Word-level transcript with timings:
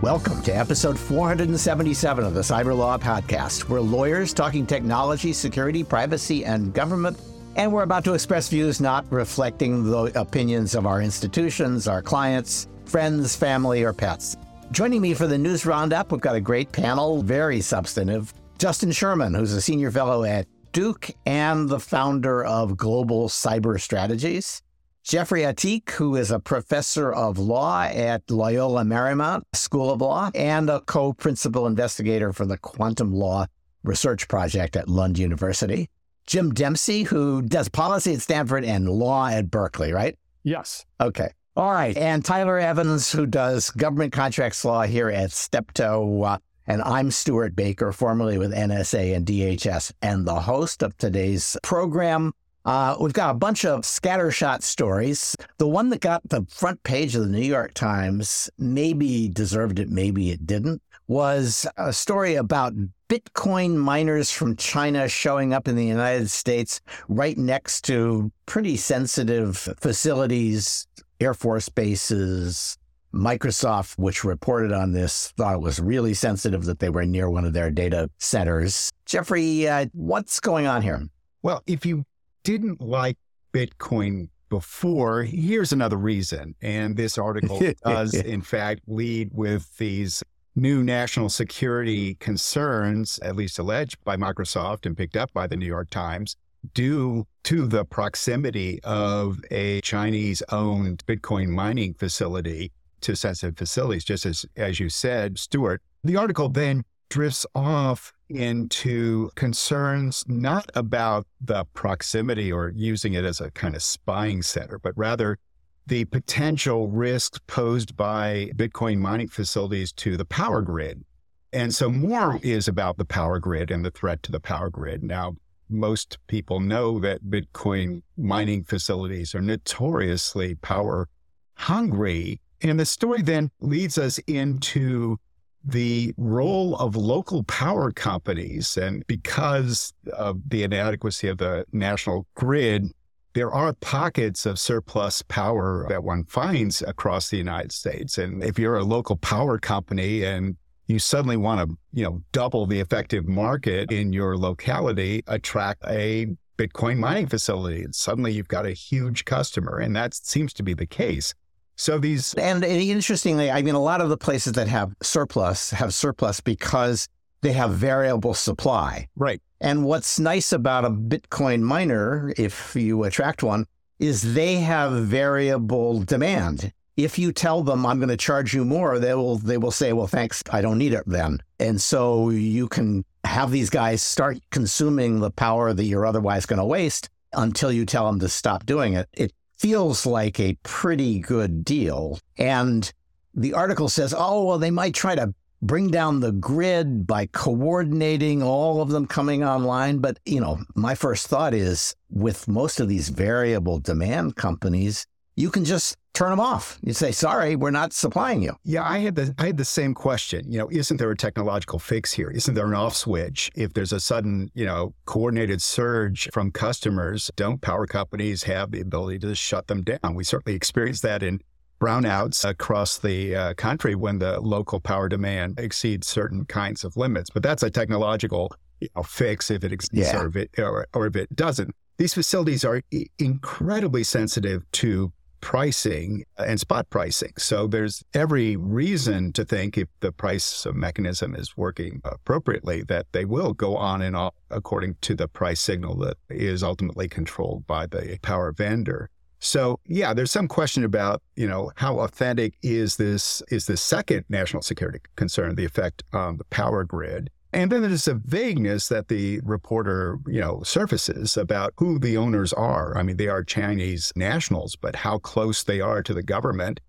Welcome 0.00 0.40
to 0.44 0.56
episode 0.56 0.98
477 0.98 2.24
of 2.24 2.32
the 2.32 2.40
Cyber 2.40 2.74
Law 2.74 2.96
Podcast. 2.96 3.68
We're 3.68 3.80
lawyers 3.80 4.32
talking 4.32 4.66
technology, 4.66 5.34
security, 5.34 5.84
privacy, 5.84 6.46
and 6.46 6.72
government. 6.72 7.20
And 7.56 7.70
we're 7.70 7.82
about 7.82 8.04
to 8.04 8.14
express 8.14 8.48
views 8.48 8.80
not 8.80 9.04
reflecting 9.12 9.84
the 9.84 10.18
opinions 10.18 10.74
of 10.74 10.86
our 10.86 11.02
institutions, 11.02 11.88
our 11.88 12.00
clients, 12.00 12.68
friends, 12.86 13.36
family, 13.36 13.82
or 13.82 13.92
pets. 13.92 14.38
Joining 14.70 15.02
me 15.02 15.12
for 15.12 15.26
the 15.26 15.36
news 15.36 15.66
roundup, 15.66 16.10
we've 16.10 16.22
got 16.22 16.36
a 16.36 16.40
great 16.40 16.72
panel, 16.72 17.20
very 17.20 17.60
substantive. 17.60 18.32
Justin 18.58 18.92
Sherman, 18.92 19.34
who's 19.34 19.52
a 19.52 19.60
senior 19.60 19.90
fellow 19.90 20.24
at 20.24 20.46
Duke 20.76 21.12
and 21.24 21.70
the 21.70 21.80
founder 21.80 22.44
of 22.44 22.76
Global 22.76 23.30
Cyber 23.30 23.80
Strategies. 23.80 24.60
Jeffrey 25.02 25.40
Atik, 25.40 25.88
who 25.92 26.16
is 26.16 26.30
a 26.30 26.38
professor 26.38 27.10
of 27.10 27.38
law 27.38 27.84
at 27.84 28.30
Loyola 28.30 28.84
Marymount 28.84 29.44
School 29.54 29.90
of 29.90 30.02
Law 30.02 30.30
and 30.34 30.68
a 30.68 30.82
co 30.82 31.14
principal 31.14 31.66
investigator 31.66 32.30
for 32.34 32.44
the 32.44 32.58
Quantum 32.58 33.14
Law 33.14 33.46
Research 33.84 34.28
Project 34.28 34.76
at 34.76 34.86
Lund 34.86 35.18
University. 35.18 35.88
Jim 36.26 36.52
Dempsey, 36.52 37.04
who 37.04 37.40
does 37.40 37.70
policy 37.70 38.12
at 38.12 38.20
Stanford 38.20 38.62
and 38.62 38.86
law 38.86 39.28
at 39.28 39.50
Berkeley, 39.50 39.94
right? 39.94 40.18
Yes. 40.44 40.84
Okay. 41.00 41.30
All 41.56 41.72
right. 41.72 41.96
And 41.96 42.22
Tyler 42.22 42.58
Evans, 42.58 43.10
who 43.10 43.24
does 43.24 43.70
government 43.70 44.12
contracts 44.12 44.62
law 44.62 44.82
here 44.82 45.08
at 45.08 45.32
Steptoe. 45.32 46.22
Uh, 46.22 46.38
and 46.66 46.82
I'm 46.82 47.10
Stewart 47.10 47.54
Baker, 47.54 47.92
formerly 47.92 48.38
with 48.38 48.52
NSA 48.52 49.14
and 49.14 49.26
DHS, 49.26 49.92
and 50.02 50.26
the 50.26 50.40
host 50.40 50.82
of 50.82 50.96
today's 50.96 51.56
program. 51.62 52.32
Uh, 52.64 52.96
we've 53.00 53.12
got 53.12 53.30
a 53.30 53.38
bunch 53.38 53.64
of 53.64 53.82
scattershot 53.82 54.62
stories. 54.62 55.36
The 55.58 55.68
one 55.68 55.90
that 55.90 56.00
got 56.00 56.28
the 56.28 56.44
front 56.50 56.82
page 56.82 57.14
of 57.14 57.22
the 57.22 57.28
New 57.28 57.38
York 57.46 57.74
Times 57.74 58.50
maybe 58.58 59.28
deserved 59.28 59.78
it, 59.78 59.88
maybe 59.88 60.30
it 60.30 60.46
didn't, 60.46 60.82
was 61.06 61.66
a 61.76 61.92
story 61.92 62.34
about 62.34 62.74
Bitcoin 63.08 63.76
miners 63.76 64.32
from 64.32 64.56
China 64.56 65.08
showing 65.08 65.54
up 65.54 65.68
in 65.68 65.76
the 65.76 65.86
United 65.86 66.28
States 66.28 66.80
right 67.08 67.38
next 67.38 67.82
to 67.82 68.32
pretty 68.46 68.76
sensitive 68.76 69.56
facilities, 69.78 70.88
Air 71.20 71.34
Force 71.34 71.68
bases. 71.68 72.76
Microsoft, 73.16 73.98
which 73.98 74.24
reported 74.24 74.72
on 74.72 74.92
this, 74.92 75.32
thought 75.36 75.54
it 75.54 75.60
was 75.60 75.80
really 75.80 76.14
sensitive 76.14 76.64
that 76.64 76.78
they 76.78 76.88
were 76.88 77.04
near 77.04 77.30
one 77.30 77.44
of 77.44 77.52
their 77.52 77.70
data 77.70 78.10
centers. 78.18 78.90
Jeffrey, 79.04 79.68
uh, 79.68 79.86
what's 79.92 80.40
going 80.40 80.66
on 80.66 80.82
here? 80.82 81.06
Well, 81.42 81.62
if 81.66 81.86
you 81.86 82.04
didn't 82.44 82.80
like 82.80 83.16
Bitcoin 83.52 84.28
before, 84.48 85.22
here's 85.22 85.72
another 85.72 85.96
reason. 85.96 86.54
And 86.62 86.96
this 86.96 87.18
article 87.18 87.60
does, 87.84 88.14
in 88.14 88.42
fact, 88.42 88.82
lead 88.86 89.30
with 89.32 89.76
these 89.78 90.22
new 90.54 90.82
national 90.82 91.28
security 91.28 92.14
concerns, 92.14 93.18
at 93.20 93.36
least 93.36 93.58
alleged 93.58 94.02
by 94.04 94.16
Microsoft 94.16 94.86
and 94.86 94.96
picked 94.96 95.16
up 95.16 95.32
by 95.32 95.46
the 95.46 95.56
New 95.56 95.66
York 95.66 95.90
Times, 95.90 96.36
due 96.74 97.26
to 97.44 97.66
the 97.66 97.84
proximity 97.84 98.80
of 98.82 99.40
a 99.50 99.80
Chinese 99.82 100.42
owned 100.50 101.04
Bitcoin 101.06 101.48
mining 101.48 101.94
facility 101.94 102.72
to 103.02 103.16
sensitive 103.16 103.56
facilities, 103.56 104.04
just 104.04 104.26
as, 104.26 104.46
as 104.56 104.80
you 104.80 104.88
said, 104.88 105.38
Stewart. 105.38 105.82
The 106.04 106.16
article 106.16 106.48
then 106.48 106.84
drifts 107.08 107.46
off 107.54 108.12
into 108.28 109.30
concerns 109.36 110.24
not 110.26 110.70
about 110.74 111.26
the 111.40 111.64
proximity 111.74 112.50
or 112.50 112.72
using 112.74 113.14
it 113.14 113.24
as 113.24 113.40
a 113.40 113.50
kind 113.52 113.76
of 113.76 113.82
spying 113.82 114.42
center, 114.42 114.78
but 114.78 114.92
rather 114.96 115.38
the 115.86 116.04
potential 116.06 116.88
risks 116.88 117.38
posed 117.46 117.96
by 117.96 118.50
Bitcoin 118.56 118.98
mining 118.98 119.28
facilities 119.28 119.92
to 119.92 120.16
the 120.16 120.24
power 120.24 120.60
grid. 120.62 121.04
And 121.52 121.72
so 121.72 121.88
more 121.88 122.40
is 122.42 122.66
about 122.66 122.98
the 122.98 123.04
power 123.04 123.38
grid 123.38 123.70
and 123.70 123.84
the 123.84 123.92
threat 123.92 124.22
to 124.24 124.32
the 124.32 124.40
power 124.40 124.68
grid. 124.68 125.04
Now, 125.04 125.36
most 125.68 126.18
people 126.26 126.60
know 126.60 126.98
that 127.00 127.24
Bitcoin 127.24 128.02
mining 128.16 128.64
facilities 128.64 129.34
are 129.34 129.40
notoriously 129.40 130.56
power 130.56 131.08
hungry. 131.54 132.40
And 132.68 132.80
the 132.80 132.86
story 132.86 133.22
then 133.22 133.50
leads 133.60 133.98
us 133.98 134.18
into 134.26 135.18
the 135.64 136.14
role 136.16 136.76
of 136.76 136.94
local 136.94 137.42
power 137.44 137.90
companies. 137.90 138.76
And 138.76 139.06
because 139.06 139.92
of 140.12 140.48
the 140.48 140.62
inadequacy 140.62 141.28
of 141.28 141.38
the 141.38 141.64
national 141.72 142.26
grid, 142.34 142.92
there 143.34 143.52
are 143.52 143.72
pockets 143.74 144.46
of 144.46 144.58
surplus 144.58 145.22
power 145.22 145.86
that 145.88 146.04
one 146.04 146.24
finds 146.24 146.82
across 146.82 147.28
the 147.28 147.36
United 147.36 147.72
States. 147.72 148.16
And 148.16 148.42
if 148.42 148.58
you're 148.58 148.76
a 148.76 148.84
local 148.84 149.16
power 149.16 149.58
company 149.58 150.24
and 150.24 150.56
you 150.86 150.98
suddenly 150.98 151.36
want 151.36 151.68
to, 151.68 151.76
you 151.92 152.04
know, 152.04 152.22
double 152.32 152.64
the 152.66 152.80
effective 152.80 153.26
market 153.26 153.90
in 153.90 154.12
your 154.12 154.38
locality, 154.38 155.22
attract 155.26 155.84
a 155.86 156.28
Bitcoin 156.56 156.96
mining 156.98 157.26
facility, 157.26 157.82
and 157.82 157.94
suddenly 157.94 158.32
you've 158.32 158.48
got 158.48 158.64
a 158.64 158.70
huge 158.70 159.24
customer. 159.24 159.78
And 159.78 159.94
that 159.96 160.14
seems 160.14 160.52
to 160.54 160.62
be 160.62 160.72
the 160.72 160.86
case. 160.86 161.34
So 161.76 161.98
these 161.98 162.34
and 162.34 162.64
interestingly, 162.64 163.50
I 163.50 163.62
mean, 163.62 163.74
a 163.74 163.82
lot 163.82 164.00
of 164.00 164.08
the 164.08 164.16
places 164.16 164.54
that 164.54 164.68
have 164.68 164.94
surplus 165.02 165.70
have 165.70 165.92
surplus 165.92 166.40
because 166.40 167.08
they 167.42 167.52
have 167.52 167.72
variable 167.72 168.34
supply. 168.34 169.08
Right. 169.14 169.40
And 169.60 169.84
what's 169.84 170.18
nice 170.18 170.52
about 170.52 170.84
a 170.84 170.90
Bitcoin 170.90 171.60
miner, 171.60 172.32
if 172.36 172.74
you 172.74 173.04
attract 173.04 173.42
one, 173.42 173.66
is 173.98 174.34
they 174.34 174.56
have 174.56 174.92
variable 174.92 176.00
demand. 176.00 176.72
If 176.96 177.18
you 177.18 177.30
tell 177.30 177.62
them 177.62 177.84
I'm 177.84 177.98
going 177.98 178.08
to 178.08 178.16
charge 178.16 178.54
you 178.54 178.64
more, 178.64 178.98
they 178.98 179.14
will 179.14 179.36
they 179.36 179.58
will 179.58 179.70
say, 179.70 179.92
"Well, 179.92 180.06
thanks, 180.06 180.42
I 180.50 180.62
don't 180.62 180.78
need 180.78 180.94
it 180.94 181.04
then." 181.06 181.42
And 181.58 181.80
so 181.80 182.30
you 182.30 182.68
can 182.68 183.04
have 183.24 183.50
these 183.50 183.68
guys 183.68 184.02
start 184.02 184.38
consuming 184.50 185.20
the 185.20 185.30
power 185.30 185.74
that 185.74 185.84
you're 185.84 186.06
otherwise 186.06 186.46
going 186.46 186.58
to 186.58 186.64
waste 186.64 187.10
until 187.32 187.70
you 187.70 187.84
tell 187.84 188.06
them 188.06 188.20
to 188.20 188.28
stop 188.28 188.64
doing 188.64 188.94
it. 188.94 189.08
It 189.12 189.32
feels 189.58 190.06
like 190.06 190.38
a 190.38 190.58
pretty 190.62 191.20
good 191.20 191.64
deal. 191.64 192.18
And 192.38 192.92
the 193.34 193.54
article 193.54 193.88
says, 193.88 194.14
oh, 194.16 194.44
well, 194.44 194.58
they 194.58 194.70
might 194.70 194.94
try 194.94 195.14
to 195.14 195.34
bring 195.62 195.90
down 195.90 196.20
the 196.20 196.32
grid 196.32 197.06
by 197.06 197.26
coordinating 197.26 198.42
all 198.42 198.80
of 198.80 198.90
them 198.90 199.06
coming 199.06 199.42
online. 199.42 199.98
But, 199.98 200.18
you 200.24 200.40
know, 200.40 200.58
my 200.74 200.94
first 200.94 201.26
thought 201.26 201.54
is 201.54 201.94
with 202.10 202.48
most 202.48 202.80
of 202.80 202.88
these 202.88 203.08
variable 203.08 203.78
demand 203.78 204.36
companies, 204.36 205.06
you 205.36 205.50
can 205.50 205.64
just 205.64 205.96
turn 206.14 206.30
them 206.30 206.40
off. 206.40 206.78
You 206.82 206.94
say, 206.94 207.12
sorry, 207.12 207.56
we're 207.56 207.70
not 207.70 207.92
supplying 207.92 208.42
you. 208.42 208.56
Yeah, 208.64 208.82
I 208.82 208.98
had 208.98 209.14
the 209.14 209.34
I 209.38 209.46
had 209.46 209.58
the 209.58 209.66
same 209.66 209.94
question. 209.94 210.50
You 210.50 210.58
know, 210.58 210.68
isn't 210.70 210.96
there 210.96 211.10
a 211.10 211.16
technological 211.16 211.78
fix 211.78 212.12
here? 212.12 212.30
Isn't 212.30 212.54
there 212.54 212.66
an 212.66 212.74
off 212.74 212.96
switch? 212.96 213.50
If 213.54 213.74
there's 213.74 213.92
a 213.92 214.00
sudden, 214.00 214.50
you 214.54 214.64
know, 214.64 214.94
coordinated 215.04 215.60
surge 215.60 216.28
from 216.32 216.50
customers, 216.50 217.30
don't 217.36 217.60
power 217.60 217.86
companies 217.86 218.42
have 218.44 218.70
the 218.72 218.80
ability 218.80 219.18
to 219.20 219.34
shut 219.34 219.66
them 219.66 219.82
down? 219.82 220.14
We 220.14 220.24
certainly 220.24 220.56
experienced 220.56 221.02
that 221.02 221.22
in 221.22 221.40
brownouts 221.80 222.48
across 222.48 222.98
the 222.98 223.36
uh, 223.36 223.54
country 223.54 223.94
when 223.94 224.18
the 224.18 224.40
local 224.40 224.80
power 224.80 225.10
demand 225.10 225.60
exceeds 225.60 226.08
certain 226.08 226.46
kinds 226.46 226.84
of 226.84 226.96
limits. 226.96 227.28
But 227.28 227.42
that's 227.42 227.62
a 227.62 227.68
technological 227.68 228.54
you 228.80 228.88
know, 228.96 229.02
fix 229.02 229.50
if 229.50 229.62
it 229.62 229.72
exists 229.72 230.14
yeah. 230.14 230.20
or, 230.22 230.28
if 230.28 230.36
it, 230.36 230.50
or, 230.58 230.86
or 230.94 231.06
if 231.06 231.16
it 231.16 231.34
doesn't. 231.36 231.74
These 231.98 232.14
facilities 232.14 232.64
are 232.64 232.82
incredibly 233.18 234.04
sensitive 234.04 234.70
to 234.72 235.12
pricing 235.40 236.24
uh, 236.38 236.44
and 236.44 236.60
spot 236.60 236.88
pricing. 236.90 237.32
So 237.38 237.66
there's 237.66 238.04
every 238.14 238.56
reason 238.56 239.32
to 239.32 239.44
think 239.44 239.78
if 239.78 239.88
the 240.00 240.12
price 240.12 240.66
mechanism 240.72 241.34
is 241.34 241.56
working 241.56 242.00
appropriately 242.04 242.82
that 242.84 243.06
they 243.12 243.24
will 243.24 243.52
go 243.52 243.76
on 243.76 244.02
and 244.02 244.16
off 244.16 244.34
according 244.50 244.96
to 245.02 245.14
the 245.14 245.28
price 245.28 245.60
signal 245.60 245.96
that 245.96 246.16
is 246.30 246.62
ultimately 246.62 247.08
controlled 247.08 247.66
by 247.66 247.86
the 247.86 248.18
power 248.22 248.52
vendor. 248.52 249.10
So 249.38 249.78
yeah, 249.86 250.14
there's 250.14 250.30
some 250.30 250.48
question 250.48 250.84
about, 250.84 251.22
you 251.36 251.46
know, 251.46 251.70
how 251.76 252.00
authentic 252.00 252.54
is 252.62 252.96
this 252.96 253.42
is 253.50 253.66
this 253.66 253.80
second 253.80 254.24
national 254.28 254.62
security 254.62 255.00
concern, 255.16 255.54
the 255.54 255.64
effect 255.64 256.02
on 256.12 256.38
the 256.38 256.44
power 256.44 256.84
grid. 256.84 257.30
And 257.52 257.70
then 257.72 257.82
there's 257.82 258.08
a 258.08 258.14
vagueness 258.14 258.88
that 258.88 259.08
the 259.08 259.40
reporter, 259.42 260.18
you 260.26 260.40
know, 260.40 260.62
surfaces 260.62 261.36
about 261.36 261.72
who 261.78 261.98
the 261.98 262.16
owners 262.16 262.52
are. 262.52 262.96
I 262.96 263.02
mean, 263.02 263.16
they 263.16 263.28
are 263.28 263.44
Chinese 263.44 264.12
nationals, 264.16 264.76
but 264.76 264.96
how 264.96 265.18
close 265.18 265.62
they 265.62 265.80
are 265.80 266.02
to 266.02 266.12
the 266.12 266.22
government, 266.22 266.80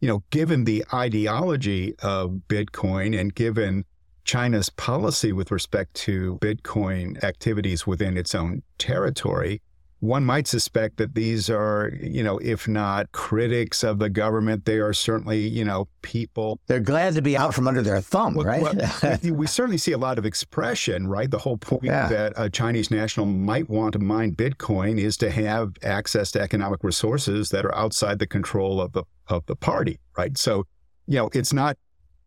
you 0.00 0.08
know, 0.08 0.24
given 0.30 0.64
the 0.64 0.84
ideology 0.92 1.94
of 2.02 2.40
Bitcoin 2.48 3.18
and 3.18 3.34
given 3.34 3.84
China's 4.24 4.70
policy 4.70 5.32
with 5.32 5.52
respect 5.52 5.94
to 5.94 6.38
Bitcoin 6.42 7.22
activities 7.22 7.86
within 7.86 8.16
its 8.16 8.34
own 8.34 8.62
territory, 8.78 9.62
one 10.06 10.24
might 10.24 10.46
suspect 10.46 10.96
that 10.98 11.14
these 11.14 11.50
are, 11.50 11.92
you 12.00 12.22
know, 12.22 12.38
if 12.38 12.68
not 12.68 13.12
critics 13.12 13.82
of 13.82 13.98
the 13.98 14.08
government, 14.08 14.64
they 14.64 14.78
are 14.78 14.92
certainly, 14.92 15.40
you 15.40 15.64
know, 15.64 15.88
people. 16.02 16.60
They're 16.66 16.80
glad 16.80 17.14
to 17.14 17.22
be 17.22 17.36
out 17.36 17.54
from 17.54 17.66
under 17.66 17.82
their 17.82 18.00
thumb, 18.00 18.34
well, 18.34 18.46
right? 18.46 18.62
Well, 18.62 19.18
we 19.34 19.46
certainly 19.46 19.78
see 19.78 19.92
a 19.92 19.98
lot 19.98 20.18
of 20.18 20.24
expression, 20.24 21.08
right? 21.08 21.30
The 21.30 21.38
whole 21.38 21.56
point 21.56 21.84
yeah. 21.84 22.08
that 22.08 22.32
a 22.36 22.48
Chinese 22.48 22.90
national 22.90 23.26
might 23.26 23.68
want 23.68 23.92
to 23.94 23.98
mine 23.98 24.34
Bitcoin 24.34 24.98
is 24.98 25.16
to 25.18 25.30
have 25.30 25.74
access 25.82 26.30
to 26.32 26.40
economic 26.40 26.84
resources 26.84 27.50
that 27.50 27.64
are 27.64 27.74
outside 27.74 28.18
the 28.18 28.26
control 28.26 28.80
of 28.80 28.92
the 28.92 29.04
of 29.28 29.44
the 29.46 29.56
party, 29.56 29.98
right? 30.16 30.38
So, 30.38 30.64
you 31.06 31.16
know, 31.16 31.30
it's 31.32 31.52
not 31.52 31.76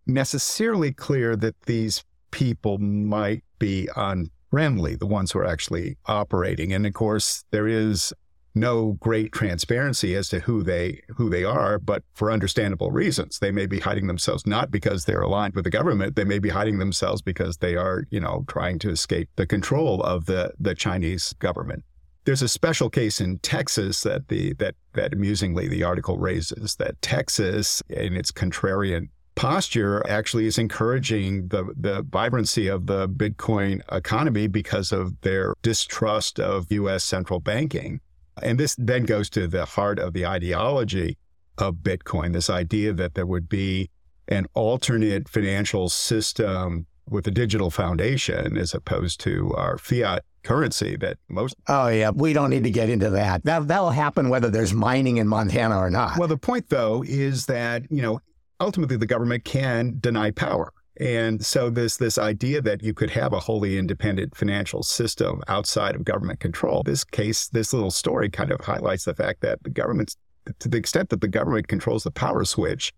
necessarily 0.06 0.92
clear 0.92 1.36
that 1.38 1.56
these 1.62 2.04
people 2.32 2.78
might 2.78 3.44
be 3.58 3.90
on 3.96 4.30
Renly, 4.52 4.98
the 4.98 5.06
ones 5.06 5.32
who 5.32 5.40
are 5.40 5.46
actually 5.46 5.98
operating. 6.06 6.74
And 6.74 6.86
of 6.86 6.94
course, 6.94 7.44
there 7.52 7.68
is 7.68 8.14
no 8.56 8.94
great 9.00 9.32
transparency 9.32 10.16
as 10.16 10.30
to 10.30 10.40
who 10.40 10.64
they 10.64 11.02
who 11.16 11.30
they 11.30 11.44
are, 11.44 11.80
but 11.80 12.04
for 12.14 12.32
understandable 12.32 12.92
reasons. 12.92 13.40
They 13.40 13.52
may 13.52 13.66
be 13.66 13.80
hiding 13.80 14.08
themselves 14.08 14.46
not 14.46 14.72
because 14.72 15.06
they're 15.06 15.22
aligned 15.22 15.56
with 15.56 15.64
the 15.64 15.70
government. 15.70 16.16
They 16.16 16.24
may 16.24 16.40
be 16.40 16.50
hiding 16.50 16.80
themselves 16.80 17.22
because 17.22 17.58
they 17.58 17.76
are, 17.76 18.06
you 18.10 18.20
know, 18.20 18.46
trying 18.48 18.80
to 18.80 18.90
escape 18.90 19.30
the 19.36 19.48
control 19.48 20.02
of 20.04 20.26
the 20.26 20.54
the 20.60 20.76
Chinese 20.76 21.34
government. 21.40 21.84
There's 22.26 22.42
a 22.42 22.50
special 22.50 22.90
case 22.90 23.22
in 23.22 23.40
Texas 23.40 24.04
that 24.04 24.28
the 24.28 24.54
that 24.54 24.76
that 24.94 25.14
amusingly 25.14 25.68
the 25.68 25.84
article 25.84 26.18
raises 26.18 26.76
that 26.76 27.02
Texas 27.02 27.82
in 27.90 28.16
its 28.16 28.32
contrarian 28.32 29.10
posture 29.40 30.06
actually 30.10 30.46
is 30.48 30.58
encouraging 30.58 31.48
the, 31.48 31.74
the 31.80 32.06
vibrancy 32.10 32.68
of 32.68 32.88
the 32.88 33.08
Bitcoin 33.08 33.82
economy 33.90 34.48
because 34.48 34.92
of 34.92 35.20
their 35.22 35.54
distrust 35.62 36.42
of 36.42 36.70
US 36.74 37.06
central 37.06 37.40
banking. 37.40 38.02
And 38.44 38.60
this 38.60 38.76
then 38.78 39.06
goes 39.06 39.30
to 39.30 39.48
the 39.48 39.64
heart 39.64 39.98
of 39.98 40.12
the 40.12 40.26
ideology 40.26 41.18
of 41.58 41.76
Bitcoin 41.76 42.34
this 42.34 42.50
idea 42.50 42.92
that 42.92 43.14
there 43.14 43.26
would 43.26 43.48
be 43.48 43.90
an 44.28 44.46
alternate 44.56 45.30
financial 45.30 45.88
system 45.88 46.86
with 47.10 47.26
a 47.26 47.32
digital 47.32 47.72
foundation 47.72 48.58
as 48.58 48.74
opposed 48.74 49.22
to 49.22 49.54
our 49.56 49.78
fiat 49.78 50.24
currency 50.44 50.96
that 50.96 51.18
most 51.28 51.54
oh 51.68 51.88
yeah 51.90 52.12
we 52.12 52.32
don't 52.32 52.50
need 52.50 52.64
to 52.64 52.72
get 52.72 52.90
into 52.90 53.10
that. 53.10 53.44
that 53.44 53.68
that'll 53.68 53.90
happen 53.90 54.30
whether 54.30 54.50
there's 54.50 54.74
mining 54.74 55.18
in 55.18 55.28
montana 55.28 55.78
or 55.78 55.90
not 55.90 56.18
well 56.18 56.30
the 56.30 56.38
point 56.38 56.70
though 56.70 57.04
is 57.06 57.48
that 57.48 57.84
you 57.92 58.02
know 58.02 58.22
ultimately 58.60 58.98
the 58.98 59.06
government 59.06 59.46
can 59.46 59.98
deny 60.00 60.32
power. 60.32 60.74
And 61.00 61.44
so 61.46 61.70
this 61.70 61.96
this 61.96 62.18
idea 62.18 62.62
that 62.62 62.84
you 62.84 62.94
could 62.94 63.10
have 63.12 63.32
a 63.32 63.40
wholly 63.40 63.78
independent 63.78 64.36
financial 64.36 64.84
system 64.84 65.42
outside 65.48 65.96
of 65.96 66.04
government 66.04 66.42
control, 66.42 66.84
this 66.84 67.06
case, 67.06 67.48
this 67.48 67.72
little 67.74 67.92
story 67.92 68.30
kind 68.30 68.52
of 68.52 68.60
highlights 68.60 69.06
the 69.06 69.16
fact 69.16 69.40
that 69.42 69.64
the 69.64 69.70
government, 69.70 70.16
to 70.60 70.68
the 70.68 70.78
extent 70.78 71.10
that 71.10 71.22
the 71.22 71.28
government 71.28 71.70
controls 71.70 72.04
the 72.04 72.12
power 72.12 72.44
switch, 72.44 72.94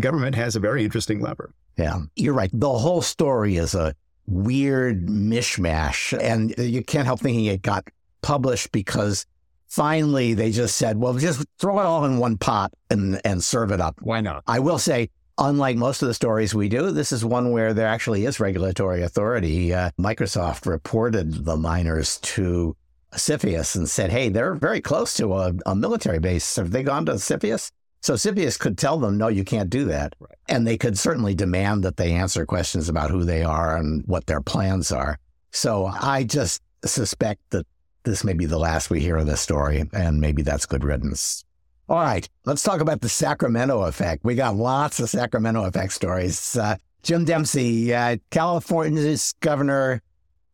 government 0.00 0.34
has 0.34 0.56
a 0.56 0.60
very 0.60 0.84
interesting 0.84 1.20
lever. 1.20 1.54
Yeah, 1.76 2.00
you're 2.16 2.34
right. 2.34 2.50
The 2.52 2.72
whole 2.72 3.02
story 3.02 3.56
is 3.56 3.74
a 3.74 3.94
weird 4.26 5.06
mishmash, 5.06 6.18
and 6.18 6.54
you 6.58 6.82
can't 6.82 7.06
help 7.06 7.20
thinking 7.20 7.44
it 7.44 7.62
got 7.62 7.86
published 8.22 8.72
because 8.72 9.26
finally 9.74 10.34
they 10.34 10.52
just 10.52 10.76
said, 10.76 10.96
well, 10.96 11.14
just 11.14 11.44
throw 11.58 11.80
it 11.80 11.84
all 11.84 12.04
in 12.04 12.18
one 12.18 12.38
pot 12.38 12.72
and, 12.90 13.20
and 13.24 13.42
serve 13.42 13.72
it 13.72 13.80
up. 13.80 13.96
Why 14.00 14.20
not? 14.20 14.44
I 14.46 14.60
will 14.60 14.78
say, 14.78 15.10
unlike 15.36 15.76
most 15.76 16.00
of 16.00 16.06
the 16.06 16.14
stories 16.14 16.54
we 16.54 16.68
do, 16.68 16.92
this 16.92 17.10
is 17.10 17.24
one 17.24 17.50
where 17.50 17.74
there 17.74 17.88
actually 17.88 18.24
is 18.24 18.38
regulatory 18.38 19.02
authority. 19.02 19.74
Uh, 19.74 19.90
Microsoft 19.98 20.66
reported 20.66 21.44
the 21.44 21.56
miners 21.56 22.18
to 22.20 22.76
CFIUS 23.14 23.74
and 23.74 23.88
said, 23.88 24.12
hey, 24.12 24.28
they're 24.28 24.54
very 24.54 24.80
close 24.80 25.14
to 25.14 25.34
a, 25.34 25.52
a 25.66 25.74
military 25.74 26.20
base. 26.20 26.54
Have 26.54 26.70
they 26.70 26.84
gone 26.84 27.06
to 27.06 27.14
CFIUS? 27.14 27.72
So 28.00 28.14
CFIUS 28.14 28.60
could 28.60 28.78
tell 28.78 28.98
them, 28.98 29.18
no, 29.18 29.26
you 29.26 29.42
can't 29.42 29.70
do 29.70 29.86
that. 29.86 30.14
Right. 30.20 30.38
And 30.48 30.64
they 30.64 30.76
could 30.76 30.96
certainly 30.96 31.34
demand 31.34 31.82
that 31.82 31.96
they 31.96 32.12
answer 32.12 32.46
questions 32.46 32.88
about 32.88 33.10
who 33.10 33.24
they 33.24 33.42
are 33.42 33.76
and 33.76 34.04
what 34.06 34.26
their 34.26 34.40
plans 34.40 34.92
are. 34.92 35.18
So 35.50 35.86
I 35.86 36.22
just 36.22 36.62
suspect 36.84 37.40
that 37.50 37.66
this 38.04 38.24
may 38.24 38.32
be 38.32 38.46
the 38.46 38.58
last 38.58 38.90
we 38.90 39.00
hear 39.00 39.16
of 39.16 39.26
this 39.26 39.40
story, 39.40 39.84
and 39.92 40.20
maybe 40.20 40.42
that's 40.42 40.66
good 40.66 40.84
riddance. 40.84 41.44
All 41.88 42.00
right, 42.00 42.26
let's 42.46 42.62
talk 42.62 42.80
about 42.80 43.00
the 43.00 43.08
Sacramento 43.08 43.82
effect. 43.82 44.24
We 44.24 44.34
got 44.34 44.56
lots 44.56 45.00
of 45.00 45.10
Sacramento 45.10 45.64
effect 45.64 45.92
stories. 45.92 46.56
Uh, 46.56 46.76
Jim 47.02 47.26
Dempsey, 47.26 47.94
uh, 47.94 48.16
California's 48.30 49.34
governor, 49.40 50.00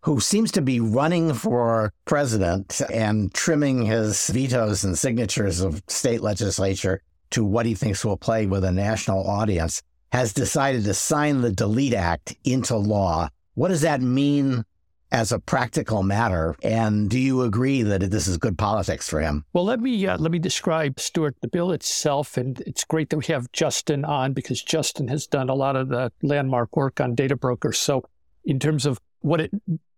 who 0.02 0.18
seems 0.18 0.50
to 0.52 0.62
be 0.62 0.80
running 0.80 1.34
for 1.34 1.92
president 2.04 2.80
and 2.92 3.32
trimming 3.32 3.84
his 3.84 4.28
vetoes 4.28 4.82
and 4.82 4.98
signatures 4.98 5.60
of 5.60 5.82
state 5.86 6.22
legislature 6.22 7.02
to 7.30 7.44
what 7.44 7.66
he 7.66 7.74
thinks 7.74 8.04
will 8.04 8.16
play 8.16 8.46
with 8.46 8.64
a 8.64 8.72
national 8.72 9.24
audience, 9.28 9.82
has 10.10 10.32
decided 10.32 10.82
to 10.82 10.94
sign 10.94 11.40
the 11.40 11.52
Delete 11.52 11.94
Act 11.94 12.34
into 12.44 12.76
law. 12.76 13.28
What 13.54 13.68
does 13.68 13.82
that 13.82 14.00
mean 14.00 14.64
as 15.12 15.32
a 15.32 15.38
practical 15.38 16.02
matter. 16.02 16.54
And 16.62 17.10
do 17.10 17.18
you 17.18 17.42
agree 17.42 17.82
that 17.82 18.10
this 18.10 18.28
is 18.28 18.38
good 18.38 18.56
politics 18.56 19.08
for 19.08 19.20
him? 19.20 19.44
Well, 19.52 19.64
let 19.64 19.80
me 19.80 20.06
uh, 20.06 20.18
let 20.18 20.30
me 20.30 20.38
describe 20.38 21.00
Stewart 21.00 21.36
the 21.40 21.48
bill 21.48 21.72
itself, 21.72 22.36
and 22.36 22.60
it's 22.60 22.84
great 22.84 23.10
that 23.10 23.18
we 23.18 23.26
have 23.26 23.50
Justin 23.52 24.04
on 24.04 24.32
because 24.32 24.62
Justin 24.62 25.08
has 25.08 25.26
done 25.26 25.48
a 25.48 25.54
lot 25.54 25.76
of 25.76 25.88
the 25.88 26.12
landmark 26.22 26.76
work 26.76 27.00
on 27.00 27.14
data 27.14 27.36
brokers. 27.36 27.78
So, 27.78 28.04
in 28.44 28.58
terms 28.58 28.86
of 28.86 29.00
what 29.20 29.40
it, 29.40 29.50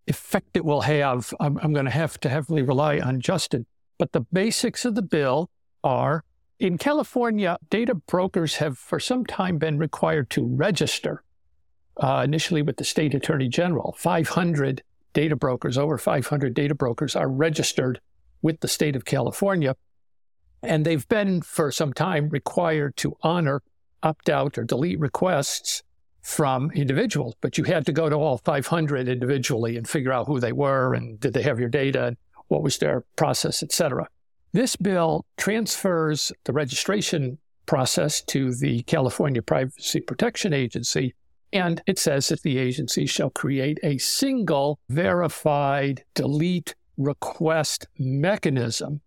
effect 0.06 0.56
it 0.56 0.64
will 0.64 0.82
have, 0.82 1.32
I'm, 1.40 1.58
I'm 1.58 1.72
going 1.72 1.84
to 1.84 1.90
have 1.90 2.18
to 2.20 2.28
heavily 2.28 2.62
rely 2.62 2.98
on 2.98 3.20
Justin. 3.20 3.66
But 3.98 4.12
the 4.12 4.20
basics 4.32 4.84
of 4.84 4.94
the 4.94 5.02
bill 5.02 5.50
are. 5.84 6.24
In 6.58 6.78
California, 6.78 7.58
data 7.70 7.92
brokers 7.92 8.56
have 8.56 8.78
for 8.78 9.00
some 9.00 9.26
time 9.26 9.58
been 9.58 9.78
required 9.78 10.30
to 10.30 10.46
register 10.46 11.24
uh, 11.96 12.22
initially 12.24 12.62
with 12.62 12.76
the 12.76 12.84
state 12.84 13.14
attorney 13.14 13.48
general. 13.48 13.96
500 13.98 14.82
data 15.12 15.36
brokers, 15.36 15.78
over 15.78 15.98
500 15.98 16.54
data 16.54 16.74
brokers, 16.74 17.16
are 17.16 17.28
registered 17.28 18.00
with 18.40 18.60
the 18.60 18.68
state 18.68 18.96
of 18.96 19.04
California. 19.04 19.76
And 20.62 20.84
they've 20.84 21.08
been 21.08 21.42
for 21.42 21.70
some 21.72 21.92
time 21.92 22.28
required 22.28 22.96
to 22.98 23.16
honor 23.22 23.62
opt 24.02 24.28
out 24.28 24.58
or 24.58 24.64
delete 24.64 24.98
requests 24.98 25.82
from 26.22 26.70
individuals, 26.72 27.34
but 27.40 27.58
you 27.58 27.64
had 27.64 27.84
to 27.86 27.92
go 27.92 28.08
to 28.08 28.16
all 28.16 28.38
500 28.38 29.08
individually 29.08 29.76
and 29.76 29.88
figure 29.88 30.12
out 30.12 30.26
who 30.26 30.38
they 30.38 30.52
were 30.52 30.94
and 30.94 31.18
did 31.18 31.32
they 31.34 31.42
have 31.42 31.58
your 31.58 31.68
data 31.68 32.06
and 32.08 32.16
what 32.48 32.62
was 32.62 32.78
their 32.78 33.04
process, 33.16 33.62
et 33.62 33.72
cetera. 33.72 34.06
This 34.52 34.76
bill 34.76 35.24
transfers 35.36 36.30
the 36.44 36.52
registration 36.52 37.38
process 37.66 38.20
to 38.22 38.54
the 38.54 38.82
California 38.82 39.42
Privacy 39.42 40.00
Protection 40.00 40.52
Agency 40.52 41.14
and 41.52 41.82
it 41.86 41.98
says 41.98 42.28
that 42.28 42.42
the 42.42 42.58
agency 42.58 43.06
shall 43.06 43.30
create 43.30 43.78
a 43.82 43.98
single 43.98 44.78
verified 44.88 46.04
delete 46.14 46.74
request 46.96 47.86
mechanism, 47.98 49.00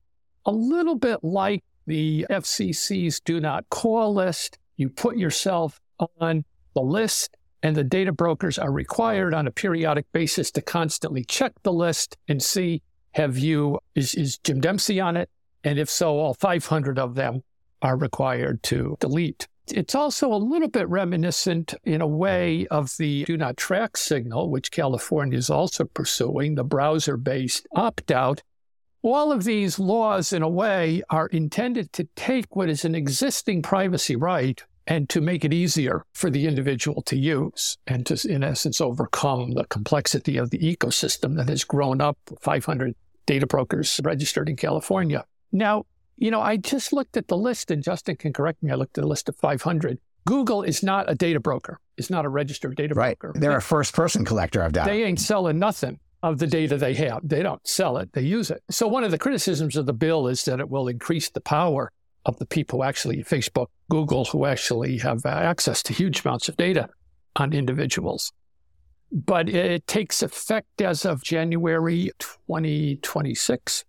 a 0.45 0.51
little 0.51 0.95
bit 0.95 1.23
like 1.23 1.63
the 1.87 2.25
FCC's 2.29 3.19
do 3.19 3.39
not 3.39 3.69
call 3.69 4.13
list. 4.13 4.57
You 4.77 4.89
put 4.89 5.17
yourself 5.17 5.79
on 6.19 6.43
the 6.73 6.81
list, 6.81 7.37
and 7.63 7.75
the 7.75 7.83
data 7.83 8.11
brokers 8.11 8.59
are 8.59 8.71
required 8.71 9.33
on 9.33 9.47
a 9.47 9.51
periodic 9.51 10.05
basis 10.11 10.51
to 10.51 10.61
constantly 10.61 11.23
check 11.23 11.53
the 11.63 11.73
list 11.73 12.17
and 12.27 12.41
see 12.41 12.81
have 13.13 13.37
you 13.37 13.79
is, 13.95 14.13
is 14.13 14.37
Jim 14.39 14.59
Dempsey 14.59 14.99
on 14.99 15.15
it? 15.15 15.29
And 15.63 15.79
if 15.79 15.89
so, 15.89 16.17
all 16.17 16.33
500 16.33 16.99
of 16.99 17.15
them 17.15 17.41
are 17.81 17.97
required 17.97 18.61
to 18.63 18.97
delete. 18.99 19.47
It's 19.67 19.95
also 19.95 20.31
a 20.31 20.35
little 20.35 20.67
bit 20.67 20.87
reminiscent 20.89 21.73
in 21.83 22.01
a 22.01 22.07
way 22.07 22.67
of 22.67 22.95
the 22.97 23.23
do 23.25 23.37
not 23.37 23.57
track 23.57 23.97
signal, 23.97 24.49
which 24.49 24.71
California 24.71 25.37
is 25.37 25.49
also 25.49 25.85
pursuing, 25.85 26.55
the 26.55 26.63
browser 26.63 27.17
based 27.17 27.67
opt 27.73 28.11
out. 28.11 28.43
All 29.01 29.31
of 29.31 29.43
these 29.43 29.77
laws, 29.77 30.33
in 30.33 30.41
a 30.41 30.49
way, 30.49 31.03
are 31.09 31.27
intended 31.27 31.93
to 31.93 32.07
take 32.15 32.55
what 32.55 32.69
is 32.69 32.85
an 32.85 32.95
existing 32.95 33.61
privacy 33.61 34.15
right 34.15 34.63
and 34.87 35.09
to 35.09 35.21
make 35.21 35.43
it 35.43 35.53
easier 35.53 36.05
for 36.13 36.29
the 36.29 36.47
individual 36.47 37.01
to 37.03 37.17
use 37.17 37.77
and 37.87 38.05
to, 38.05 38.27
in 38.27 38.43
essence, 38.43 38.79
overcome 38.81 39.51
the 39.51 39.65
complexity 39.65 40.37
of 40.37 40.51
the 40.51 40.59
ecosystem 40.59 41.35
that 41.37 41.49
has 41.49 41.63
grown 41.63 42.01
up 42.01 42.17
500 42.39 42.95
data 43.25 43.47
brokers 43.47 43.99
registered 44.03 44.47
in 44.47 44.55
California. 44.55 45.25
Now, 45.51 45.85
you 46.17 46.31
know, 46.31 46.41
I 46.41 46.57
just 46.57 46.93
looked 46.93 47.17
at 47.17 47.27
the 47.27 47.37
list, 47.37 47.71
and 47.71 47.83
Justin 47.83 48.15
can 48.15 48.33
correct 48.33 48.63
me. 48.63 48.71
I 48.71 48.75
looked 48.75 48.97
at 48.97 49.01
the 49.01 49.07
list 49.07 49.29
of 49.29 49.35
500. 49.35 49.99
Google 50.25 50.63
is 50.63 50.81
not 50.81 51.09
a 51.09 51.15
data 51.15 51.39
broker. 51.39 51.79
It's 51.97 52.09
not 52.09 52.25
a 52.25 52.29
registered 52.29 52.75
data 52.75 52.95
right. 52.95 53.17
broker. 53.19 53.39
They're 53.39 53.51
they, 53.51 53.57
a 53.57 53.61
first 53.61 53.93
person 53.93 54.25
collector 54.25 54.61
of 54.61 54.73
data. 54.73 54.89
They 54.89 55.03
ain't 55.03 55.19
selling 55.19 55.59
nothing 55.59 55.99
of 56.23 56.39
the 56.39 56.47
data 56.47 56.77
they 56.77 56.95
have. 56.95 57.21
They 57.23 57.43
don't 57.43 57.65
sell 57.67 57.97
it, 57.97 58.11
they 58.13 58.21
use 58.21 58.49
it. 58.49 58.63
So, 58.69 58.87
one 58.87 59.03
of 59.03 59.11
the 59.11 59.19
criticisms 59.19 59.75
of 59.75 59.85
the 59.85 59.93
bill 59.93 60.27
is 60.27 60.43
that 60.45 60.59
it 60.59 60.69
will 60.69 60.87
increase 60.87 61.29
the 61.29 61.41
power 61.41 61.91
of 62.25 62.39
the 62.39 62.45
people 62.45 62.79
who 62.79 62.83
actually, 62.83 63.23
Facebook, 63.23 63.67
Google, 63.89 64.25
who 64.25 64.45
actually 64.45 64.97
have 64.97 65.25
access 65.25 65.83
to 65.83 65.93
huge 65.93 66.25
amounts 66.25 66.49
of 66.49 66.57
data 66.57 66.89
on 67.35 67.53
individuals. 67.53 68.31
But 69.11 69.47
it 69.47 69.85
takes 69.85 70.23
effect 70.23 70.81
as 70.81 71.05
of 71.05 71.23
January 71.23 72.09
2026. 72.17 73.85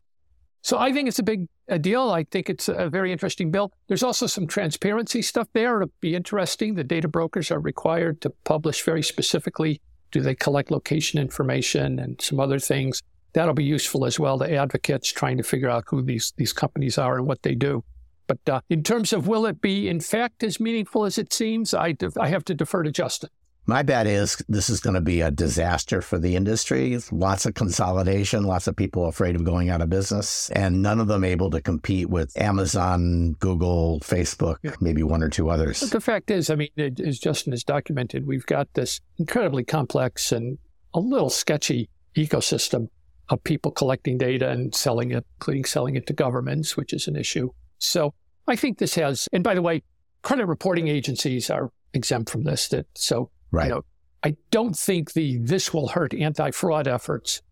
So 0.60 0.78
I 0.78 0.92
think 0.92 1.08
it's 1.08 1.18
a 1.18 1.22
big 1.22 1.46
a 1.68 1.78
deal. 1.78 2.10
I 2.10 2.24
think 2.24 2.48
it's 2.48 2.68
a 2.68 2.88
very 2.88 3.12
interesting 3.12 3.50
bill. 3.50 3.72
There's 3.88 4.02
also 4.02 4.26
some 4.26 4.46
transparency 4.46 5.22
stuff 5.22 5.48
there. 5.52 5.82
It'll 5.82 5.92
be 6.00 6.14
interesting. 6.14 6.74
The 6.74 6.84
data 6.84 7.08
brokers 7.08 7.50
are 7.50 7.60
required 7.60 8.20
to 8.22 8.30
publish 8.44 8.82
very 8.82 9.02
specifically 9.02 9.80
do 10.12 10.20
they 10.20 10.34
collect 10.34 10.70
location 10.70 11.20
information 11.20 11.98
and 11.98 12.20
some 12.22 12.40
other 12.40 12.58
things? 12.58 13.02
That'll 13.32 13.54
be 13.54 13.64
useful 13.64 14.06
as 14.06 14.18
well 14.18 14.38
to 14.38 14.50
advocates 14.50 15.12
trying 15.12 15.36
to 15.36 15.42
figure 15.42 15.68
out 15.68 15.84
who 15.88 16.02
these, 16.02 16.32
these 16.36 16.52
companies 16.52 16.96
are 16.96 17.18
and 17.18 17.26
what 17.26 17.42
they 17.42 17.54
do. 17.54 17.84
But 18.26 18.38
uh, 18.48 18.60
in 18.70 18.82
terms 18.82 19.12
of 19.12 19.28
will 19.28 19.46
it 19.46 19.60
be, 19.60 19.88
in 19.88 20.00
fact, 20.00 20.42
as 20.42 20.58
meaningful 20.58 21.04
as 21.04 21.18
it 21.18 21.32
seems, 21.32 21.74
I, 21.74 21.92
def- 21.92 22.16
I 22.16 22.28
have 22.28 22.44
to 22.46 22.54
defer 22.54 22.82
to 22.82 22.90
Justin. 22.90 23.30
My 23.68 23.82
bet 23.82 24.06
is 24.06 24.40
this 24.48 24.70
is 24.70 24.78
going 24.78 24.94
to 24.94 25.00
be 25.00 25.22
a 25.22 25.30
disaster 25.32 26.00
for 26.00 26.18
the 26.18 26.36
industry. 26.36 26.96
Lots 27.10 27.46
of 27.46 27.54
consolidation, 27.54 28.44
lots 28.44 28.68
of 28.68 28.76
people 28.76 29.06
afraid 29.06 29.34
of 29.34 29.42
going 29.42 29.70
out 29.70 29.80
of 29.80 29.90
business, 29.90 30.50
and 30.50 30.82
none 30.82 31.00
of 31.00 31.08
them 31.08 31.24
able 31.24 31.50
to 31.50 31.60
compete 31.60 32.08
with 32.08 32.30
Amazon, 32.40 33.32
Google, 33.40 33.98
Facebook, 34.00 34.58
maybe 34.80 35.02
one 35.02 35.20
or 35.20 35.28
two 35.28 35.50
others. 35.50 35.80
But 35.80 35.90
the 35.90 36.00
fact 36.00 36.30
is, 36.30 36.48
I 36.48 36.54
mean, 36.54 36.68
as 36.78 37.18
Justin 37.18 37.52
has 37.52 37.64
documented, 37.64 38.24
we've 38.24 38.46
got 38.46 38.72
this 38.74 39.00
incredibly 39.18 39.64
complex 39.64 40.30
and 40.30 40.58
a 40.94 41.00
little 41.00 41.30
sketchy 41.30 41.88
ecosystem 42.16 42.88
of 43.30 43.42
people 43.42 43.72
collecting 43.72 44.16
data 44.16 44.48
and 44.48 44.76
selling 44.76 45.10
it, 45.10 45.26
including 45.40 45.64
selling 45.64 45.96
it 45.96 46.06
to 46.06 46.12
governments, 46.12 46.76
which 46.76 46.92
is 46.92 47.08
an 47.08 47.16
issue. 47.16 47.50
So 47.78 48.14
I 48.46 48.54
think 48.54 48.78
this 48.78 48.94
has, 48.94 49.28
and 49.32 49.42
by 49.42 49.56
the 49.56 49.62
way, 49.62 49.82
credit 50.22 50.46
reporting 50.46 50.86
agencies 50.86 51.50
are 51.50 51.72
exempt 51.92 52.30
from 52.30 52.44
this. 52.44 52.68
That 52.68 52.86
so 52.94 53.30
Right. 53.56 53.68
You 53.68 53.74
know, 53.74 53.82
I 54.22 54.36
don't 54.50 54.76
think 54.76 55.12
the 55.14 55.38
this 55.38 55.72
will 55.72 55.88
hurt 55.88 56.12
anti-fraud 56.12 56.86
efforts. 56.86 57.42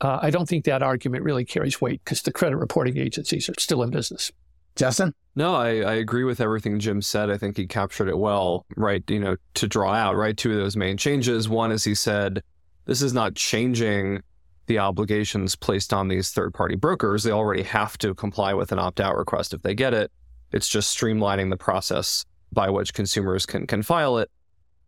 Uh, 0.00 0.18
I 0.22 0.30
don't 0.30 0.48
think 0.48 0.64
that 0.64 0.82
argument 0.82 1.24
really 1.24 1.44
carries 1.44 1.80
weight 1.80 2.00
because 2.04 2.22
the 2.22 2.32
credit 2.32 2.56
reporting 2.56 2.96
agencies 2.96 3.48
are 3.48 3.54
still 3.58 3.82
in 3.82 3.90
business. 3.90 4.32
Justin? 4.76 5.12
No, 5.36 5.54
I, 5.54 5.80
I 5.80 5.94
agree 5.94 6.24
with 6.24 6.40
everything 6.40 6.78
Jim 6.78 7.02
said. 7.02 7.30
I 7.30 7.36
think 7.36 7.56
he 7.56 7.66
captured 7.66 8.08
it 8.08 8.16
well, 8.16 8.64
right? 8.76 9.02
You 9.08 9.20
know, 9.20 9.36
to 9.54 9.68
draw 9.68 9.92
out, 9.92 10.16
right? 10.16 10.36
Two 10.36 10.52
of 10.52 10.56
those 10.56 10.76
main 10.76 10.96
changes. 10.96 11.48
One 11.48 11.70
is 11.70 11.84
he 11.84 11.94
said, 11.94 12.42
this 12.86 13.02
is 13.02 13.12
not 13.12 13.34
changing 13.34 14.22
the 14.66 14.78
obligations 14.78 15.56
placed 15.56 15.92
on 15.92 16.08
these 16.08 16.30
third 16.30 16.54
party 16.54 16.76
brokers. 16.76 17.24
They 17.24 17.32
already 17.32 17.64
have 17.64 17.98
to 17.98 18.14
comply 18.14 18.54
with 18.54 18.72
an 18.72 18.78
opt 18.78 19.00
out 19.00 19.16
request 19.16 19.52
if 19.52 19.62
they 19.62 19.74
get 19.74 19.92
it. 19.92 20.10
It's 20.52 20.68
just 20.68 20.96
streamlining 20.96 21.50
the 21.50 21.56
process 21.56 22.24
by 22.52 22.70
which 22.70 22.94
consumers 22.94 23.44
can, 23.44 23.66
can 23.66 23.82
file 23.82 24.18
it. 24.18 24.30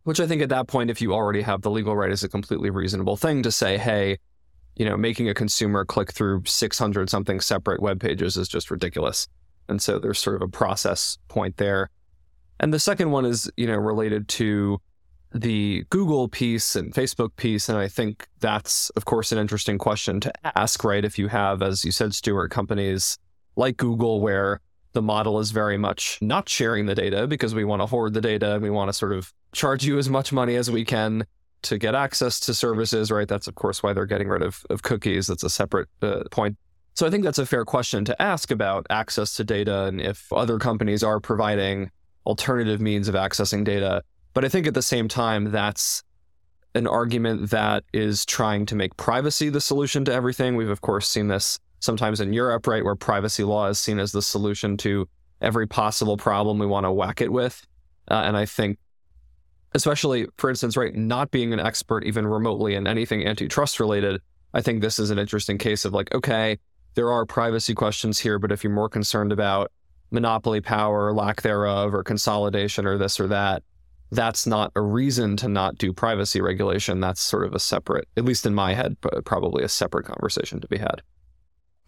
Which 0.04 0.20
I 0.20 0.26
think 0.26 0.42
at 0.42 0.48
that 0.48 0.66
point, 0.66 0.90
if 0.90 1.00
you 1.00 1.14
already 1.14 1.42
have 1.42 1.62
the 1.62 1.70
legal 1.70 1.96
right, 1.96 2.10
is 2.10 2.24
a 2.24 2.28
completely 2.28 2.70
reasonable 2.70 3.16
thing 3.16 3.42
to 3.44 3.52
say, 3.52 3.78
hey, 3.78 4.18
you 4.76 4.84
know, 4.84 4.96
making 4.96 5.28
a 5.28 5.34
consumer 5.34 5.84
click 5.84 6.12
through 6.12 6.42
600 6.44 7.08
something 7.08 7.40
separate 7.40 7.80
web 7.80 8.00
pages 8.00 8.36
is 8.36 8.48
just 8.48 8.70
ridiculous. 8.70 9.28
And 9.68 9.80
so 9.80 9.98
there's 9.98 10.18
sort 10.18 10.36
of 10.36 10.42
a 10.42 10.48
process 10.48 11.18
point 11.28 11.56
there. 11.56 11.90
And 12.58 12.72
the 12.72 12.78
second 12.78 13.10
one 13.10 13.24
is, 13.24 13.50
you 13.56 13.66
know, 13.66 13.76
related 13.76 14.28
to 14.28 14.80
the 15.34 15.84
Google 15.90 16.28
piece 16.28 16.76
and 16.76 16.92
Facebook 16.92 17.36
piece. 17.36 17.68
And 17.68 17.78
I 17.78 17.88
think 17.88 18.26
that's, 18.40 18.90
of 18.90 19.04
course, 19.04 19.32
an 19.32 19.38
interesting 19.38 19.78
question 19.78 20.20
to 20.20 20.32
ask, 20.58 20.84
right? 20.84 21.04
If 21.04 21.18
you 21.18 21.28
have, 21.28 21.62
as 21.62 21.84
you 21.84 21.92
said, 21.92 22.14
Stewart, 22.14 22.50
companies 22.50 23.18
like 23.56 23.76
Google 23.76 24.20
where 24.20 24.60
the 24.92 25.02
model 25.02 25.40
is 25.40 25.50
very 25.50 25.78
much 25.78 26.18
not 26.20 26.48
sharing 26.48 26.86
the 26.86 26.94
data 26.94 27.26
because 27.26 27.54
we 27.54 27.64
want 27.64 27.80
to 27.82 27.86
hoard 27.86 28.14
the 28.14 28.20
data 28.20 28.54
and 28.54 28.62
we 28.62 28.70
want 28.70 28.88
to 28.88 28.92
sort 28.92 29.12
of 29.12 29.32
charge 29.52 29.84
you 29.84 29.98
as 29.98 30.08
much 30.08 30.32
money 30.32 30.56
as 30.56 30.70
we 30.70 30.84
can 30.84 31.24
to 31.62 31.78
get 31.78 31.94
access 31.94 32.40
to 32.40 32.54
services, 32.54 33.10
right? 33.10 33.28
That's, 33.28 33.46
of 33.46 33.54
course, 33.54 33.82
why 33.82 33.92
they're 33.92 34.06
getting 34.06 34.28
rid 34.28 34.42
of, 34.42 34.64
of 34.68 34.82
cookies. 34.82 35.28
That's 35.28 35.44
a 35.44 35.50
separate 35.50 35.88
uh, 36.02 36.24
point. 36.30 36.56
So 36.94 37.06
I 37.06 37.10
think 37.10 37.24
that's 37.24 37.38
a 37.38 37.46
fair 37.46 37.64
question 37.64 38.04
to 38.04 38.22
ask 38.22 38.50
about 38.50 38.86
access 38.90 39.34
to 39.36 39.44
data 39.44 39.84
and 39.84 40.00
if 40.00 40.30
other 40.32 40.58
companies 40.58 41.02
are 41.02 41.20
providing 41.20 41.90
alternative 42.26 42.80
means 42.80 43.08
of 43.08 43.14
accessing 43.14 43.64
data. 43.64 44.02
But 44.34 44.44
I 44.44 44.48
think 44.48 44.66
at 44.66 44.74
the 44.74 44.82
same 44.82 45.08
time, 45.08 45.50
that's 45.50 46.02
an 46.74 46.86
argument 46.86 47.50
that 47.50 47.84
is 47.92 48.24
trying 48.26 48.66
to 48.66 48.74
make 48.74 48.96
privacy 48.96 49.48
the 49.48 49.60
solution 49.60 50.04
to 50.06 50.12
everything. 50.12 50.56
We've, 50.56 50.68
of 50.68 50.80
course, 50.80 51.08
seen 51.08 51.28
this 51.28 51.58
sometimes 51.82 52.20
in 52.20 52.32
Europe, 52.32 52.66
right, 52.66 52.84
where 52.84 52.94
privacy 52.94 53.44
law 53.44 53.66
is 53.66 53.78
seen 53.78 53.98
as 53.98 54.12
the 54.12 54.22
solution 54.22 54.76
to 54.78 55.08
every 55.40 55.66
possible 55.66 56.16
problem 56.16 56.58
we 56.58 56.66
want 56.66 56.86
to 56.86 56.92
whack 56.92 57.20
it 57.20 57.32
with. 57.32 57.66
Uh, 58.08 58.22
and 58.24 58.36
I 58.36 58.46
think, 58.46 58.78
especially, 59.74 60.26
for 60.38 60.48
instance, 60.48 60.76
right, 60.76 60.94
not 60.94 61.30
being 61.32 61.52
an 61.52 61.60
expert 61.60 62.04
even 62.04 62.26
remotely 62.26 62.74
in 62.74 62.86
anything 62.86 63.26
antitrust 63.26 63.80
related, 63.80 64.20
I 64.54 64.60
think 64.60 64.80
this 64.80 64.98
is 64.98 65.10
an 65.10 65.18
interesting 65.18 65.58
case 65.58 65.84
of 65.84 65.92
like, 65.92 66.14
okay, 66.14 66.58
there 66.94 67.10
are 67.10 67.26
privacy 67.26 67.74
questions 67.74 68.18
here, 68.18 68.38
but 68.38 68.52
if 68.52 68.62
you're 68.62 68.72
more 68.72 68.88
concerned 68.88 69.32
about 69.32 69.72
monopoly 70.10 70.60
power, 70.60 71.12
lack 71.12 71.42
thereof, 71.42 71.94
or 71.94 72.04
consolidation, 72.04 72.86
or 72.86 72.96
this 72.98 73.18
or 73.18 73.26
that, 73.28 73.62
that's 74.12 74.46
not 74.46 74.70
a 74.76 74.82
reason 74.82 75.36
to 75.38 75.48
not 75.48 75.78
do 75.78 75.92
privacy 75.92 76.40
regulation. 76.40 77.00
That's 77.00 77.20
sort 77.20 77.46
of 77.46 77.54
a 77.54 77.58
separate, 77.58 78.06
at 78.16 78.26
least 78.26 78.44
in 78.44 78.54
my 78.54 78.74
head, 78.74 78.98
probably 79.24 79.64
a 79.64 79.68
separate 79.68 80.04
conversation 80.04 80.60
to 80.60 80.68
be 80.68 80.76
had. 80.76 81.02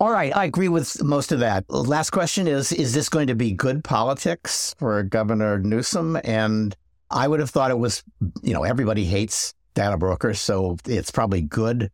All 0.05 0.13
right, 0.13 0.37
I 0.37 0.45
agree 0.45 0.69
with 0.69 1.03
most 1.03 1.33
of 1.33 1.39
that. 1.39 1.65
Last 1.71 2.11
question 2.11 2.47
is 2.47 2.73
Is 2.73 2.93
this 2.93 3.09
going 3.09 3.29
to 3.29 3.35
be 3.35 3.53
good 3.53 3.83
politics 3.83 4.75
for 4.79 5.03
Governor 5.03 5.59
Newsom? 5.61 6.19
And 6.25 6.77
I 7.11 7.27
would 7.27 7.41
have 7.41 7.49
thought 7.49 7.71
it 7.71 7.79
was, 7.79 8.05
you 8.43 8.53
know, 8.53 8.65
everybody 8.65 9.07
hates 9.07 9.55
data 9.73 9.97
brokers, 9.97 10.43
so 10.43 10.77
it's 10.85 11.11
probably 11.11 11.41
good 11.41 11.91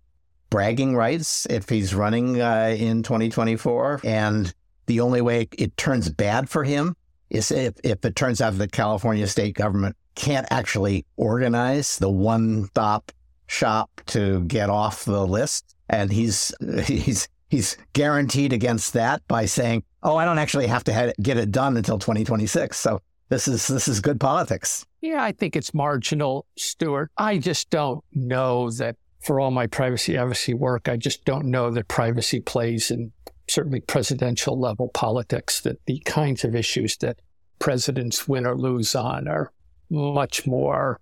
bragging 0.50 0.96
rights 0.96 1.46
if 1.48 1.68
he's 1.68 1.94
running 1.94 2.42
uh, 2.42 2.74
in 2.76 3.04
2024. 3.04 4.00
And 4.02 4.52
the 4.86 4.98
only 4.98 5.20
way 5.20 5.46
it 5.56 5.76
turns 5.76 6.08
bad 6.08 6.48
for 6.48 6.64
him 6.64 6.96
is 7.30 7.52
if, 7.52 7.74
if 7.84 8.04
it 8.04 8.16
turns 8.16 8.40
out 8.40 8.58
that 8.58 8.72
California 8.72 9.28
state 9.28 9.54
government 9.54 9.94
can't 10.16 10.48
actually 10.50 11.06
organize 11.16 11.96
the 11.98 12.10
one 12.10 12.64
stop 12.70 13.12
shop 13.46 13.88
to 14.06 14.40
get 14.48 14.68
off 14.68 15.04
the 15.04 15.24
list. 15.24 15.76
And 15.88 16.10
he's 16.10 16.52
he's 16.86 17.28
he's 17.50 17.76
guaranteed 17.92 18.54
against 18.54 18.94
that 18.94 19.26
by 19.28 19.44
saying, 19.44 19.82
"Oh, 20.02 20.16
I 20.16 20.24
don't 20.24 20.38
actually 20.38 20.68
have 20.68 20.84
to 20.84 21.12
get 21.20 21.36
it 21.36 21.52
done 21.52 21.76
until 21.76 21.98
2026." 21.98 22.78
So 22.78 23.02
this 23.28 23.46
is 23.46 23.68
this 23.68 23.88
is 23.88 24.00
good 24.00 24.18
politics. 24.18 24.86
Yeah, 25.02 25.22
I 25.22 25.32
think 25.32 25.56
it's 25.56 25.74
marginal, 25.74 26.46
Stewart. 26.56 27.10
I 27.18 27.38
just 27.38 27.70
don't 27.70 28.02
know 28.12 28.70
that 28.72 28.96
for 29.20 29.38
all 29.38 29.50
my 29.50 29.66
privacy 29.66 30.16
advocacy 30.16 30.54
work, 30.54 30.88
I 30.88 30.96
just 30.96 31.24
don't 31.24 31.46
know 31.46 31.70
that 31.70 31.88
privacy 31.88 32.40
plays 32.40 32.90
in 32.90 33.12
certainly 33.48 33.80
presidential 33.80 34.58
level 34.58 34.88
politics. 34.88 35.60
That 35.60 35.84
the 35.86 35.98
kinds 36.00 36.44
of 36.44 36.54
issues 36.54 36.96
that 36.98 37.20
presidents 37.58 38.26
win 38.26 38.46
or 38.46 38.56
lose 38.56 38.94
on 38.94 39.28
are 39.28 39.52
much 39.90 40.46
more 40.46 41.00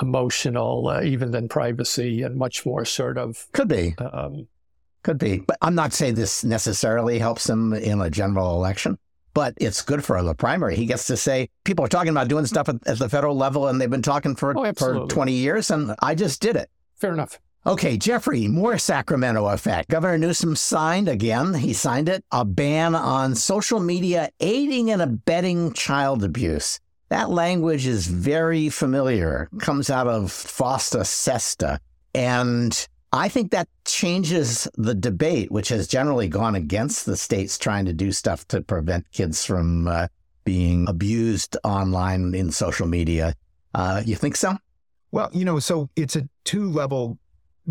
emotional, 0.00 0.88
uh, 0.88 1.02
even 1.02 1.30
than 1.30 1.48
privacy, 1.48 2.22
and 2.22 2.36
much 2.36 2.66
more 2.66 2.84
sort 2.84 3.18
of 3.18 3.46
could 3.52 3.68
be 3.68 3.94
um, 3.98 4.48
could 5.02 5.18
be, 5.18 5.38
but 5.38 5.56
I'm 5.62 5.74
not 5.74 5.92
saying 5.92 6.14
this 6.14 6.44
necessarily 6.44 7.18
helps 7.18 7.48
him 7.48 7.72
in 7.72 8.00
a 8.00 8.10
general 8.10 8.54
election. 8.54 8.98
But 9.34 9.54
it's 9.56 9.80
good 9.80 10.04
for 10.04 10.22
the 10.22 10.34
primary. 10.34 10.76
He 10.76 10.84
gets 10.84 11.06
to 11.06 11.16
say 11.16 11.48
people 11.64 11.84
are 11.84 11.88
talking 11.88 12.10
about 12.10 12.28
doing 12.28 12.44
stuff 12.44 12.68
at, 12.68 12.86
at 12.86 12.98
the 12.98 13.08
federal 13.08 13.34
level, 13.34 13.68
and 13.68 13.80
they've 13.80 13.88
been 13.88 14.02
talking 14.02 14.36
for 14.36 14.52
oh, 14.56 14.72
for 14.74 15.06
20 15.06 15.32
years, 15.32 15.70
and 15.70 15.94
I 16.00 16.14
just 16.14 16.42
did 16.42 16.56
it. 16.56 16.68
Fair 16.96 17.12
enough. 17.12 17.40
Okay, 17.64 17.96
Jeffrey, 17.96 18.48
more 18.48 18.76
Sacramento 18.76 19.46
effect. 19.46 19.88
Governor 19.88 20.18
Newsom 20.18 20.56
signed 20.56 21.08
again, 21.08 21.54
he 21.54 21.72
signed 21.72 22.08
it, 22.08 22.24
a 22.32 22.44
ban 22.44 22.96
on 22.96 23.36
social 23.36 23.78
media 23.78 24.30
aiding 24.40 24.90
and 24.90 25.00
abetting 25.00 25.72
child 25.72 26.24
abuse. 26.24 26.80
That 27.08 27.30
language 27.30 27.86
is 27.86 28.08
very 28.08 28.68
familiar, 28.68 29.48
comes 29.60 29.90
out 29.90 30.08
of 30.08 30.32
FOSTA 30.32 31.06
SESTA. 31.06 31.78
And 32.14 32.88
I 33.14 33.28
think 33.28 33.50
that 33.50 33.68
changes 33.84 34.66
the 34.74 34.94
debate, 34.94 35.52
which 35.52 35.68
has 35.68 35.86
generally 35.86 36.28
gone 36.28 36.54
against 36.54 37.04
the 37.04 37.16
states 37.16 37.58
trying 37.58 37.84
to 37.84 37.92
do 37.92 38.10
stuff 38.10 38.48
to 38.48 38.62
prevent 38.62 39.10
kids 39.12 39.44
from 39.44 39.86
uh, 39.86 40.08
being 40.44 40.88
abused 40.88 41.56
online 41.62 42.34
in 42.34 42.50
social 42.50 42.86
media. 42.86 43.34
Uh, 43.74 44.02
you 44.06 44.16
think 44.16 44.36
so? 44.36 44.56
Well, 45.10 45.28
you 45.34 45.44
know, 45.44 45.58
so 45.58 45.90
it's 45.94 46.16
a 46.16 46.26
two 46.44 46.70
level 46.70 47.18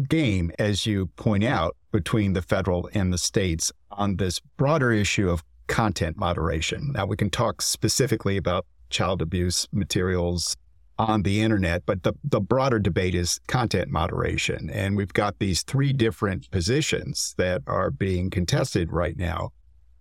game, 0.07 0.51
as 0.59 0.85
you 0.85 1.07
point 1.07 1.43
out, 1.43 1.75
between 1.91 2.33
the 2.33 2.43
federal 2.43 2.87
and 2.93 3.11
the 3.11 3.17
states 3.17 3.71
on 3.89 4.17
this 4.17 4.39
broader 4.57 4.91
issue 4.91 5.27
of 5.29 5.43
content 5.67 6.17
moderation. 6.17 6.91
Now, 6.93 7.07
we 7.07 7.17
can 7.17 7.31
talk 7.31 7.63
specifically 7.63 8.37
about 8.37 8.67
child 8.91 9.21
abuse 9.23 9.67
materials 9.71 10.55
on 11.01 11.23
the 11.23 11.41
internet, 11.41 11.83
but 11.85 12.03
the, 12.03 12.13
the 12.23 12.39
broader 12.39 12.79
debate 12.79 13.15
is 13.15 13.39
content 13.47 13.89
moderation. 13.89 14.69
And 14.69 14.95
we've 14.95 15.13
got 15.13 15.39
these 15.39 15.63
three 15.63 15.93
different 15.93 16.49
positions 16.51 17.33
that 17.37 17.61
are 17.65 17.89
being 17.89 18.29
contested 18.29 18.91
right 18.91 19.17
now. 19.17 19.51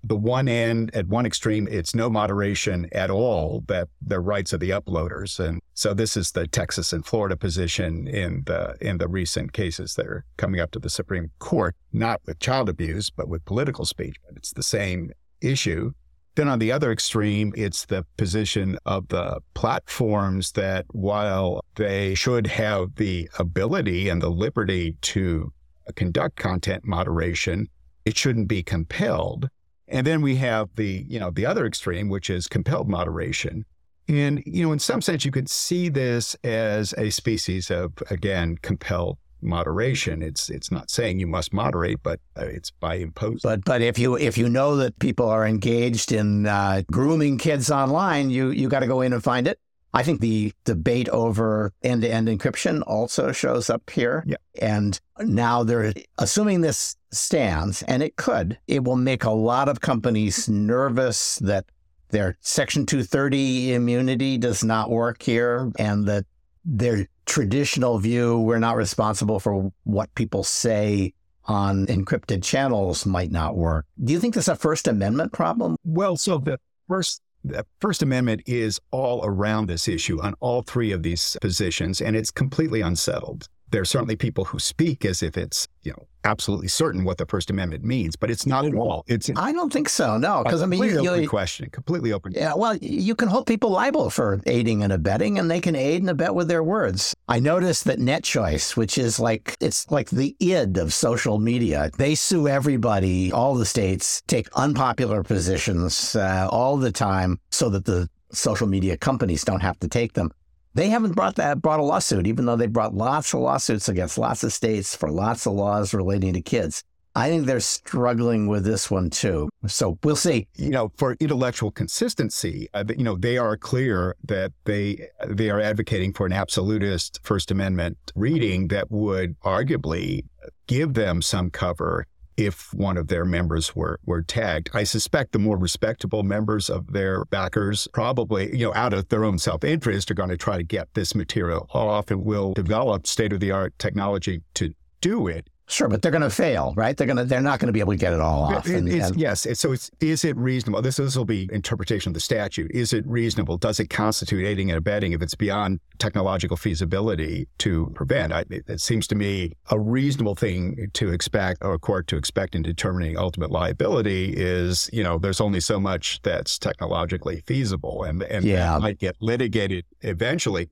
The 0.02 0.16
one 0.16 0.49
end, 0.49 0.90
at 0.95 1.09
one 1.09 1.26
extreme, 1.26 1.69
it's 1.71 1.95
no 1.95 2.09
moderation 2.09 2.88
at 2.92 3.11
all, 3.11 3.64
that 3.69 3.88
the 4.00 4.21
rights 4.21 4.52
of 4.52 4.61
the 4.61 4.71
uploaders. 4.71 5.38
And 5.38 5.61
So 5.75 5.92
this 5.95 6.16
is 6.16 6.33
the 6.33 6.47
Texas 6.47 6.92
and 6.92 7.04
Florida 7.04 7.37
position 7.37 8.07
in 8.07 8.42
the 8.47 8.76
in 8.80 8.99
the 8.99 9.09
recent 9.09 9.52
cases 9.52 9.95
that 9.95 10.07
are 10.07 10.25
coming 10.37 10.61
up 10.61 10.71
to 10.73 10.78
the 10.78 10.90
Supreme 10.90 11.30
Court, 11.38 11.75
not 11.92 12.21
with 12.26 12.38
child 12.38 12.69
abuse, 12.69 13.11
but 13.11 13.28
with 13.28 13.45
political 13.45 13.85
speech. 13.85 14.16
But 14.26 14.37
it's 14.37 14.52
the 14.52 14.62
same 14.62 15.12
issue. 15.40 15.92
Then 16.40 16.49
on 16.49 16.59
the 16.59 16.73
other 16.73 16.90
extreme, 16.90 17.52
it's 17.54 17.85
the 17.85 18.06
position 18.16 18.78
of 18.87 19.09
the 19.09 19.42
platforms 19.52 20.52
that 20.52 20.87
while 20.88 21.62
they 21.75 22.14
should 22.14 22.47
have 22.47 22.94
the 22.94 23.28
ability 23.38 24.09
and 24.09 24.23
the 24.23 24.30
liberty 24.30 24.97
to 25.02 25.52
conduct 25.97 26.37
content 26.37 26.87
moderation, 26.87 27.68
it 28.06 28.16
shouldn't 28.16 28.49
be 28.49 28.62
compelled. 28.62 29.50
And 29.87 30.06
then 30.06 30.23
we 30.23 30.37
have 30.37 30.70
the, 30.76 31.04
you 31.06 31.20
know, 31.20 31.30
the 31.30 31.44
other 31.44 31.66
extreme, 31.66 32.09
which 32.09 32.30
is 32.30 32.47
compelled 32.47 32.88
moderation. 32.88 33.66
And, 34.09 34.42
you 34.47 34.64
know, 34.64 34.73
in 34.73 34.78
some 34.78 35.02
sense, 35.02 35.26
you 35.26 35.30
could 35.30 35.50
see 35.50 35.90
this 35.90 36.37
as 36.42 36.94
a 36.97 37.11
species 37.11 37.70
of, 37.70 37.92
again, 38.09 38.56
compelled 38.62 39.18
moderation. 39.42 40.23
It's 40.23 40.50
it's 40.50 40.70
not 40.70 40.90
saying 40.90 41.20
you 41.20 41.26
must 41.26 41.52
moderate, 41.52 42.02
but 42.02 42.20
uh, 42.37 42.44
it's 42.44 42.70
by 42.70 42.97
imposing. 42.97 43.40
But 43.42 43.64
but 43.64 43.82
if 43.82 43.99
you 43.99 44.16
if 44.16 44.38
you 44.38 44.49
know 44.49 44.76
that 44.76 44.99
people 44.99 45.28
are 45.28 45.47
engaged 45.47 46.12
in 46.12 46.47
uh, 46.47 46.82
grooming 46.90 47.38
kids 47.38 47.70
online, 47.70 48.30
you 48.30 48.50
you 48.50 48.68
got 48.68 48.80
to 48.80 48.87
go 48.87 49.00
in 49.00 49.12
and 49.12 49.23
find 49.23 49.47
it. 49.47 49.59
I 49.92 50.02
think 50.04 50.20
the 50.20 50.52
debate 50.64 51.09
over 51.09 51.73
end 51.82 52.02
to 52.02 52.09
end 52.09 52.28
encryption 52.28 52.82
also 52.87 53.32
shows 53.32 53.68
up 53.68 53.90
here. 53.90 54.23
Yeah. 54.26 54.37
And 54.61 55.00
now 55.18 55.64
they're 55.64 55.92
assuming 56.18 56.61
this 56.61 56.97
stands, 57.11 57.82
and 57.82 58.02
it 58.02 58.16
could, 58.16 58.59
it 58.68 58.85
will 58.85 58.97
make 58.97 59.25
a 59.25 59.30
lot 59.30 59.68
of 59.68 59.80
companies 59.80 60.49
nervous 60.49 61.37
that 61.40 61.64
their 62.11 62.37
Section 62.40 62.87
230 62.87 63.75
immunity 63.75 64.38
does 64.38 64.62
not 64.62 64.90
work 64.90 65.23
here 65.23 65.73
and 65.78 66.06
that 66.06 66.25
their 66.64 67.06
traditional 67.30 67.96
view, 67.99 68.40
we're 68.40 68.58
not 68.58 68.76
responsible 68.76 69.38
for 69.38 69.72
what 69.84 70.12
people 70.16 70.42
say 70.42 71.14
on 71.44 71.87
encrypted 71.87 72.42
channels 72.42 73.06
might 73.06 73.30
not 73.30 73.56
work. 73.56 73.87
Do 74.02 74.12
you 74.12 74.18
think 74.18 74.34
there's 74.34 74.49
a 74.49 74.56
First 74.56 74.88
Amendment 74.88 75.32
problem? 75.32 75.76
Well, 75.84 76.16
so 76.16 76.38
the 76.38 76.58
first 76.88 77.22
the 77.44 77.64
First 77.80 78.02
Amendment 78.02 78.42
is 78.46 78.80
all 78.90 79.25
around 79.25 79.66
this 79.66 79.87
issue 79.87 80.20
on 80.20 80.34
all 80.40 80.62
three 80.62 80.90
of 80.90 81.04
these 81.04 81.37
positions, 81.40 82.00
and 82.00 82.16
it's 82.16 82.32
completely 82.32 82.80
unsettled. 82.80 83.49
There 83.71 83.83
are 83.83 83.87
certainly 83.87 84.17
people 84.17 84.45
who 84.45 84.59
speak 84.59 85.05
as 85.05 85.23
if 85.23 85.37
it's, 85.37 85.69
you 85.83 85.93
know, 85.93 86.07
absolutely 86.25 86.69
certain 86.69 87.05
what 87.05 87.19
the 87.19 87.27
First 87.27 87.50
Amendment 87.50 87.85
means, 87.85 88.17
but 88.17 88.31
it's 88.31 88.47
not 88.47 88.65
at 88.65 88.75
all. 88.75 89.05
It's 89.07 89.31
I 89.37 89.53
don't 89.53 89.73
think 89.73 89.89
so. 89.89 90.17
No, 90.17 90.43
because 90.43 90.62
I 90.62 90.67
mean, 90.67 90.81
completely 90.81 91.05
you, 91.05 91.11
open 91.11 91.23
you, 91.23 91.29
question, 91.29 91.71
completely 91.71 92.12
open. 92.12 92.33
yeah, 92.33 92.55
well, 92.55 92.77
you 92.77 93.15
can 93.15 93.29
hold 93.29 93.47
people 93.47 93.71
liable 93.71 94.11
for 94.11 94.41
aiding 94.47 94.83
and 94.83 94.93
abetting, 94.93 95.39
and 95.39 95.50
they 95.50 95.61
can 95.61 95.75
aid 95.75 96.03
and 96.03 96.11
abet 96.11 96.35
with 96.35 96.49
their 96.49 96.62
words. 96.62 97.15
I 97.29 97.41
noticed 97.41 97.85
that 97.85 97.99
NetChoice, 97.99 98.77
which 98.77 98.99
is 98.99 99.19
like 99.21 99.57
it's 99.61 99.91
like 99.91 100.11
the 100.11 100.37
id 100.41 100.77
of 100.77 100.93
social 100.93 101.39
media, 101.39 101.91
they 101.97 102.15
sue 102.15 102.49
everybody, 102.49 103.33
all 103.33 103.55
the 103.55 103.67
states, 103.67 104.23
take 104.27 104.49
unpopular 104.55 105.23
positions 105.23 106.17
uh, 106.17 106.49
all 106.50 106.77
the 106.77 106.93
time, 106.93 107.39
so 107.50 107.69
that 107.71 107.85
the 107.85 108.09
social 108.33 108.67
media 108.67 108.97
companies 108.97 109.45
don't 109.45 109.61
have 109.61 109.79
to 109.81 109.89
take 109.89 110.12
them. 110.12 110.31
They 110.75 110.89
haven't 110.89 111.17
brought 111.17 111.37
that 111.37 111.61
brought 111.61 111.81
a 111.81 111.85
lawsuit, 111.85 112.27
even 112.27 112.47
though 112.47 112.57
they 112.57 112.69
brought 112.69 112.95
lots 112.95 113.35
of 113.35 113.41
lawsuits 113.41 113.89
against 113.89 114.19
lots 114.19 114.45
of 114.45 114.53
states 114.53 114.95
for 114.95 115.11
lots 115.11 115.47
of 115.47 115.55
laws 115.55 115.93
relating 115.93 116.35
to 116.35 116.43
kids. 116.43 116.85
I 117.15 117.29
think 117.29 117.47
they're 117.47 117.59
struggling 117.59 118.47
with 118.47 118.65
this 118.65 118.89
one 118.89 119.11
too. 119.11 119.49
So 119.67 119.99
we'll 120.05 120.15
see. 120.15 120.47
you 120.57 120.71
know, 120.71 120.93
for 120.97 121.17
intellectual 121.19 121.73
consistency, 121.73 122.69
uh, 122.73 122.85
you 122.97 123.03
know, 123.03 123.17
they 123.17 123.37
are 123.37 123.57
clear 123.57 124.15
that 124.25 124.53
they 124.65 125.09
they 125.27 125.50
are 125.50 125.61
advocating 125.61 126.12
for 126.12 126.25
an 126.25 126.33
absolutist 126.33 127.19
First 127.25 127.50
Amendment 127.50 127.99
reading 128.15 128.69
that 128.69 128.93
would 128.93 129.39
arguably 129.41 130.25
give 130.69 130.95
them 130.95 131.21
some 131.21 131.50
cover 131.50 132.07
if 132.40 132.73
one 132.73 132.97
of 132.97 133.09
their 133.09 133.25
members 133.25 133.76
were 133.76 133.99
were 134.06 134.23
tagged. 134.23 134.70
I 134.73 134.85
suspect 134.85 135.32
the 135.32 135.38
more 135.38 135.59
respectable 135.59 136.23
members 136.23 136.70
of 136.70 136.92
their 136.92 137.25
backers 137.26 137.87
probably, 137.92 138.56
you 138.56 138.66
know, 138.66 138.75
out 138.75 138.92
of 138.92 139.09
their 139.09 139.25
own 139.25 139.38
self-interest 139.38 140.11
are 140.11 140.14
going 140.14 140.30
to 140.30 140.37
try 140.37 140.56
to 140.56 140.62
get 140.62 140.88
this 140.94 141.14
material 141.14 141.68
off 141.73 142.11
and 142.11 142.25
will 142.25 142.54
develop 142.54 143.06
state-of-the-art 143.06 143.78
technology 143.78 144.42
to 144.54 144.75
do 145.00 145.26
it. 145.26 145.49
Sure, 145.71 145.89
but 145.89 146.03
they're 146.03 146.11
going 146.11 146.23
to 146.23 146.31
fail, 146.31 146.75
right? 146.77 146.97
They're 146.97 147.07
going 147.07 147.17
to 147.17 147.25
they're 147.25 147.41
not 147.41 147.61
going 147.61 147.69
to 147.69 147.73
be 147.73 147.81
able 147.81 147.93
to 147.93 147.99
get 147.99 148.12
it 148.12 148.21
all 148.21 148.43
off. 148.43 148.67
And- 148.67 148.89
it's- 148.89 149.11
and- 149.11 149.21
yes. 149.21 149.47
So 149.55 149.73
it's 149.73 149.91
is 150.00 150.25
it 150.25 150.37
reasonable? 150.37 150.83
This, 150.83 150.97
this 150.97 151.17
will 151.17 151.25
be 151.25 151.49
interpretation 151.53 152.11
of 152.11 152.15
the 152.15 152.21
statute. 152.21 152.71
Is 152.73 152.93
it 152.93 153.07
reasonable? 153.07 153.57
Does 153.57 153.79
it 153.81 153.89
constitute 153.89 154.45
aiding 154.45 154.71
and 154.71 154.76
abetting 154.78 155.13
if 155.13 155.23
it's 155.23 155.35
beyond 155.35 155.78
technological 155.99 156.56
feasibility 156.56 157.47
to 157.59 157.91
prevent? 157.95 158.33
I, 158.33 158.41
it, 158.50 158.65
it 158.67 158.80
seems 158.80 159.06
to 159.09 159.15
me 159.15 159.52
a 159.71 159.78
reasonable 159.78 160.35
thing 160.35 160.89
to 160.95 161.13
expect 161.13 161.63
or 161.63 161.75
a 161.75 161.78
court 161.78 162.06
to 162.09 162.17
expect 162.17 162.54
in 162.54 162.63
determining 162.63 163.17
ultimate 163.17 163.50
liability 163.50 164.35
is, 164.37 164.91
you 164.93 165.04
know, 165.04 165.19
there's 165.19 165.41
only 165.41 165.61
so 165.61 165.78
much 165.78 166.21
that's 166.23 166.59
technologically 166.59 167.43
feasible 167.47 168.02
and, 168.02 168.23
and 168.25 168.45
Yeah. 168.45 168.73
that 168.75 168.80
might 168.80 168.99
get 168.99 169.17
litigated 169.21 169.85
eventually. 170.00 170.69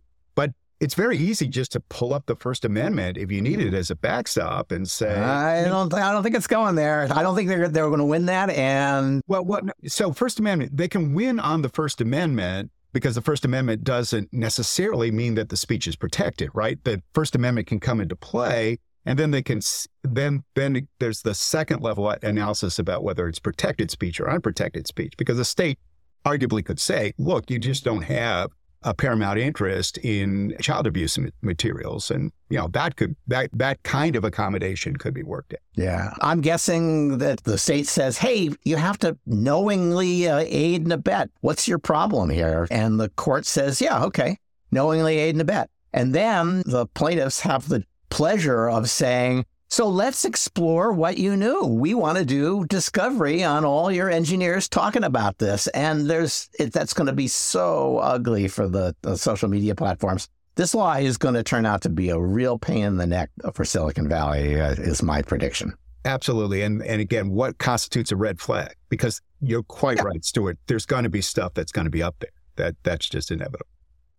It's 0.80 0.94
very 0.94 1.18
easy 1.18 1.48
just 1.48 1.72
to 1.72 1.80
pull 1.80 2.14
up 2.14 2.26
the 2.26 2.36
First 2.36 2.64
Amendment 2.64 3.18
if 3.18 3.32
you 3.32 3.40
need 3.40 3.58
it 3.58 3.74
as 3.74 3.90
a 3.90 3.96
backstop 3.96 4.70
and 4.70 4.88
say, 4.88 5.16
I 5.16 5.64
don't 5.64 5.92
I 5.92 6.12
don't 6.12 6.22
think 6.22 6.36
it's 6.36 6.46
going 6.46 6.76
there. 6.76 7.08
I 7.10 7.22
don't 7.22 7.34
think 7.34 7.48
they're 7.48 7.68
they're 7.68 7.88
going 7.88 7.98
to 7.98 8.04
win 8.04 8.26
that. 8.26 8.50
And 8.50 9.22
Well, 9.26 9.44
what? 9.44 9.64
So, 9.86 10.12
First 10.12 10.38
Amendment, 10.38 10.76
they 10.76 10.88
can 10.88 11.14
win 11.14 11.40
on 11.40 11.62
the 11.62 11.68
First 11.68 12.00
Amendment 12.00 12.70
because 12.92 13.16
the 13.16 13.22
First 13.22 13.44
Amendment 13.44 13.84
doesn't 13.84 14.32
necessarily 14.32 15.10
mean 15.10 15.34
that 15.34 15.48
the 15.48 15.56
speech 15.56 15.86
is 15.86 15.96
protected, 15.96 16.50
right? 16.54 16.82
The 16.84 17.02
First 17.12 17.34
Amendment 17.34 17.66
can 17.66 17.80
come 17.80 18.00
into 18.00 18.16
play, 18.16 18.78
and 19.04 19.18
then 19.18 19.30
they 19.32 19.42
can 19.42 19.60
then 20.04 20.44
then 20.54 20.86
there's 21.00 21.22
the 21.22 21.34
second 21.34 21.82
level 21.82 22.08
analysis 22.08 22.78
about 22.78 23.02
whether 23.02 23.26
it's 23.26 23.40
protected 23.40 23.90
speech 23.90 24.20
or 24.20 24.30
unprotected 24.30 24.86
speech, 24.86 25.14
because 25.16 25.36
the 25.36 25.44
state 25.44 25.78
arguably 26.24 26.64
could 26.64 26.80
say, 26.80 27.12
look, 27.18 27.50
you 27.50 27.58
just 27.58 27.84
don't 27.84 28.02
have 28.02 28.50
a 28.82 28.94
paramount 28.94 29.38
interest 29.38 29.98
in 29.98 30.54
child 30.60 30.86
abuse 30.86 31.18
materials, 31.42 32.10
and 32.10 32.32
you 32.48 32.58
know 32.58 32.68
that 32.68 32.96
could 32.96 33.16
that 33.26 33.50
that 33.52 33.82
kind 33.82 34.16
of 34.16 34.24
accommodation 34.24 34.96
could 34.96 35.14
be 35.14 35.22
worked 35.22 35.54
out. 35.54 35.60
yeah, 35.74 36.14
I'm 36.20 36.40
guessing 36.40 37.18
that 37.18 37.44
the 37.44 37.58
state 37.58 37.86
says, 37.86 38.18
"Hey, 38.18 38.50
you 38.64 38.76
have 38.76 38.98
to 38.98 39.18
knowingly 39.26 40.28
uh, 40.28 40.44
aid 40.46 40.82
and 40.82 40.92
abet. 40.92 41.30
What's 41.40 41.66
your 41.66 41.78
problem 41.78 42.30
here?" 42.30 42.66
And 42.70 43.00
the 43.00 43.08
court 43.10 43.46
says, 43.46 43.80
"Yeah, 43.80 44.04
okay, 44.04 44.38
knowingly 44.70 45.18
aid 45.18 45.34
and 45.34 45.42
abet." 45.42 45.68
And 45.92 46.14
then 46.14 46.62
the 46.66 46.86
plaintiffs 46.86 47.40
have 47.40 47.68
the 47.68 47.84
pleasure 48.10 48.68
of 48.68 48.90
saying, 48.90 49.44
"So 49.68 49.88
let's 49.88 50.24
explore 50.24 50.92
what 50.92 51.18
you 51.18 51.36
knew. 51.36 51.64
We 51.64 51.94
want 51.94 52.18
to 52.18 52.24
do 52.24 52.64
discovery 52.66 53.44
on 53.44 53.64
all 53.64 53.90
your 53.90 54.10
engineers 54.10 54.68
talking 54.68 55.04
about 55.04 55.38
this." 55.38 55.66
And 55.68 56.08
there's 56.08 56.48
it, 56.58 56.72
that's 56.72 56.94
going 56.94 57.06
to 57.06 57.12
be 57.12 57.28
so 57.28 57.98
ugly 57.98 58.48
for 58.48 58.68
the, 58.68 58.94
the 59.02 59.16
social 59.16 59.48
media 59.48 59.74
platforms. 59.74 60.28
This 60.56 60.74
law 60.74 60.94
is 60.94 61.16
going 61.16 61.34
to 61.34 61.44
turn 61.44 61.66
out 61.66 61.82
to 61.82 61.88
be 61.88 62.10
a 62.10 62.18
real 62.18 62.58
pain 62.58 62.84
in 62.84 62.96
the 62.96 63.06
neck 63.06 63.30
for 63.54 63.64
Silicon 63.64 64.08
Valley, 64.08 64.60
uh, 64.60 64.72
is 64.72 65.02
my 65.04 65.22
prediction. 65.22 65.72
Absolutely. 66.04 66.62
And 66.62 66.82
and 66.82 67.00
again, 67.00 67.30
what 67.30 67.58
constitutes 67.58 68.10
a 68.12 68.16
red 68.16 68.40
flag? 68.40 68.74
Because 68.88 69.20
you're 69.40 69.62
quite 69.62 70.02
right, 70.02 70.24
Stewart. 70.24 70.58
There's 70.66 70.86
going 70.86 71.04
to 71.04 71.10
be 71.10 71.20
stuff 71.20 71.54
that's 71.54 71.72
going 71.72 71.84
to 71.84 71.90
be 71.90 72.02
up 72.02 72.16
there. 72.20 72.30
That 72.56 72.76
that's 72.82 73.08
just 73.08 73.30
inevitable. 73.30 73.66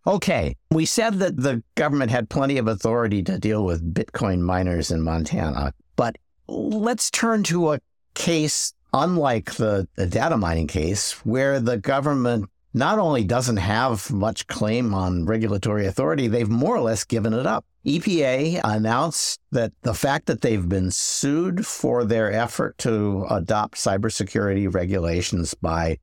Okay, 0.06 0.56
we 0.70 0.86
said 0.86 1.18
that 1.18 1.36
the 1.36 1.62
government 1.74 2.10
had 2.10 2.30
plenty 2.30 2.56
of 2.56 2.66
authority 2.66 3.22
to 3.24 3.38
deal 3.38 3.64
with 3.64 3.94
Bitcoin 3.94 4.40
miners 4.40 4.90
in 4.90 5.02
Montana, 5.02 5.74
but 5.96 6.16
let's 6.48 7.10
turn 7.10 7.42
to 7.44 7.72
a 7.72 7.80
case 8.14 8.72
unlike 8.92 9.54
the, 9.54 9.86
the 9.96 10.06
data 10.06 10.36
mining 10.36 10.66
case, 10.66 11.12
where 11.24 11.60
the 11.60 11.76
government 11.76 12.48
not 12.72 12.98
only 12.98 13.24
doesn't 13.24 13.56
have 13.56 14.10
much 14.10 14.46
claim 14.46 14.94
on 14.94 15.26
regulatory 15.26 15.86
authority, 15.86 16.28
they've 16.28 16.48
more 16.48 16.76
or 16.76 16.80
less 16.80 17.04
given 17.04 17.32
it 17.32 17.46
up. 17.46 17.64
EPA 17.84 18.60
announced 18.64 19.40
that 19.50 19.72
the 19.82 19.94
fact 19.94 20.26
that 20.26 20.40
they've 20.40 20.68
been 20.68 20.90
sued 20.90 21.66
for 21.66 22.04
their 22.04 22.32
effort 22.32 22.76
to 22.78 23.26
adopt 23.30 23.76
cybersecurity 23.76 24.72
regulations 24.72 25.54
by, 25.54 25.98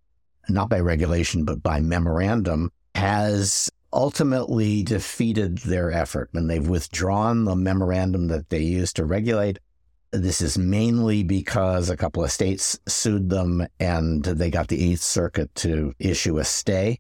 not 0.50 0.70
by 0.70 0.80
regulation, 0.80 1.46
but 1.46 1.64
by 1.64 1.80
memorandum, 1.80 2.72
has 2.96 3.70
ultimately 3.98 4.84
defeated 4.84 5.58
their 5.58 5.92
effort 5.92 6.30
when 6.32 6.46
they've 6.46 6.70
withdrawn 6.70 7.46
the 7.46 7.56
memorandum 7.56 8.28
that 8.28 8.48
they 8.50 8.62
used 8.62 8.96
to 8.96 9.04
regulate. 9.04 9.58
This 10.12 10.40
is 10.40 10.56
mainly 10.56 11.24
because 11.24 11.90
a 11.90 11.98
couple 11.98 12.24
of 12.24 12.32
states 12.32 12.80
sued 12.88 13.32
them 13.32 13.66
and 13.80 14.24
they 14.24 14.52
got 14.52 14.68
the 14.68 14.92
Eighth 14.92 15.02
Circuit 15.02 15.54
to 15.56 15.94
issue 15.98 16.38
a 16.38 16.44
stay. 16.44 17.00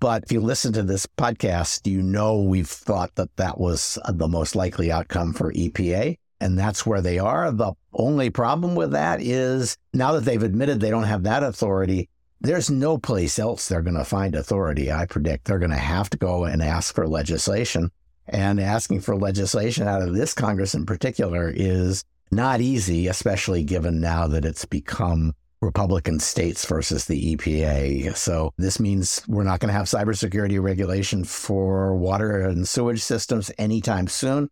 But 0.00 0.24
if 0.24 0.32
you 0.32 0.40
listen 0.40 0.72
to 0.72 0.82
this 0.82 1.06
podcast, 1.06 1.86
you 1.86 2.02
know 2.02 2.42
we've 2.42 2.68
thought 2.68 3.14
that 3.14 3.36
that 3.36 3.58
was 3.58 3.96
the 4.08 4.26
most 4.26 4.56
likely 4.56 4.90
outcome 4.90 5.32
for 5.32 5.52
EPA. 5.52 6.16
And 6.40 6.58
that's 6.58 6.84
where 6.84 7.00
they 7.00 7.20
are. 7.20 7.52
The 7.52 7.72
only 7.92 8.30
problem 8.30 8.74
with 8.74 8.90
that 8.90 9.22
is 9.22 9.78
now 9.94 10.10
that 10.14 10.24
they've 10.24 10.42
admitted 10.42 10.80
they 10.80 10.90
don't 10.90 11.04
have 11.04 11.22
that 11.22 11.44
authority, 11.44 12.08
there's 12.42 12.70
no 12.70 12.98
place 12.98 13.38
else 13.38 13.68
they're 13.68 13.82
going 13.82 13.96
to 13.96 14.04
find 14.04 14.34
authority. 14.34 14.90
I 14.90 15.06
predict 15.06 15.44
they're 15.44 15.58
going 15.58 15.70
to 15.70 15.76
have 15.76 16.10
to 16.10 16.18
go 16.18 16.44
and 16.44 16.62
ask 16.62 16.94
for 16.94 17.06
legislation. 17.06 17.90
And 18.28 18.60
asking 18.60 19.00
for 19.00 19.16
legislation 19.16 19.86
out 19.86 20.02
of 20.02 20.14
this 20.14 20.34
Congress 20.34 20.74
in 20.74 20.86
particular 20.86 21.52
is 21.54 22.04
not 22.30 22.60
easy, 22.60 23.08
especially 23.08 23.62
given 23.62 24.00
now 24.00 24.26
that 24.28 24.44
it's 24.44 24.64
become 24.64 25.34
Republican 25.60 26.18
states 26.18 26.66
versus 26.66 27.04
the 27.04 27.36
EPA. 27.36 28.16
So 28.16 28.52
this 28.58 28.80
means 28.80 29.22
we're 29.28 29.44
not 29.44 29.60
going 29.60 29.68
to 29.68 29.74
have 29.74 29.86
cybersecurity 29.86 30.60
regulation 30.60 31.24
for 31.24 31.94
water 31.96 32.40
and 32.40 32.66
sewage 32.66 33.02
systems 33.02 33.50
anytime 33.58 34.08
soon. 34.08 34.50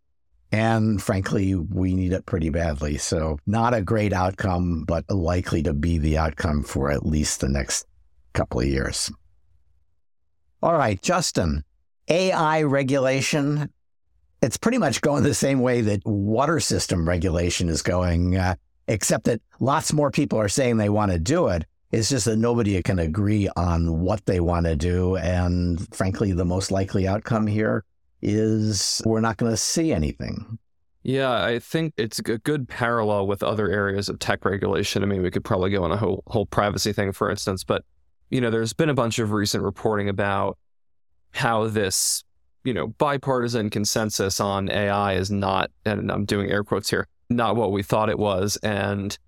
And 0.52 1.00
frankly, 1.00 1.54
we 1.54 1.94
need 1.94 2.12
it 2.12 2.26
pretty 2.26 2.50
badly. 2.50 2.96
So, 2.98 3.38
not 3.46 3.72
a 3.72 3.82
great 3.82 4.12
outcome, 4.12 4.84
but 4.84 5.08
likely 5.08 5.62
to 5.62 5.72
be 5.72 5.98
the 5.98 6.18
outcome 6.18 6.62
for 6.64 6.90
at 6.90 7.06
least 7.06 7.40
the 7.40 7.48
next 7.48 7.86
couple 8.32 8.60
of 8.60 8.66
years. 8.66 9.12
All 10.62 10.76
right, 10.76 11.00
Justin, 11.00 11.64
AI 12.08 12.62
regulation. 12.62 13.70
It's 14.42 14.56
pretty 14.56 14.78
much 14.78 15.00
going 15.00 15.22
the 15.22 15.34
same 15.34 15.60
way 15.60 15.82
that 15.82 16.04
water 16.04 16.58
system 16.60 17.08
regulation 17.08 17.68
is 17.68 17.82
going, 17.82 18.36
uh, 18.36 18.56
except 18.88 19.24
that 19.24 19.40
lots 19.60 19.92
more 19.92 20.10
people 20.10 20.38
are 20.38 20.48
saying 20.48 20.76
they 20.76 20.88
want 20.88 21.12
to 21.12 21.18
do 21.18 21.48
it. 21.48 21.64
It's 21.92 22.08
just 22.08 22.24
that 22.24 22.36
nobody 22.36 22.80
can 22.82 22.98
agree 22.98 23.48
on 23.56 24.00
what 24.00 24.24
they 24.26 24.40
want 24.40 24.66
to 24.66 24.76
do. 24.76 25.16
And 25.16 25.86
frankly, 25.94 26.32
the 26.32 26.44
most 26.44 26.70
likely 26.70 27.06
outcome 27.06 27.46
here 27.46 27.84
is 28.22 29.02
we're 29.04 29.20
not 29.20 29.36
going 29.36 29.52
to 29.52 29.56
see 29.56 29.92
anything. 29.92 30.58
Yeah, 31.02 31.42
I 31.42 31.58
think 31.58 31.94
it's 31.96 32.18
a 32.18 32.22
good 32.22 32.68
parallel 32.68 33.26
with 33.26 33.42
other 33.42 33.70
areas 33.70 34.08
of 34.08 34.18
tech 34.18 34.44
regulation. 34.44 35.02
I 35.02 35.06
mean, 35.06 35.22
we 35.22 35.30
could 35.30 35.44
probably 35.44 35.70
go 35.70 35.82
on 35.82 35.92
a 35.92 35.96
whole 35.96 36.22
whole 36.26 36.46
privacy 36.46 36.92
thing, 36.92 37.12
for 37.12 37.30
instance, 37.30 37.64
but 37.64 37.84
you 38.28 38.40
know, 38.40 38.50
there's 38.50 38.72
been 38.72 38.88
a 38.88 38.94
bunch 38.94 39.18
of 39.18 39.32
recent 39.32 39.64
reporting 39.64 40.08
about 40.08 40.56
how 41.32 41.66
this, 41.66 42.22
you 42.64 42.72
know, 42.72 42.88
bipartisan 42.88 43.70
consensus 43.70 44.40
on 44.40 44.70
AI 44.70 45.14
is 45.14 45.30
not, 45.30 45.70
and 45.84 46.10
I'm 46.10 46.24
doing 46.24 46.50
air 46.50 46.62
quotes 46.62 46.90
here, 46.90 47.08
not 47.28 47.56
what 47.56 47.72
we 47.72 47.82
thought 47.82 48.08
it 48.08 48.18
was. 48.18 48.56
And 48.62 49.18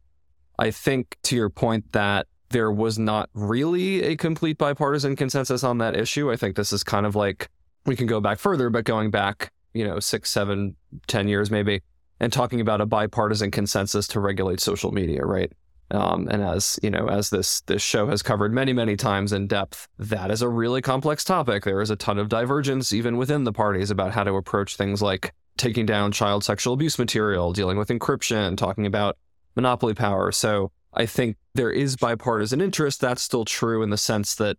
I 0.59 0.71
think 0.71 1.17
to 1.25 1.37
your 1.37 1.51
point 1.51 1.93
that 1.93 2.27
there 2.51 2.71
was 2.71 2.99
not 2.99 3.29
really 3.35 4.03
a 4.03 4.17
complete 4.17 4.59
bipartisan 4.59 5.17
consensus 5.17 5.65
on 5.65 5.79
that 5.79 5.97
issue. 5.97 6.31
I 6.31 6.37
think 6.37 6.55
this 6.55 6.73
is 6.73 6.85
kind 6.85 7.07
of 7.07 7.17
like 7.17 7.49
we 7.87 7.97
can 7.97 8.07
go 8.07 8.21
back 8.21 8.39
further, 8.39 8.71
but 8.71 8.85
going 8.85 9.11
back, 9.11 9.53
you 9.75 9.85
know, 9.85 9.99
six, 10.01 10.31
seven, 10.31 10.77
ten 11.07 11.29
years 11.29 11.51
maybe, 11.51 11.83
and 12.21 12.33
talking 12.33 12.61
about 12.61 12.81
a 12.81 12.87
bipartisan 12.87 13.51
consensus 13.51 14.07
to 14.09 14.21
regulate 14.21 14.61
social 14.61 14.93
media, 14.93 15.25
right? 15.25 15.53
Um, 15.91 16.27
and 16.31 16.43
as 16.43 16.79
you 16.83 16.91
know, 16.91 17.09
as 17.09 17.29
this 17.29 17.61
this 17.63 17.83
show 17.83 18.07
has 18.07 18.23
covered 18.23 18.53
many, 18.53 18.73
many 18.73 18.97
times 18.97 19.33
in 19.33 19.47
depth, 19.47 19.89
that 19.99 20.31
is 20.31 20.41
a 20.41 20.49
really 20.49 20.81
complex 20.81 21.23
topic. 21.23 21.65
There 21.65 21.83
is 21.83 21.91
a 21.91 21.97
ton 21.97 22.19
of 22.19 22.29
divergence 22.29 22.93
even 22.93 23.19
within 23.19 23.45
the 23.45 23.53
parties 23.53 23.91
about 23.91 24.13
how 24.13 24.25
to 24.25 24.35
approach 24.35 24.77
things 24.77 25.03
like 25.03 25.35
taking 25.59 25.85
down 25.85 26.13
child 26.13 26.45
sexual 26.45 26.73
abuse 26.73 26.99
material, 26.99 27.53
dealing 27.53 27.77
with 27.77 27.89
encryption, 27.89 28.57
talking 28.57 28.87
about 28.87 29.19
monopoly 29.55 29.93
power. 29.93 30.33
So 30.33 30.73
I 30.95 31.05
think 31.05 31.37
there 31.55 31.71
is 31.71 31.97
bipartisan 31.97 32.63
interest. 32.63 33.01
That's 33.01 33.23
still 33.23 33.45
true 33.45 33.83
in 33.83 33.91
the 33.91 33.99
sense 33.99 34.35
that 34.37 34.57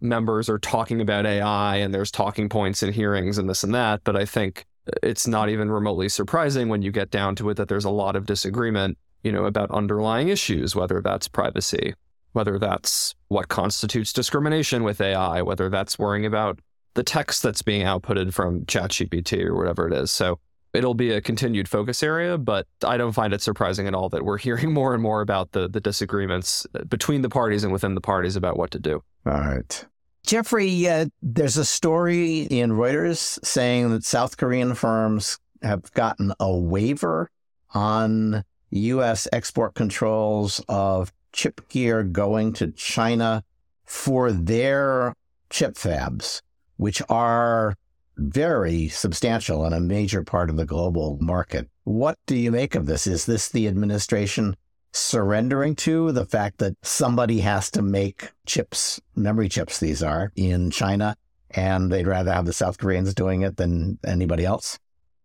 members 0.00 0.48
are 0.48 0.58
talking 0.58 1.00
about 1.00 1.26
AI 1.26 1.76
and 1.76 1.94
there's 1.94 2.10
talking 2.10 2.48
points 2.48 2.82
and 2.82 2.94
hearings 2.94 3.38
and 3.38 3.48
this 3.48 3.64
and 3.64 3.74
that. 3.74 4.02
But 4.04 4.16
I 4.16 4.24
think 4.24 4.66
it's 5.02 5.26
not 5.26 5.48
even 5.48 5.70
remotely 5.70 6.08
surprising 6.08 6.68
when 6.68 6.82
you 6.82 6.92
get 6.92 7.10
down 7.10 7.34
to 7.36 7.50
it 7.50 7.54
that 7.54 7.68
there's 7.68 7.84
a 7.84 7.90
lot 7.90 8.16
of 8.16 8.26
disagreement, 8.26 8.98
you 9.22 9.32
know, 9.32 9.44
about 9.44 9.70
underlying 9.70 10.28
issues, 10.28 10.76
whether 10.76 11.00
that's 11.00 11.28
privacy, 11.28 11.94
whether 12.32 12.58
that's 12.58 13.14
what 13.28 13.48
constitutes 13.48 14.12
discrimination 14.12 14.84
with 14.84 15.00
AI, 15.00 15.42
whether 15.42 15.68
that's 15.68 15.98
worrying 15.98 16.26
about 16.26 16.60
the 16.94 17.02
text 17.02 17.42
that's 17.42 17.62
being 17.62 17.82
outputted 17.82 18.32
from 18.32 18.64
ChatGPT 18.64 19.44
or 19.44 19.54
whatever 19.54 19.86
it 19.86 19.92
is. 19.92 20.10
So 20.10 20.38
it'll 20.76 20.94
be 20.94 21.10
a 21.10 21.20
continued 21.20 21.68
focus 21.68 22.02
area, 22.02 22.38
but 22.38 22.66
I 22.84 22.96
don't 22.96 23.12
find 23.12 23.32
it 23.32 23.40
surprising 23.40 23.86
at 23.86 23.94
all 23.94 24.08
that 24.10 24.24
we're 24.24 24.38
hearing 24.46 24.72
more 24.72 24.94
and 24.94 25.02
more 25.02 25.20
about 25.20 25.52
the 25.52 25.68
the 25.68 25.80
disagreements 25.80 26.66
between 26.88 27.22
the 27.22 27.28
parties 27.28 27.64
and 27.64 27.72
within 27.72 27.94
the 27.94 28.00
parties 28.00 28.36
about 28.36 28.56
what 28.56 28.70
to 28.72 28.78
do. 28.78 29.02
All 29.24 29.32
right. 29.32 29.84
Jeffrey, 30.24 30.88
uh, 30.88 31.06
there's 31.22 31.56
a 31.56 31.64
story 31.64 32.40
in 32.42 32.72
Reuters 32.72 33.38
saying 33.44 33.90
that 33.90 34.02
South 34.02 34.36
Korean 34.36 34.74
firms 34.74 35.38
have 35.62 35.92
gotten 35.92 36.32
a 36.40 36.52
waiver 36.52 37.30
on 37.72 38.44
U.S. 38.70 39.28
export 39.32 39.74
controls 39.74 40.60
of 40.68 41.12
chip 41.32 41.68
gear 41.68 42.02
going 42.02 42.52
to 42.54 42.72
China 42.72 43.44
for 43.84 44.32
their 44.32 45.14
chip 45.48 45.74
fabs, 45.74 46.42
which 46.76 47.00
are 47.08 47.76
very 48.16 48.88
substantial 48.88 49.64
and 49.64 49.74
a 49.74 49.80
major 49.80 50.22
part 50.22 50.50
of 50.50 50.56
the 50.56 50.64
global 50.64 51.18
market. 51.20 51.68
What 51.84 52.18
do 52.26 52.36
you 52.36 52.50
make 52.50 52.74
of 52.74 52.86
this? 52.86 53.06
Is 53.06 53.26
this 53.26 53.48
the 53.48 53.68
administration 53.68 54.56
surrendering 54.92 55.76
to 55.76 56.10
the 56.12 56.24
fact 56.24 56.58
that 56.58 56.74
somebody 56.82 57.40
has 57.40 57.70
to 57.72 57.82
make 57.82 58.30
chips, 58.46 59.00
memory 59.14 59.48
chips, 59.48 59.78
these 59.78 60.02
are 60.02 60.32
in 60.36 60.70
China, 60.70 61.16
and 61.50 61.92
they'd 61.92 62.06
rather 62.06 62.32
have 62.32 62.46
the 62.46 62.52
South 62.52 62.78
Koreans 62.78 63.14
doing 63.14 63.42
it 63.42 63.56
than 63.56 63.98
anybody 64.06 64.44
else? 64.44 64.78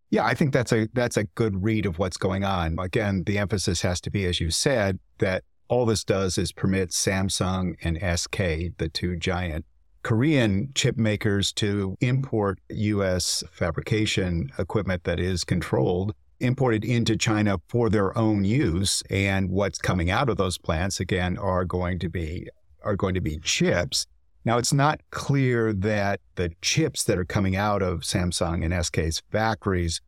Yeah, 0.09 0.25
I 0.25 0.33
think 0.33 0.51
that's 0.51 0.73
a 0.73 0.89
that's 0.93 1.15
a 1.15 1.23
good 1.23 1.63
read 1.63 1.85
of 1.85 1.97
what's 1.97 2.17
going 2.17 2.43
on. 2.43 2.77
Again, 2.79 3.23
the 3.25 3.37
emphasis 3.37 3.81
has 3.81 4.01
to 4.01 4.11
be, 4.11 4.25
as 4.25 4.41
you 4.41 4.51
said, 4.51 4.99
that 5.19 5.45
all 5.69 5.85
this 5.85 6.03
does 6.03 6.37
is 6.37 6.51
permit 6.51 6.89
Samsung 6.89 7.75
and 7.81 7.97
SK, 8.19 8.77
the 8.77 8.89
two 8.91 9.15
giant 9.15 9.65
Korean 10.03 10.71
chip 10.73 10.97
makers, 10.97 11.51
to 11.53 11.95
import 12.01 12.59
U.S. 12.69 13.43
fabrication 13.51 14.51
equipment 14.57 15.03
that 15.03 15.19
is 15.19 15.43
controlled 15.43 16.13
imported 16.41 16.83
into 16.83 17.15
China 17.15 17.61
for 17.69 17.89
their 17.89 18.17
own 18.17 18.43
use. 18.43 19.03
And 19.09 19.49
what's 19.49 19.77
coming 19.77 20.09
out 20.09 20.27
of 20.27 20.37
those 20.37 20.57
plants 20.57 20.99
again 20.99 21.37
are 21.37 21.63
going 21.63 21.99
to 21.99 22.09
be 22.09 22.47
are 22.83 22.95
going 22.95 23.13
to 23.13 23.21
be 23.21 23.37
chips. 23.37 24.07
Now 24.43 24.57
it's 24.57 24.73
not 24.73 25.01
clear 25.11 25.71
that 25.71 26.19
the 26.35 26.51
chips 26.61 27.03
that 27.03 27.19
are 27.19 27.25
coming 27.25 27.55
out 27.55 27.83
of 27.83 27.99
Samsung 27.99 28.65
and 28.65 28.73
SK's 28.83 29.21
factories 29.31 30.01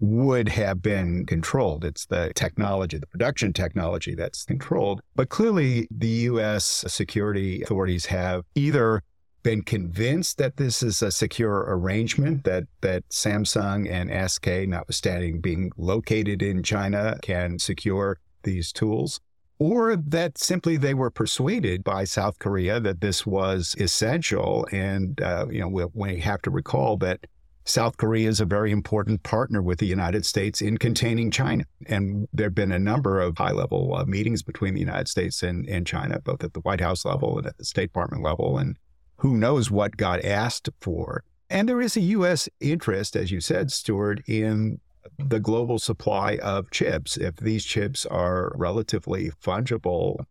would 0.00 0.48
have 0.48 0.82
been 0.82 1.26
controlled. 1.26 1.84
It's 1.84 2.06
the 2.06 2.32
technology, 2.34 2.98
the 2.98 3.06
production 3.06 3.52
technology 3.52 4.14
that's 4.14 4.44
controlled. 4.44 5.02
But 5.14 5.28
clearly 5.28 5.86
the 5.90 6.08
US 6.08 6.84
security 6.88 7.62
authorities 7.62 8.06
have 8.06 8.44
either 8.54 9.02
been 9.44 9.62
convinced 9.62 10.38
that 10.38 10.56
this 10.56 10.82
is 10.82 11.02
a 11.02 11.12
secure 11.12 11.64
arrangement 11.68 12.42
that 12.44 12.64
that 12.80 13.08
Samsung 13.10 13.88
and 13.88 14.10
SK, 14.30 14.68
notwithstanding 14.68 15.40
being 15.40 15.70
located 15.76 16.42
in 16.42 16.64
China, 16.64 17.18
can 17.22 17.60
secure 17.60 18.18
these 18.42 18.72
tools, 18.72 19.20
or 19.60 19.94
that 19.94 20.38
simply 20.38 20.76
they 20.76 20.94
were 20.94 21.10
persuaded 21.10 21.84
by 21.84 22.02
South 22.04 22.40
Korea 22.40 22.80
that 22.80 23.00
this 23.00 23.24
was 23.24 23.76
essential. 23.78 24.66
And 24.72 25.20
uh, 25.20 25.46
you 25.50 25.60
know, 25.60 25.68
we, 25.68 25.84
we 25.94 26.20
have 26.20 26.42
to 26.42 26.50
recall 26.50 26.96
that 26.98 27.20
South 27.66 27.96
Korea 27.96 28.28
is 28.28 28.40
a 28.40 28.44
very 28.44 28.70
important 28.70 29.22
partner 29.22 29.62
with 29.62 29.78
the 29.78 29.86
United 29.86 30.26
States 30.26 30.60
in 30.60 30.76
containing 30.78 31.30
China. 31.30 31.64
And 31.86 32.28
there 32.32 32.46
have 32.46 32.54
been 32.54 32.72
a 32.72 32.78
number 32.78 33.20
of 33.20 33.38
high 33.38 33.52
level 33.52 33.94
uh, 33.94 34.04
meetings 34.04 34.42
between 34.42 34.74
the 34.74 34.80
United 34.80 35.08
States 35.08 35.42
and, 35.42 35.66
and 35.68 35.86
China, 35.86 36.20
both 36.20 36.44
at 36.44 36.52
the 36.52 36.60
White 36.60 36.80
House 36.80 37.04
level 37.04 37.38
and 37.38 37.46
at 37.46 37.56
the 37.56 37.64
State 37.64 37.86
Department 37.86 38.22
level. 38.22 38.58
And 38.58 38.76
who 39.16 39.36
knows 39.36 39.70
what 39.70 39.96
got 39.96 40.24
asked 40.24 40.68
for. 40.80 41.24
And 41.50 41.68
there 41.68 41.80
is 41.80 41.96
a 41.96 42.00
U.S. 42.00 42.48
interest, 42.60 43.16
as 43.16 43.30
you 43.30 43.40
said, 43.40 43.70
Stewart, 43.70 44.20
in 44.26 44.80
the 45.18 45.40
global 45.40 45.78
supply 45.78 46.38
of 46.42 46.70
chips. 46.70 47.16
If 47.16 47.36
these 47.36 47.64
chips 47.64 48.06
are 48.06 48.52
relatively 48.56 49.30
fungible, 49.42 50.24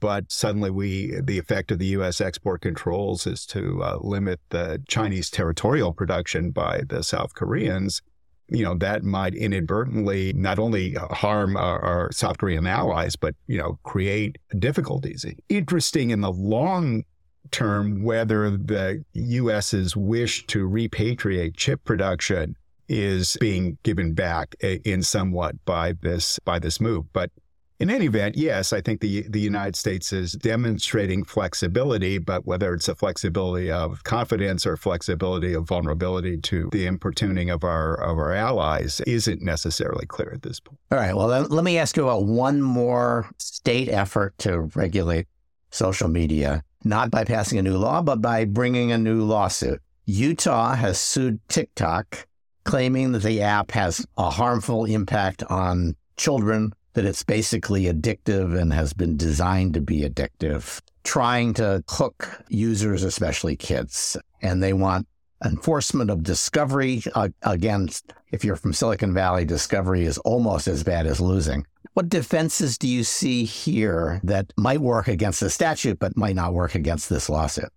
but 0.00 0.32
suddenly 0.32 0.70
we 0.70 1.20
the 1.20 1.38
effect 1.38 1.70
of 1.70 1.78
the 1.78 1.86
U.S. 1.86 2.20
export 2.20 2.62
controls 2.62 3.26
is 3.26 3.46
to 3.46 3.82
uh, 3.82 3.98
limit 4.00 4.40
the 4.48 4.82
Chinese 4.88 5.30
territorial 5.30 5.92
production 5.92 6.50
by 6.50 6.82
the 6.88 7.02
South 7.02 7.34
Koreans. 7.34 8.02
You 8.48 8.64
know 8.64 8.74
that 8.78 9.04
might 9.04 9.34
inadvertently 9.34 10.32
not 10.32 10.58
only 10.58 10.94
harm 10.94 11.56
our, 11.56 11.80
our 11.80 12.12
South 12.12 12.38
Korean 12.38 12.66
allies, 12.66 13.14
but 13.14 13.36
you 13.46 13.58
know 13.58 13.78
create 13.84 14.38
difficulties. 14.58 15.24
Interesting 15.48 16.10
in 16.10 16.20
the 16.20 16.32
long 16.32 17.04
term 17.50 18.02
whether 18.02 18.50
the 18.50 19.04
US's 19.14 19.96
wish 19.96 20.46
to 20.46 20.68
repatriate 20.68 21.56
chip 21.56 21.84
production 21.84 22.56
is 22.88 23.36
being 23.40 23.78
given 23.84 24.14
back 24.14 24.54
in 24.60 25.02
somewhat 25.02 25.54
by 25.64 25.92
this 26.02 26.38
by 26.44 26.58
this 26.58 26.80
move. 26.80 27.04
But 27.12 27.30
in 27.78 27.88
any 27.88 28.06
event, 28.06 28.36
yes, 28.36 28.72
I 28.72 28.80
think 28.80 29.00
the 29.00 29.22
the 29.28 29.40
United 29.40 29.76
States 29.76 30.12
is 30.12 30.32
demonstrating 30.32 31.24
flexibility, 31.24 32.18
but 32.18 32.46
whether 32.46 32.74
it's 32.74 32.88
a 32.88 32.94
flexibility 32.94 33.70
of 33.70 34.02
confidence 34.02 34.66
or 34.66 34.76
flexibility 34.76 35.54
of 35.54 35.66
vulnerability 35.66 36.36
to 36.38 36.68
the 36.72 36.84
importuning 36.86 37.48
of 37.48 37.64
our 37.64 37.94
of 37.94 38.18
our 38.18 38.34
allies 38.34 39.00
isn't 39.06 39.40
necessarily 39.40 40.04
clear 40.04 40.32
at 40.34 40.42
this 40.42 40.58
point. 40.60 40.78
All 40.90 40.98
right. 40.98 41.14
Well, 41.14 41.28
let 41.28 41.64
me 41.64 41.78
ask 41.78 41.96
you 41.96 42.02
about 42.02 42.24
one 42.24 42.60
more 42.60 43.30
state 43.38 43.88
effort 43.88 44.36
to 44.38 44.62
regulate 44.74 45.26
social 45.70 46.08
media 46.08 46.64
not 46.84 47.10
by 47.10 47.24
passing 47.24 47.58
a 47.58 47.62
new 47.62 47.76
law, 47.76 48.02
but 48.02 48.20
by 48.22 48.44
bringing 48.44 48.92
a 48.92 48.98
new 48.98 49.22
lawsuit. 49.22 49.80
Utah 50.06 50.74
has 50.74 50.98
sued 50.98 51.40
TikTok, 51.48 52.26
claiming 52.64 53.12
that 53.12 53.22
the 53.22 53.42
app 53.42 53.70
has 53.72 54.04
a 54.16 54.30
harmful 54.30 54.84
impact 54.84 55.42
on 55.44 55.94
children, 56.16 56.72
that 56.94 57.04
it's 57.04 57.22
basically 57.22 57.84
addictive 57.84 58.58
and 58.58 58.72
has 58.72 58.92
been 58.92 59.16
designed 59.16 59.74
to 59.74 59.80
be 59.80 60.00
addictive, 60.00 60.80
trying 61.04 61.54
to 61.54 61.84
hook 61.88 62.42
users, 62.48 63.04
especially 63.04 63.56
kids. 63.56 64.16
And 64.42 64.62
they 64.62 64.72
want 64.72 65.06
enforcement 65.44 66.10
of 66.10 66.22
discovery. 66.22 67.02
Uh, 67.14 67.28
again, 67.42 67.88
if 68.32 68.44
you're 68.44 68.56
from 68.56 68.72
Silicon 68.72 69.14
Valley, 69.14 69.44
discovery 69.44 70.04
is 70.04 70.18
almost 70.18 70.68
as 70.68 70.82
bad 70.82 71.06
as 71.06 71.20
losing. 71.20 71.64
What 71.94 72.08
defenses 72.08 72.78
do 72.78 72.86
you 72.86 73.02
see 73.02 73.44
here 73.44 74.20
that 74.22 74.52
might 74.56 74.80
work 74.80 75.08
against 75.08 75.40
the 75.40 75.50
statute, 75.50 75.98
but 75.98 76.16
might 76.16 76.36
not 76.36 76.54
work 76.54 76.76
against 76.76 77.08
this 77.08 77.28
lawsuit? 77.28 77.70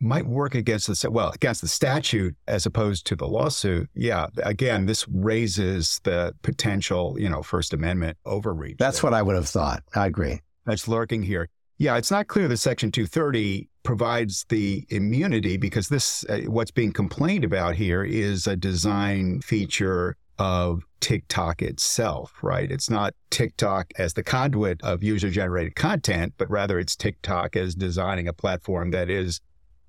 Might 0.00 0.26
work 0.26 0.54
against 0.54 0.86
the 0.86 1.10
well 1.10 1.30
against 1.30 1.60
the 1.60 1.68
statute 1.68 2.34
as 2.46 2.64
opposed 2.64 3.04
to 3.08 3.16
the 3.16 3.26
lawsuit. 3.26 3.90
Yeah, 3.94 4.28
again, 4.42 4.86
this 4.86 5.06
raises 5.08 6.00
the 6.04 6.34
potential, 6.42 7.16
you 7.18 7.28
know, 7.28 7.42
First 7.42 7.74
Amendment 7.74 8.16
overreach. 8.24 8.76
That's 8.78 9.02
what 9.02 9.12
I 9.12 9.22
would 9.22 9.34
have 9.34 9.48
thought. 9.48 9.82
I 9.94 10.06
agree. 10.06 10.40
That's 10.64 10.88
lurking 10.88 11.22
here. 11.22 11.48
Yeah, 11.78 11.96
it's 11.96 12.10
not 12.10 12.26
clear 12.26 12.48
that 12.48 12.56
Section 12.56 12.90
230 12.90 13.68
provides 13.82 14.44
the 14.48 14.86
immunity 14.88 15.56
because 15.56 15.88
this, 15.88 16.24
uh, 16.28 16.40
what's 16.46 16.70
being 16.70 16.92
complained 16.92 17.44
about 17.44 17.74
here 17.74 18.02
is 18.02 18.46
a 18.46 18.56
design 18.56 19.40
feature 19.40 20.16
of 20.38 20.82
TikTok 21.00 21.62
itself, 21.62 22.34
right? 22.42 22.70
It's 22.70 22.90
not 22.90 23.14
TikTok 23.30 23.92
as 23.98 24.14
the 24.14 24.22
conduit 24.22 24.82
of 24.82 25.02
user 25.02 25.30
generated 25.30 25.76
content, 25.76 26.34
but 26.38 26.50
rather 26.50 26.78
it's 26.78 26.96
TikTok 26.96 27.56
as 27.56 27.74
designing 27.74 28.28
a 28.28 28.32
platform 28.32 28.90
that 28.90 29.10
is 29.10 29.40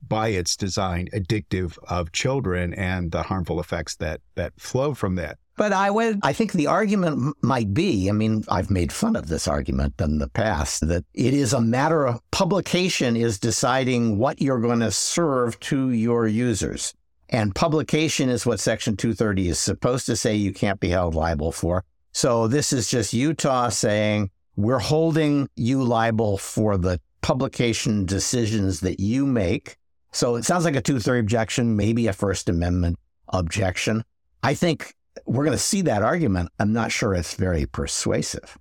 by 0.07 0.29
its 0.29 0.55
design 0.55 1.09
addictive 1.13 1.77
of 1.89 2.11
children 2.11 2.73
and 2.73 3.11
the 3.11 3.23
harmful 3.23 3.59
effects 3.59 3.95
that 3.97 4.21
that 4.35 4.53
flow 4.57 4.93
from 4.93 5.15
that. 5.15 5.37
But 5.57 5.73
I 5.73 5.91
would, 5.91 6.21
I 6.23 6.31
think 6.31 6.53
the 6.53 6.67
argument 6.67 7.35
might 7.41 7.73
be, 7.73 8.07
I 8.07 8.13
mean, 8.13 8.45
I've 8.47 8.69
made 8.69 8.93
fun 8.93 9.17
of 9.17 9.27
this 9.27 9.45
argument 9.45 9.95
in 9.99 10.19
the 10.19 10.29
past, 10.29 10.87
that 10.87 11.03
it 11.13 11.33
is 11.33 11.51
a 11.51 11.59
matter 11.59 12.07
of 12.07 12.21
publication 12.31 13.17
is 13.17 13.37
deciding 13.37 14.17
what 14.17 14.41
you're 14.41 14.61
going 14.61 14.79
to 14.79 14.91
serve 14.91 15.59
to 15.61 15.89
your 15.89 16.27
users. 16.27 16.93
And 17.29 17.53
publication 17.53 18.29
is 18.29 18.45
what 18.45 18.59
Section 18.59 18.97
230 18.97 19.49
is 19.49 19.59
supposed 19.59 20.07
to 20.07 20.15
say 20.15 20.35
you 20.35 20.51
can't 20.51 20.79
be 20.79 20.89
held 20.89 21.13
liable 21.13 21.51
for. 21.51 21.83
So 22.11 22.47
this 22.47 22.73
is 22.73 22.89
just 22.89 23.13
Utah 23.13 23.69
saying, 23.69 24.31
we're 24.55 24.79
holding 24.79 25.47
you 25.55 25.83
liable 25.83 26.37
for 26.37 26.75
the 26.75 26.99
publication 27.21 28.05
decisions 28.05 28.79
that 28.81 28.99
you 28.99 29.25
make. 29.25 29.77
So 30.11 30.35
it 30.35 30.43
sounds 30.43 30.65
like 30.65 30.75
a 30.75 30.81
230 30.81 31.19
objection, 31.19 31.75
maybe 31.75 32.07
a 32.07 32.13
First 32.13 32.49
Amendment 32.49 32.97
objection. 33.29 34.03
I 34.41 34.55
think 34.55 34.95
we're 35.25 35.45
going 35.45 35.55
to 35.55 35.63
see 35.63 35.81
that 35.83 36.01
argument. 36.01 36.49
I'm 36.59 36.73
not 36.73 36.91
sure 36.91 37.13
it's 37.13 37.35
very 37.35 37.67
persuasive. 37.67 38.57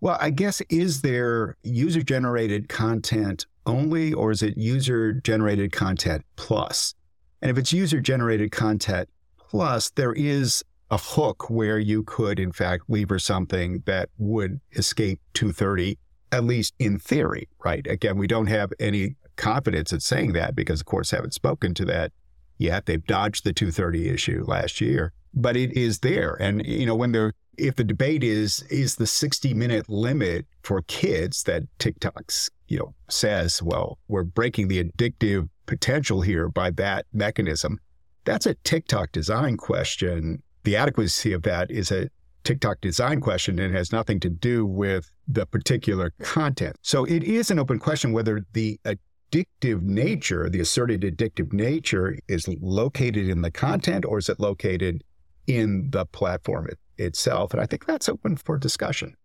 Well, 0.00 0.16
I 0.20 0.30
guess 0.30 0.62
is 0.70 1.02
there 1.02 1.56
user 1.62 2.02
generated 2.02 2.68
content 2.68 3.46
only, 3.66 4.12
or 4.12 4.30
is 4.30 4.42
it 4.42 4.56
user 4.56 5.12
generated 5.12 5.72
content 5.72 6.24
plus? 6.36 6.94
And 7.42 7.50
if 7.50 7.58
it's 7.58 7.72
user 7.72 8.00
generated 8.00 8.52
content 8.52 9.08
plus, 9.38 9.90
there 9.90 10.12
is 10.12 10.64
a 10.90 10.98
hook 10.98 11.50
where 11.50 11.78
you 11.78 12.02
could, 12.04 12.38
in 12.38 12.52
fact, 12.52 12.84
lever 12.88 13.18
something 13.18 13.82
that 13.86 14.08
would 14.18 14.60
escape 14.76 15.20
230, 15.34 15.98
at 16.32 16.44
least 16.44 16.74
in 16.78 16.98
theory, 16.98 17.48
right? 17.64 17.86
Again, 17.86 18.16
we 18.16 18.26
don't 18.26 18.46
have 18.46 18.72
any 18.78 19.16
confidence 19.36 19.92
in 19.92 20.00
saying 20.00 20.32
that 20.32 20.54
because, 20.54 20.80
of 20.80 20.86
course, 20.86 21.10
haven't 21.10 21.34
spoken 21.34 21.74
to 21.74 21.84
that 21.84 22.12
yet. 22.56 22.86
They've 22.86 23.04
dodged 23.04 23.44
the 23.44 23.52
230 23.52 24.08
issue 24.08 24.44
last 24.46 24.80
year 24.80 25.12
but 25.36 25.56
it 25.56 25.76
is 25.76 26.00
there. 26.00 26.36
And, 26.40 26.66
you 26.66 26.86
know, 26.86 26.96
when 26.96 27.12
the 27.12 27.32
if 27.58 27.76
the 27.76 27.84
debate 27.84 28.22
is, 28.22 28.62
is 28.70 28.96
the 28.96 29.06
60 29.06 29.54
minute 29.54 29.88
limit 29.88 30.46
for 30.62 30.82
kids 30.82 31.44
that 31.44 31.62
TikTok's, 31.78 32.50
you 32.68 32.78
know, 32.78 32.94
says, 33.08 33.62
well, 33.62 33.98
we're 34.08 34.24
breaking 34.24 34.68
the 34.68 34.82
addictive 34.82 35.48
potential 35.66 36.20
here 36.20 36.48
by 36.48 36.70
that 36.70 37.06
mechanism. 37.12 37.78
That's 38.24 38.46
a 38.46 38.54
TikTok 38.64 39.12
design 39.12 39.56
question. 39.56 40.42
The 40.64 40.76
adequacy 40.76 41.32
of 41.32 41.42
that 41.42 41.70
is 41.70 41.92
a 41.92 42.08
TikTok 42.44 42.80
design 42.80 43.20
question 43.20 43.58
and 43.58 43.74
has 43.74 43.92
nothing 43.92 44.20
to 44.20 44.30
do 44.30 44.64
with 44.64 45.10
the 45.28 45.46
particular 45.46 46.12
content. 46.20 46.76
So 46.82 47.04
it 47.04 47.24
is 47.24 47.50
an 47.50 47.58
open 47.58 47.78
question 47.78 48.12
whether 48.12 48.44
the 48.52 48.80
addictive 48.84 49.82
nature, 49.82 50.48
the 50.48 50.60
asserted 50.60 51.02
addictive 51.02 51.52
nature, 51.52 52.16
is 52.28 52.46
located 52.60 53.28
in 53.28 53.42
the 53.42 53.50
content 53.50 54.04
or 54.04 54.18
is 54.18 54.28
it 54.28 54.38
located 54.40 55.02
in 55.46 55.90
the 55.90 56.06
platform 56.06 56.68
it, 56.68 56.78
itself. 56.98 57.52
And 57.52 57.60
I 57.60 57.66
think 57.66 57.86
that's 57.86 58.08
open 58.08 58.36
for 58.36 58.58
discussion. 58.58 59.16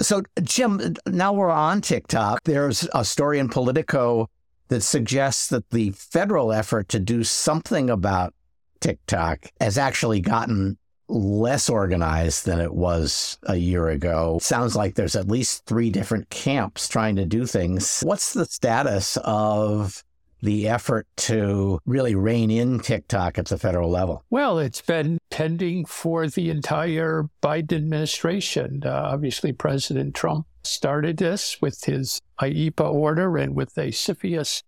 So, 0.00 0.22
Jim, 0.42 0.94
now 1.06 1.32
we're 1.32 1.50
on 1.50 1.80
TikTok. 1.80 2.40
There's 2.44 2.86
a 2.92 3.04
story 3.04 3.38
in 3.38 3.48
Politico 3.48 4.28
that 4.68 4.82
suggests 4.82 5.48
that 5.48 5.70
the 5.70 5.90
federal 5.90 6.52
effort 6.52 6.88
to 6.90 6.98
do 6.98 7.24
something 7.24 7.90
about 7.90 8.34
TikTok 8.80 9.46
has 9.60 9.78
actually 9.78 10.20
gotten 10.20 10.78
less 11.08 11.68
organized 11.70 12.46
than 12.46 12.60
it 12.60 12.74
was 12.74 13.38
a 13.44 13.56
year 13.56 13.88
ago. 13.88 14.38
Sounds 14.40 14.74
like 14.74 14.94
there's 14.94 15.16
at 15.16 15.28
least 15.28 15.64
three 15.66 15.90
different 15.90 16.28
camps 16.30 16.88
trying 16.88 17.16
to 17.16 17.24
do 17.24 17.46
things. 17.46 18.02
What's 18.04 18.32
the 18.32 18.44
status 18.44 19.16
of 19.18 20.02
the 20.42 20.68
effort 20.68 21.06
to 21.16 21.80
really 21.86 22.14
rein 22.14 22.50
in 22.50 22.80
TikTok 22.80 23.38
at 23.38 23.46
the 23.46 23.58
federal 23.58 23.90
level? 23.90 24.24
Well, 24.30 24.58
it's 24.58 24.82
been 24.82 25.18
pending 25.30 25.86
for 25.86 26.28
the 26.28 26.50
entire 26.50 27.28
Biden 27.42 27.72
administration. 27.72 28.82
Uh, 28.84 29.08
obviously, 29.12 29.52
President 29.52 30.14
Trump 30.14 30.46
started 30.62 31.16
this 31.16 31.60
with 31.60 31.84
his 31.84 32.20
IEEPA 32.40 32.92
order 32.92 33.36
and 33.36 33.54
with 33.54 33.76
a 33.78 33.88
CFIUS 33.88 34.62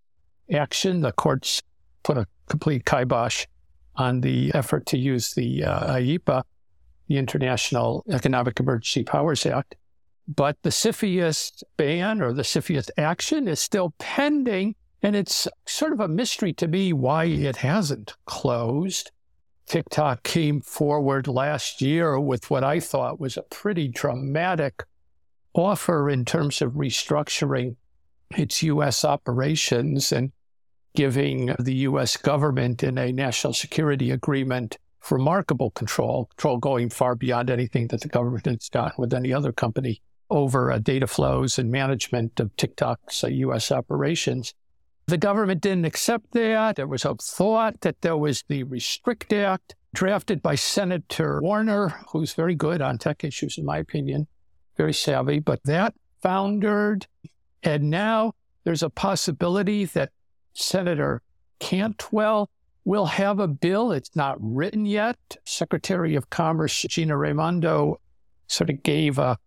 action. 0.53 1.01
The 1.01 1.13
courts 1.13 1.63
put 2.03 2.17
a 2.17 2.27
complete 2.49 2.85
kibosh 2.85 3.47
on 3.97 4.21
the 4.21 4.53
effort 4.55 4.87
to 4.87 4.99
use 4.99 5.35
the 5.35 5.65
uh, 5.65 5.95
IEEPA, 5.95 6.45
the 7.09 7.19
International 7.19 8.05
Economic 8.11 8.61
Emergency 8.61 9.03
Powers 9.03 9.45
Act. 9.45 9.75
But 10.29 10.57
the 10.63 10.71
CFIUS 10.71 11.63
ban 11.77 12.23
or 12.23 12.33
the 12.33 12.43
CFIUS 12.43 12.91
action 12.97 13.49
is 13.49 13.61
still 13.61 13.95
pending 13.99 14.75
and 15.03 15.15
it's 15.15 15.47
sort 15.67 15.93
of 15.93 16.01
a 16.01 16.09
mystery 16.09 16.53
to 16.55 16.69
me 16.69 16.93
why 16.93 17.25
it 17.25 17.57
hasn't 17.57 18.17
closed. 18.27 19.11
TikTok 19.67 20.23
came 20.23 20.61
forward 20.61 21.29
last 21.29 21.83
year 21.83 22.19
with 22.19 22.51
what 22.51 22.65
I 22.65 22.81
thought 22.81 23.21
was 23.21 23.37
a 23.37 23.43
pretty 23.43 23.87
dramatic 23.89 24.85
offer 25.55 26.09
in 26.09 26.25
terms 26.25 26.63
of 26.63 26.73
restructuring 26.73 27.77
its 28.37 28.63
U.S. 28.63 29.05
operations 29.05 30.13
and 30.13 30.33
giving 30.95 31.55
the 31.59 31.75
U.S. 31.75 32.17
government 32.17 32.83
in 32.83 32.99
a 32.99 33.13
national 33.13 33.53
security 33.53 34.11
agreement 34.11 34.79
remarkable 35.11 35.71
control, 35.71 36.27
control 36.37 36.59
going 36.59 36.91
far 36.91 37.15
beyond 37.15 37.51
anything 37.51 37.87
that 37.89 38.01
the 38.01 38.09
government 38.09 38.47
has 38.47 38.69
done 38.69 38.93
with 38.99 39.15
any 39.15 39.33
other 39.33 39.53
company 39.53 40.03
over 40.31 40.71
uh, 40.71 40.79
data 40.79 41.07
flows 41.07 41.59
and 41.59 41.71
management 41.71 42.39
of 42.41 42.55
TikTok's 42.57 43.25
uh, 43.25 43.29
U.S. 43.29 43.73
operations. 43.73 44.53
The 45.09 45.17
government 45.17 45.63
didn't 45.63 45.87
accept 45.87 46.33
that. 46.33 46.77
There 46.77 46.87
was 46.87 47.07
a 47.07 47.15
thought 47.15 47.81
that 47.81 48.03
there 48.03 48.19
was 48.19 48.45
the 48.47 48.65
Restrict 48.65 49.33
Act 49.33 49.75
drafted 49.95 50.43
by 50.43 50.55
Senator 50.55 51.41
Warner, 51.41 51.89
who's 52.13 52.35
very 52.35 52.55
good 52.55 52.83
on 52.83 52.99
tech 52.99 53.25
issues, 53.25 53.57
in 53.57 53.65
my 53.65 53.79
opinion, 53.79 54.27
very 54.77 54.93
savvy, 54.93 55.39
but 55.39 55.63
that 55.65 55.95
foundered. 56.21 57.07
And 57.63 57.89
now 57.89 58.35
there's 58.65 58.83
a 58.83 58.91
possibility 58.91 59.87
that 59.87 60.11
Senator 60.53 61.23
Cantwell 61.59 62.51
will 62.85 63.07
have 63.07 63.39
a 63.39 63.49
bill. 63.49 63.93
It's 63.93 64.15
not 64.15 64.37
written 64.39 64.85
yet. 64.85 65.17
Secretary 65.47 66.17
of 66.17 66.29
Commerce 66.29 66.83
Gina 66.83 67.17
Raimondo 67.17 67.99
sort 68.47 68.69
of 68.69 68.83
gave 68.83 69.19
a 69.19 69.39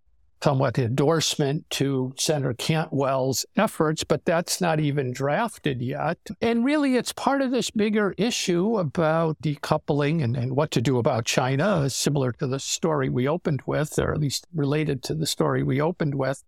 somewhat 0.43 0.80
endorsement 0.80 1.69
to 1.69 2.13
Senator 2.17 2.54
Cantwell's 2.54 3.45
efforts, 3.56 4.04
but 4.04 4.25
that's 4.25 4.60
not 4.60 4.80
even 4.80 5.12
drafted 5.12 5.82
yet. 5.82 6.17
And 6.41 6.65
really, 6.65 6.95
it's 6.95 7.13
part 7.13 7.41
of 7.41 7.51
this 7.51 7.69
bigger 7.69 8.13
issue 8.17 8.77
about 8.77 9.41
decoupling 9.41 10.23
and, 10.23 10.36
and 10.36 10.56
what 10.56 10.71
to 10.71 10.82
do 10.82 10.97
about 10.97 11.25
China, 11.25 11.89
similar 11.89 12.32
to 12.34 12.47
the 12.47 12.60
story 12.60 13.10
we 13.10 13.27
opened 13.27 13.62
with, 13.65 13.99
or 13.99 14.13
at 14.13 14.19
least 14.19 14.47
related 14.54 15.04
to 15.04 15.13
the 15.13 15.27
story 15.27 15.63
we 15.63 15.80
opened 15.80 16.15
with. 16.15 16.43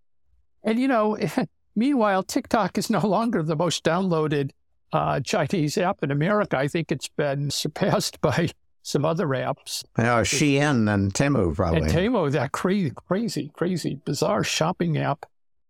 And, 0.62 0.78
you 0.78 0.88
know, 0.88 1.16
meanwhile, 1.76 2.22
TikTok 2.22 2.78
is 2.78 2.90
no 2.90 3.06
longer 3.06 3.42
the 3.42 3.56
most 3.56 3.84
downloaded 3.84 4.50
uh, 4.92 5.20
Chinese 5.20 5.76
app 5.78 6.02
in 6.02 6.10
America. 6.10 6.56
I 6.56 6.68
think 6.68 6.90
it's 6.90 7.08
been 7.08 7.50
surpassed 7.50 8.20
by 8.20 8.50
some 8.84 9.04
other 9.04 9.26
apps. 9.28 9.82
Yeah, 9.98 10.20
Shein 10.20 10.92
and 10.92 11.12
Temu 11.12 11.56
probably. 11.56 11.80
And 11.80 11.90
Temu, 11.90 12.30
that 12.30 12.52
crazy, 12.52 12.92
crazy, 12.94 13.50
crazy, 13.54 13.98
bizarre 14.04 14.44
shopping 14.44 14.98
app. 14.98 15.26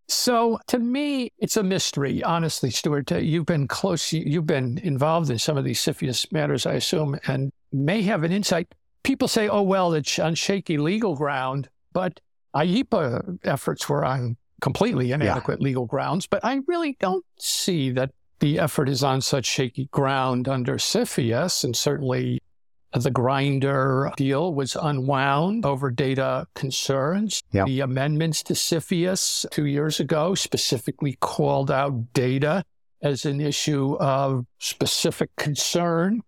So 0.08 0.58
to 0.66 0.78
me, 0.78 1.32
it's 1.38 1.56
a 1.56 1.62
mystery, 1.62 2.22
honestly, 2.22 2.70
Stewart. 2.70 3.10
Uh, 3.10 3.16
you've 3.16 3.46
been 3.46 3.68
close, 3.68 4.12
you've 4.12 4.46
been 4.46 4.78
involved 4.78 5.30
in 5.30 5.38
some 5.38 5.56
of 5.56 5.64
these 5.64 5.80
CFIUS 5.80 6.30
matters, 6.32 6.66
I 6.66 6.74
assume, 6.74 7.18
and 7.26 7.52
may 7.72 8.02
have 8.02 8.24
an 8.24 8.32
insight. 8.32 8.74
People 9.04 9.28
say, 9.28 9.48
oh, 9.48 9.62
well, 9.62 9.94
it's 9.94 10.18
on 10.18 10.34
shaky 10.34 10.76
legal 10.76 11.14
ground, 11.14 11.68
but 11.92 12.20
IEEPA 12.54 13.38
efforts 13.44 13.88
were 13.88 14.04
on 14.04 14.36
completely 14.60 15.12
inadequate 15.12 15.60
yeah. 15.60 15.64
legal 15.64 15.86
grounds. 15.86 16.26
But 16.26 16.44
I 16.44 16.60
really 16.66 16.96
don't 16.98 17.24
see 17.38 17.90
that 17.92 18.10
the 18.40 18.58
effort 18.58 18.88
is 18.88 19.04
on 19.04 19.20
such 19.20 19.46
shaky 19.46 19.86
ground 19.92 20.48
under 20.48 20.74
CFIUS, 20.74 21.64
and 21.64 21.76
certainly 21.76 22.42
the 23.02 23.10
Grindr 23.10 24.14
deal 24.14 24.54
was 24.54 24.76
unwound 24.76 25.66
over 25.66 25.90
data 25.90 26.46
concerns. 26.54 27.42
Yep. 27.50 27.66
The 27.66 27.80
amendments 27.80 28.42
to 28.44 28.54
CFIUS 28.54 29.50
two 29.50 29.66
years 29.66 29.98
ago 29.98 30.34
specifically 30.34 31.16
called 31.20 31.70
out 31.70 32.12
data 32.12 32.64
as 33.02 33.24
an 33.24 33.40
issue 33.40 33.96
of 33.96 34.46
specific 34.60 35.30
concern. 35.36 36.22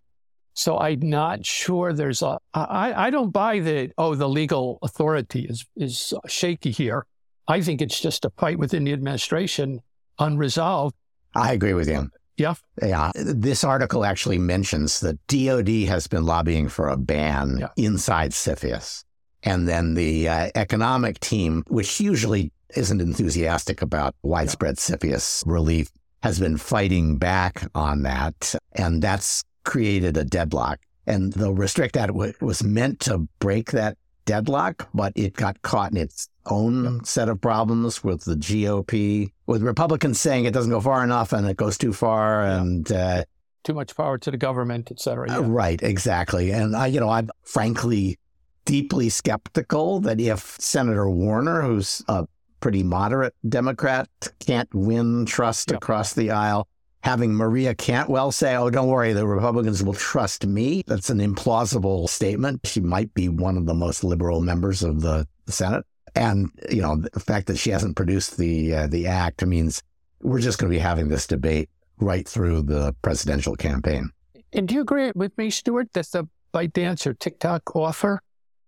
So 0.53 0.77
I'm 0.77 1.01
not 1.01 1.45
sure 1.45 1.93
there's 1.93 2.21
a. 2.21 2.39
I, 2.53 3.07
I 3.07 3.09
don't 3.11 3.31
buy 3.31 3.59
that, 3.59 3.93
oh, 3.97 4.15
the 4.15 4.27
legal 4.27 4.79
authority 4.81 5.45
is, 5.49 5.65
is 5.75 6.13
shaky 6.27 6.71
here. 6.71 7.05
I 7.47 7.61
think 7.61 7.81
it's 7.81 7.99
just 7.99 8.25
a 8.25 8.29
fight 8.31 8.59
within 8.59 8.83
the 8.83 8.91
administration 8.91 9.81
unresolved. 10.19 10.95
I 11.35 11.53
agree 11.53 11.73
with 11.73 11.87
you. 11.87 12.09
Yeah. 12.37 12.53
Yeah. 12.81 13.11
This 13.15 13.63
article 13.63 14.05
actually 14.05 14.37
mentions 14.37 14.99
that 15.01 15.17
DOD 15.27 15.89
has 15.89 16.07
been 16.07 16.25
lobbying 16.25 16.69
for 16.69 16.87
a 16.87 16.97
ban 16.97 17.57
yeah. 17.59 17.69
inside 17.75 18.31
CFIUS. 18.31 19.03
And 19.43 19.67
then 19.67 19.95
the 19.95 20.29
uh, 20.29 20.49
economic 20.55 21.19
team, 21.19 21.63
which 21.67 21.99
usually 21.99 22.51
isn't 22.75 23.01
enthusiastic 23.01 23.81
about 23.81 24.15
widespread 24.23 24.75
yeah. 24.77 24.95
CFIUS 24.95 25.43
relief, 25.45 25.89
has 26.23 26.39
been 26.39 26.57
fighting 26.57 27.17
back 27.17 27.67
on 27.73 28.03
that. 28.03 28.55
And 28.73 29.01
that's 29.01 29.43
created 29.63 30.15
a 30.17 30.23
deadlock. 30.23 30.79
And 31.07 31.33
the 31.33 31.53
Restrict 31.53 31.95
Act 31.97 32.13
was 32.13 32.63
meant 32.63 32.99
to 33.01 33.27
break 33.39 33.71
that 33.71 33.97
deadlock, 34.25 34.89
but 34.93 35.13
it 35.15 35.33
got 35.33 35.61
caught 35.61 35.91
in 35.91 35.97
its 35.97 36.29
own 36.49 37.03
set 37.03 37.29
of 37.29 37.39
problems 37.41 38.03
with 38.03 38.23
the 38.23 38.35
GOP, 38.35 39.31
with 39.45 39.61
Republicans 39.61 40.19
saying 40.19 40.45
it 40.45 40.53
doesn't 40.53 40.71
go 40.71 40.81
far 40.81 41.03
enough 41.03 41.33
and 41.33 41.47
it 41.47 41.57
goes 41.57 41.77
too 41.77 41.93
far, 41.93 42.43
and 42.43 42.91
uh, 42.91 43.23
too 43.63 43.73
much 43.73 43.95
power 43.95 44.17
to 44.17 44.31
the 44.31 44.37
government, 44.37 44.89
et 44.91 44.99
cetera. 44.99 45.29
Yeah. 45.29 45.37
Uh, 45.39 45.41
right, 45.41 45.81
exactly. 45.83 46.51
And 46.51 46.75
I, 46.75 46.87
you 46.87 46.99
know, 46.99 47.09
I'm 47.09 47.29
frankly 47.43 48.17
deeply 48.65 49.09
skeptical 49.09 49.99
that 50.01 50.19
if 50.19 50.55
Senator 50.59 51.09
Warner, 51.09 51.61
who's 51.61 52.03
a 52.07 52.27
pretty 52.59 52.83
moderate 52.83 53.33
Democrat, 53.47 54.09
can't 54.39 54.73
win 54.73 55.25
trust 55.25 55.71
across 55.71 56.13
the 56.13 56.31
aisle, 56.31 56.67
having 57.01 57.33
Maria 57.33 57.75
Cantwell 57.75 58.31
say, 58.31 58.55
Oh, 58.55 58.69
don't 58.69 58.87
worry, 58.87 59.13
the 59.13 59.27
Republicans 59.27 59.83
will 59.83 59.93
trust 59.93 60.45
me. 60.45 60.83
That's 60.87 61.09
an 61.09 61.19
implausible 61.19 62.09
statement. 62.09 62.61
She 62.65 62.81
might 62.81 63.13
be 63.13 63.29
one 63.29 63.57
of 63.57 63.65
the 63.65 63.73
most 63.73 64.03
liberal 64.03 64.41
members 64.41 64.83
of 64.83 65.01
the, 65.01 65.27
Senate. 65.47 65.85
And, 66.15 66.49
you 66.69 66.81
know, 66.81 66.95
the 66.95 67.19
fact 67.19 67.47
that 67.47 67.57
she 67.57 67.69
hasn't 67.69 67.95
produced 67.95 68.37
the, 68.37 68.73
uh, 68.73 68.87
the 68.87 69.07
act 69.07 69.45
means 69.45 69.83
we're 70.21 70.39
just 70.39 70.57
going 70.57 70.71
to 70.71 70.75
be 70.75 70.81
having 70.81 71.09
this 71.09 71.27
debate 71.27 71.69
right 71.99 72.27
through 72.27 72.63
the 72.63 72.95
presidential 73.01 73.55
campaign. 73.55 74.09
And 74.53 74.67
do 74.67 74.75
you 74.75 74.81
agree 74.81 75.11
with 75.15 75.37
me, 75.37 75.49
Stewart, 75.49 75.91
that 75.93 76.07
the 76.07 76.27
ByteDance 76.53 77.05
or 77.05 77.13
TikTok 77.13 77.75
offer 77.75 78.21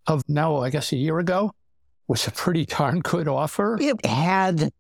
of 0.08 0.24
now, 0.28 0.58
I 0.58 0.70
guess, 0.70 0.92
a 0.92 0.98
year 0.98 1.20
ago 1.20 1.54
was 2.08 2.28
a 2.28 2.32
pretty 2.32 2.66
darn 2.66 3.00
good 3.00 3.28
offer? 3.28 3.78
It 3.80 4.06
had 4.06 4.72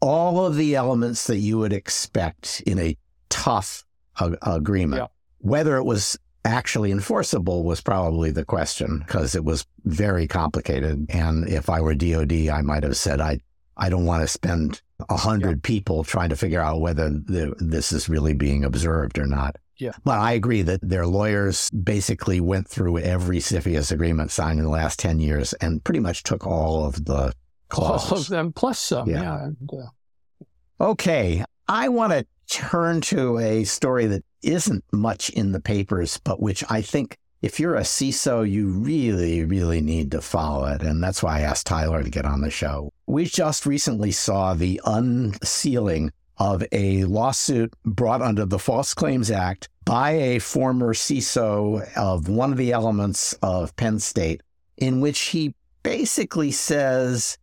all 0.00 0.44
of 0.44 0.56
the 0.56 0.74
elements 0.74 1.26
that 1.26 1.38
you 1.38 1.58
would 1.58 1.72
expect 1.72 2.62
in 2.66 2.78
a 2.78 2.96
tough 3.30 3.84
uh, 4.20 4.36
agreement. 4.42 5.02
Yeah. 5.02 5.06
Whether 5.38 5.76
it 5.76 5.84
was 5.84 6.18
actually 6.46 6.92
enforceable 6.92 7.64
was 7.64 7.80
probably 7.80 8.30
the 8.30 8.44
question 8.44 9.00
because 9.00 9.34
it 9.34 9.44
was 9.44 9.66
very 9.84 10.26
complicated. 10.26 11.06
And 11.10 11.48
if 11.48 11.68
I 11.68 11.80
were 11.80 11.94
DOD, 11.94 12.48
I 12.48 12.62
might 12.62 12.84
have 12.84 12.96
said, 12.96 13.20
I, 13.20 13.40
I 13.76 13.88
don't 13.88 14.06
want 14.06 14.22
to 14.22 14.28
spend 14.28 14.80
a 15.08 15.16
hundred 15.16 15.58
yeah. 15.58 15.68
people 15.68 16.04
trying 16.04 16.30
to 16.30 16.36
figure 16.36 16.60
out 16.60 16.80
whether 16.80 17.10
the, 17.10 17.54
this 17.58 17.92
is 17.92 18.08
really 18.08 18.32
being 18.32 18.64
observed 18.64 19.18
or 19.18 19.26
not. 19.26 19.56
Yeah. 19.78 19.92
But 20.04 20.18
I 20.18 20.32
agree 20.32 20.62
that 20.62 20.80
their 20.82 21.06
lawyers 21.06 21.68
basically 21.70 22.40
went 22.40 22.66
through 22.66 22.98
every 22.98 23.38
CFIUS 23.38 23.92
agreement 23.92 24.30
signed 24.30 24.58
in 24.58 24.64
the 24.64 24.70
last 24.70 24.98
10 24.98 25.20
years 25.20 25.52
and 25.54 25.84
pretty 25.84 26.00
much 26.00 26.22
took 26.22 26.46
all 26.46 26.86
of 26.86 27.04
the 27.04 27.32
clauses. 27.68 28.12
All 28.12 28.18
of 28.18 28.28
them 28.28 28.52
plus 28.52 28.78
some. 28.78 29.10
Yeah. 29.10 29.22
yeah. 29.22 29.44
And, 29.44 29.70
uh... 29.70 30.84
Okay. 30.84 31.44
I 31.68 31.88
want 31.88 32.12
to 32.12 32.26
turn 32.48 33.00
to 33.02 33.38
a 33.38 33.64
story 33.64 34.06
that 34.06 34.24
isn't 34.46 34.84
much 34.92 35.30
in 35.30 35.52
the 35.52 35.60
papers, 35.60 36.18
but 36.22 36.40
which 36.40 36.64
I 36.70 36.80
think 36.80 37.18
if 37.42 37.60
you're 37.60 37.76
a 37.76 37.82
CISO, 37.82 38.48
you 38.48 38.68
really, 38.68 39.44
really 39.44 39.80
need 39.80 40.10
to 40.12 40.20
follow 40.20 40.66
it. 40.66 40.82
And 40.82 41.02
that's 41.02 41.22
why 41.22 41.38
I 41.38 41.42
asked 41.42 41.66
Tyler 41.66 42.02
to 42.02 42.10
get 42.10 42.24
on 42.24 42.40
the 42.40 42.50
show. 42.50 42.92
We 43.06 43.26
just 43.26 43.66
recently 43.66 44.10
saw 44.10 44.54
the 44.54 44.80
unsealing 44.84 46.12
of 46.38 46.64
a 46.72 47.04
lawsuit 47.04 47.74
brought 47.84 48.22
under 48.22 48.44
the 48.44 48.58
False 48.58 48.94
Claims 48.94 49.30
Act 49.30 49.68
by 49.84 50.12
a 50.12 50.38
former 50.38 50.92
CISO 50.92 51.96
of 51.96 52.28
one 52.28 52.52
of 52.52 52.58
the 52.58 52.72
elements 52.72 53.32
of 53.42 53.74
Penn 53.76 53.98
State, 53.98 54.42
in 54.76 55.00
which 55.00 55.18
he 55.20 55.54
basically 55.82 56.50
says, 56.50 57.38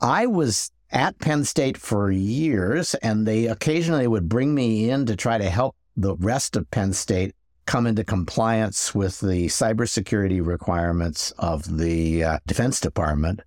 I 0.00 0.26
was 0.26 0.70
at 0.90 1.18
Penn 1.20 1.44
State 1.44 1.78
for 1.78 2.10
years, 2.10 2.94
and 2.96 3.26
they 3.26 3.46
occasionally 3.46 4.06
would 4.06 4.28
bring 4.28 4.54
me 4.54 4.90
in 4.90 5.06
to 5.06 5.16
try 5.16 5.38
to 5.38 5.48
help 5.48 5.76
the 5.96 6.16
rest 6.16 6.56
of 6.56 6.70
Penn 6.70 6.92
State 6.92 7.34
come 7.66 7.86
into 7.86 8.04
compliance 8.04 8.94
with 8.94 9.20
the 9.20 9.46
cybersecurity 9.46 10.44
requirements 10.44 11.30
of 11.38 11.78
the 11.78 12.24
uh, 12.24 12.38
Defense 12.46 12.80
Department. 12.80 13.40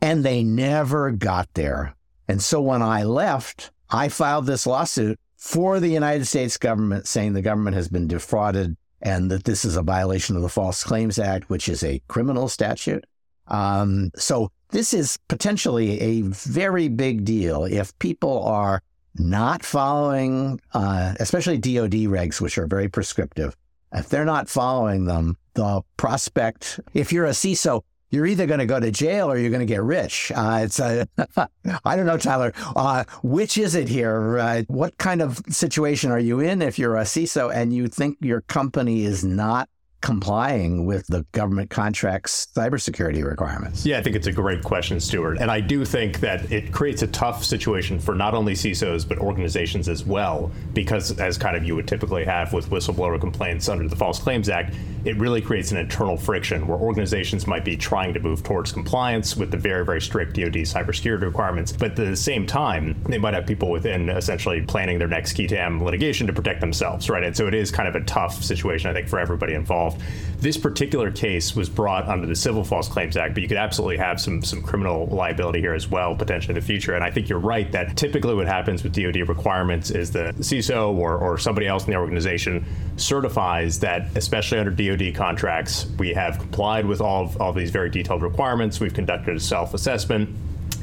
And 0.00 0.24
they 0.24 0.42
never 0.42 1.10
got 1.12 1.48
there. 1.54 1.94
And 2.28 2.42
so 2.42 2.60
when 2.60 2.82
I 2.82 3.04
left, 3.04 3.70
I 3.90 4.08
filed 4.08 4.46
this 4.46 4.66
lawsuit 4.66 5.18
for 5.36 5.80
the 5.80 5.88
United 5.88 6.26
States 6.26 6.56
government 6.56 7.06
saying 7.06 7.32
the 7.32 7.42
government 7.42 7.76
has 7.76 7.88
been 7.88 8.08
defrauded 8.08 8.76
and 9.00 9.30
that 9.30 9.44
this 9.44 9.64
is 9.64 9.76
a 9.76 9.82
violation 9.82 10.36
of 10.36 10.42
the 10.42 10.48
False 10.48 10.82
Claims 10.84 11.18
Act, 11.18 11.50
which 11.50 11.68
is 11.68 11.82
a 11.82 12.00
criminal 12.08 12.48
statute. 12.48 13.04
Um, 13.48 14.10
so 14.16 14.50
this 14.70 14.94
is 14.94 15.18
potentially 15.28 16.00
a 16.00 16.22
very 16.22 16.88
big 16.88 17.24
deal 17.24 17.64
if 17.64 17.96
people 17.98 18.44
are 18.44 18.82
not 19.16 19.64
following, 19.64 20.60
uh, 20.72 21.14
especially 21.20 21.58
DoD 21.58 22.08
regs, 22.08 22.40
which 22.40 22.58
are 22.58 22.66
very 22.66 22.88
prescriptive. 22.88 23.56
If 23.92 24.08
they're 24.08 24.24
not 24.24 24.48
following 24.48 25.04
them, 25.04 25.36
the 25.54 25.82
prospect, 25.96 26.80
if 26.94 27.12
you're 27.12 27.26
a 27.26 27.30
CISO, 27.30 27.82
you're 28.10 28.26
either 28.26 28.46
going 28.46 28.60
to 28.60 28.66
go 28.66 28.78
to 28.78 28.90
jail 28.90 29.30
or 29.30 29.38
you're 29.38 29.50
going 29.50 29.66
to 29.66 29.66
get 29.66 29.82
rich. 29.82 30.30
Uh, 30.34 30.60
it's 30.62 30.78
a, 30.78 31.06
I 31.84 31.96
don't 31.96 32.06
know, 32.06 32.18
Tyler. 32.18 32.52
Uh, 32.76 33.04
which 33.22 33.56
is 33.56 33.74
it 33.74 33.88
here? 33.88 34.38
Uh, 34.38 34.62
what 34.68 34.96
kind 34.98 35.22
of 35.22 35.42
situation 35.48 36.10
are 36.10 36.18
you 36.18 36.40
in 36.40 36.60
if 36.62 36.78
you're 36.78 36.96
a 36.96 37.02
CISO 37.04 37.54
and 37.54 37.72
you 37.72 37.88
think 37.88 38.18
your 38.20 38.42
company 38.42 39.04
is 39.04 39.24
not 39.24 39.68
complying 40.02 40.84
with 40.84 41.06
the 41.06 41.24
government 41.32 41.70
contracts 41.70 42.48
cybersecurity 42.54 43.24
requirements? 43.24 43.86
Yeah, 43.86 43.98
I 43.98 44.02
think 44.02 44.16
it's 44.16 44.26
a 44.26 44.32
great 44.32 44.62
question, 44.62 45.00
Stewart. 45.00 45.38
And 45.38 45.50
I 45.50 45.60
do 45.60 45.84
think 45.84 46.20
that 46.20 46.50
it 46.52 46.72
creates 46.72 47.02
a 47.02 47.06
tough 47.06 47.44
situation 47.44 47.98
for 47.98 48.14
not 48.14 48.34
only 48.34 48.52
CISOs, 48.52 49.08
but 49.08 49.18
organizations 49.18 49.88
as 49.88 50.04
well, 50.04 50.50
because 50.74 51.18
as 51.18 51.38
kind 51.38 51.56
of 51.56 51.64
you 51.64 51.74
would 51.76 51.88
typically 51.88 52.24
have 52.24 52.52
with 52.52 52.68
whistleblower 52.68 53.20
complaints 53.20 53.68
under 53.68 53.88
the 53.88 53.96
False 53.96 54.18
Claims 54.18 54.48
Act, 54.48 54.74
it 55.04 55.16
really 55.16 55.40
creates 55.40 55.72
an 55.72 55.78
internal 55.78 56.16
friction 56.16 56.66
where 56.66 56.78
organizations 56.78 57.46
might 57.46 57.64
be 57.64 57.76
trying 57.76 58.14
to 58.14 58.20
move 58.20 58.42
towards 58.42 58.72
compliance 58.72 59.36
with 59.36 59.50
the 59.50 59.56
very, 59.56 59.84
very 59.84 60.00
strict 60.00 60.34
DoD 60.34 60.54
cybersecurity 60.54 61.22
requirements. 61.22 61.72
But 61.72 61.92
at 61.92 61.96
the 61.96 62.16
same 62.16 62.46
time, 62.46 63.00
they 63.08 63.18
might 63.18 63.34
have 63.34 63.46
people 63.46 63.70
within 63.70 64.08
essentially 64.08 64.62
planning 64.62 64.98
their 64.98 65.08
next 65.08 65.34
qui 65.34 65.46
tam 65.46 65.82
litigation 65.82 66.26
to 66.26 66.32
protect 66.32 66.60
themselves, 66.60 67.08
right? 67.08 67.22
And 67.22 67.36
so 67.36 67.46
it 67.46 67.54
is 67.54 67.70
kind 67.70 67.88
of 67.88 67.94
a 67.94 68.04
tough 68.04 68.42
situation, 68.42 68.90
I 68.90 68.94
think, 68.94 69.08
for 69.08 69.18
everybody 69.18 69.54
involved 69.54 69.91
involved. 69.92 70.42
This 70.42 70.56
particular 70.56 71.12
case 71.12 71.54
was 71.54 71.68
brought 71.68 72.08
under 72.08 72.26
the 72.26 72.34
Civil 72.34 72.64
False 72.64 72.88
Claims 72.88 73.16
Act, 73.16 73.34
but 73.34 73.42
you 73.44 73.48
could 73.48 73.58
absolutely 73.58 73.96
have 73.98 74.20
some 74.20 74.42
some 74.42 74.60
criminal 74.60 75.06
liability 75.06 75.60
here 75.60 75.72
as 75.72 75.88
well, 75.88 76.16
potentially 76.16 76.56
in 76.56 76.60
the 76.60 76.66
future. 76.66 76.94
And 76.94 77.04
I 77.04 77.12
think 77.12 77.28
you're 77.28 77.38
right 77.38 77.70
that 77.70 77.96
typically 77.96 78.34
what 78.34 78.48
happens 78.48 78.82
with 78.82 78.92
DoD 78.92 79.28
requirements 79.28 79.90
is 79.90 80.10
the 80.10 80.34
CISO 80.40 80.96
or, 80.96 81.16
or 81.16 81.38
somebody 81.38 81.68
else 81.68 81.84
in 81.84 81.92
the 81.92 81.96
organization 81.96 82.64
certifies 82.96 83.78
that, 83.80 84.16
especially 84.16 84.58
under 84.58 84.72
DoD 84.72 85.14
contracts, 85.14 85.86
we 85.98 86.12
have 86.12 86.38
complied 86.38 86.86
with 86.86 87.00
all 87.00 87.24
of, 87.24 87.40
all 87.40 87.50
of 87.50 87.56
these 87.56 87.70
very 87.70 87.88
detailed 87.88 88.22
requirements. 88.22 88.80
We've 88.80 88.94
conducted 88.94 89.36
a 89.36 89.40
self 89.40 89.74
assessment. 89.74 90.28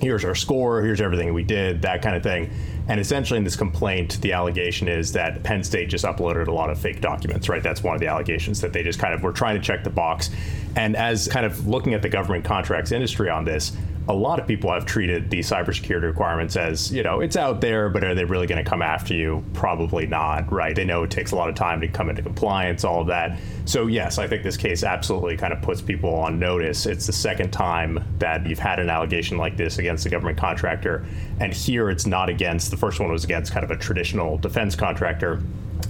Here's 0.02 0.24
our 0.24 0.36
score. 0.36 0.82
Here's 0.82 1.02
everything 1.02 1.34
we 1.34 1.44
did. 1.44 1.82
That 1.82 2.02
kind 2.02 2.16
of 2.16 2.24
thing 2.24 2.50
And 2.90 3.00
essentially, 3.00 3.38
in 3.38 3.44
this 3.44 3.56
complaint, 3.56 4.20
the 4.22 4.34
allegation 4.34 4.88
is 4.88 5.14
that 5.14 5.44
Penn 5.44 5.64
State 5.64 5.90
just 5.90 6.06
uploaded 6.06 6.48
a 6.48 6.52
lot 6.52 6.72
of 6.72 6.80
fake 6.80 7.02
documents, 7.02 7.48
right? 7.48 7.62
That's 7.62 7.84
one 7.84 7.94
of 7.94 8.02
the 8.02 8.08
allegations 8.08 8.60
that 8.62 8.74
they 8.74 8.82
just 8.82 9.00
kind 9.00 9.14
of 9.14 9.22
were 9.22 9.32
trying 9.32 9.56
to 9.56 9.62
check 9.62 9.84
the 9.84 9.92
box. 9.92 10.32
And 10.76 10.96
as 10.96 11.28
kind 11.28 11.46
of 11.46 11.68
looking 11.68 11.94
at 11.94 12.02
the 12.02 12.10
government 12.10 12.46
contracts 12.46 12.92
industry 12.92 13.30
on 13.30 13.46
this, 13.46 13.78
a 14.08 14.14
lot 14.14 14.40
of 14.40 14.48
people 14.48 14.72
have 14.74 14.88
treated 14.88 15.30
the 15.30 15.40
cybersecurity 15.40 16.02
requirements 16.02 16.56
as, 16.56 16.92
you 16.92 17.04
know, 17.04 17.20
it's 17.20 17.36
out 17.36 17.62
there, 17.62 17.90
but 17.90 18.04
are 18.04 18.16
they 18.16 18.26
really 18.26 18.48
going 18.48 18.64
to 18.64 18.68
come 18.68 18.82
after 18.82 19.14
you? 19.14 19.44
Probably 19.54 20.08
not, 20.08 20.52
right? 20.52 20.76
They 20.76 20.84
know 20.84 21.04
it 21.04 21.12
takes 21.12 21.32
a 21.32 21.36
lot 21.36 21.48
of 21.48 21.54
time 21.54 21.80
to 21.82 21.88
come 21.88 22.10
into 22.10 22.24
compliance, 22.24 22.84
all 22.84 23.02
of 23.02 23.08
that. 23.08 23.38
So, 23.66 23.86
yes, 23.86 24.18
I 24.18 24.26
think 24.28 24.42
this 24.42 24.58
case 24.58 24.84
absolutely 24.84 25.38
kind 25.38 25.54
of 25.54 25.62
puts 25.62 25.80
people 25.80 26.16
on 26.16 26.40
notice. 26.40 26.88
It's 26.88 27.06
the 27.06 27.14
second 27.14 27.52
time 27.52 28.04
that 28.18 28.48
you've 28.48 28.58
had 28.58 28.80
an 28.80 28.90
allegation 28.90 29.38
like 29.38 29.58
this 29.58 29.78
against 29.78 30.08
a 30.08 30.10
government 30.10 30.40
contractor. 30.40 31.06
And 31.40 31.54
here 31.54 31.90
it's 31.90 32.06
not 32.06 32.30
against, 32.30 32.72
the 32.72 32.78
first 32.78 33.00
one 33.00 33.12
was 33.12 33.24
against 33.24 33.52
kind 33.52 33.64
of 33.64 33.72
a 33.72 33.78
traditional 33.78 34.38
defense 34.38 34.76
contractor. 34.76 35.42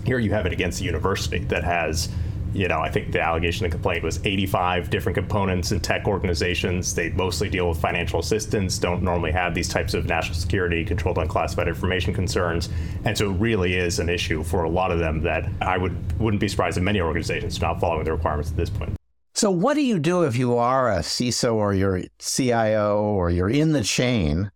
Here 0.06 0.20
you 0.20 0.32
have 0.32 0.46
it 0.46 0.54
against 0.54 0.82
a 0.82 0.84
university 0.84 1.40
that 1.46 1.64
has 1.64 2.10
you 2.54 2.68
know, 2.68 2.80
I 2.80 2.90
think 2.90 3.12
the 3.12 3.22
allegation 3.22 3.66
and 3.66 3.72
complaint 3.72 4.04
was 4.04 4.20
85 4.26 4.90
different 4.90 5.16
components 5.16 5.72
in 5.72 5.80
tech 5.80 6.08
organizations. 6.08 6.96
They 6.96 7.10
mostly 7.12 7.50
deal 7.50 7.70
with 7.70 7.80
financial 7.80 8.20
assistance, 8.20 8.78
don't 8.80 9.04
normally 9.04 9.32
have 9.32 9.54
these 9.54 9.70
types 9.70 9.94
of 9.94 10.06
national 10.08 10.36
security, 10.36 10.84
controlled 10.84 11.18
unclassified 11.18 11.68
information 11.68 12.14
concerns. 12.14 12.70
And 13.06 13.18
so 13.18 13.32
it 13.32 13.36
really 13.36 13.76
is 13.76 14.00
an 14.00 14.10
issue 14.10 14.44
for 14.44 14.64
a 14.64 14.70
lot 14.70 14.92
of 14.92 15.00
them 15.00 15.22
that 15.22 15.48
I 15.62 15.78
would, 15.78 16.20
wouldn't 16.20 16.42
be 16.42 16.48
surprised 16.48 16.78
if 16.78 16.84
many 16.84 17.02
organizations 17.02 17.62
not 17.62 17.80
following 17.80 18.04
the 18.04 18.14
requirements 18.14 18.50
at 18.50 18.58
this 18.58 18.70
point. 18.70 18.96
So, 19.36 19.52
what 19.52 19.76
do 19.76 19.82
you 19.82 20.00
do 20.00 20.24
if 20.24 20.36
you 20.36 20.58
are 20.58 20.92
a 20.92 21.00
CISO 21.00 21.54
or 21.54 21.74
you're 21.74 22.02
CIO 22.18 23.02
or 23.02 23.30
you're 23.30 23.50
in 23.50 23.72
the 23.72 23.84
chain 23.84 24.52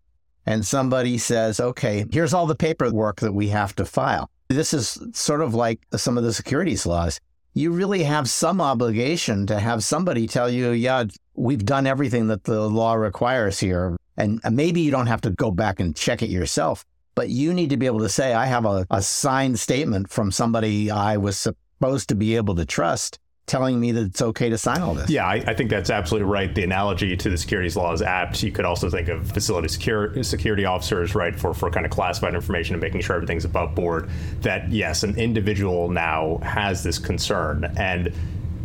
and 0.46 0.66
somebody 0.66 1.18
says, 1.18 1.60
okay, 1.60 2.06
here's 2.12 2.34
all 2.34 2.48
the 2.48 2.56
paperwork 2.56 3.20
that 3.22 3.34
we 3.34 3.48
have 3.50 3.76
to 3.76 3.86
file? 3.86 4.30
This 4.50 4.74
is 4.74 5.02
sort 5.14 5.42
of 5.42 5.54
like 5.54 5.80
some 5.96 6.18
of 6.18 6.24
the 6.24 6.34
securities 6.34 6.86
laws 6.86 7.20
you 7.54 7.72
really 7.72 8.04
have 8.04 8.30
some 8.30 8.60
obligation 8.60 9.46
to 9.48 9.60
have 9.60 9.84
somebody 9.84 10.28
tell 10.28 10.50
you, 10.50 10.72
yeah, 10.72 11.04
we've 11.36 11.66
done 11.66 11.86
everything 11.86 12.28
that 12.28 12.44
the 12.44 12.68
law 12.68 12.94
requires 12.94 13.60
here. 13.60 13.96
And 14.18 14.42
maybe 14.52 14.82
you 14.82 14.92
don't 14.92 15.08
have 15.08 15.22
to 15.22 15.32
go 15.32 15.52
back 15.52 15.80
and 15.80 15.96
check 15.96 16.22
it 16.22 16.30
yourself, 16.30 16.86
but 17.16 17.30
you 17.30 17.54
need 17.54 17.70
to 17.70 17.78
be 17.78 17.86
able 17.86 18.00
to 18.00 18.10
say, 18.10 18.34
I 18.34 18.46
have 18.46 18.66
a, 18.66 18.86
a 18.92 19.02
signed 19.02 19.60
statement 19.60 20.10
from 20.10 20.32
somebody 20.32 20.92
I 20.92 21.18
was 21.18 21.38
supposed 21.38 22.10
to 22.10 22.16
be 22.16 22.36
able 22.36 22.56
to 22.56 22.66
trust 22.66 23.20
telling 23.46 23.80
me 23.80 23.92
that 23.92 24.06
it's 24.06 24.22
okay 24.22 24.50
to 24.50 24.58
sign 24.58 24.82
all 24.82 24.94
this. 24.94 25.10
Yeah, 25.10 25.26
I, 25.26 25.36
I, 25.36 25.54
think 25.54 25.70
that's 25.70 25.90
absolutely 25.90 26.30
right. 26.30 26.54
The 26.54 26.64
analogy 26.64 27.18
to 27.18 27.30
the 27.30 27.38
securities 27.38 27.76
law 27.76 27.92
is 27.92 28.02
apt. 28.02 28.42
You 28.42 28.52
could 28.52 28.64
also 28.64 28.90
think 28.90 29.10
of 29.10 29.30
facility 29.32 29.68
secure, 29.68 30.24
security 30.24 30.66
officers, 30.66 31.14
right, 31.14 31.38
for, 31.38 31.54
for 31.54 31.70
kind 31.70 31.86
of 31.86 31.92
classified 31.92 32.36
information 32.36 32.76
and 32.76 32.82
making 32.82 33.02
sure 33.02 33.18
everything's 33.18 33.46
above 33.46 33.76
board. 33.76 34.10
That, 34.42 34.72
yes, 34.72 35.04
an 35.04 35.18
individual 35.18 35.90
now 35.90 36.38
has 36.38 36.84
this 36.84 36.98
concern. 36.98 37.72
And 37.76 38.14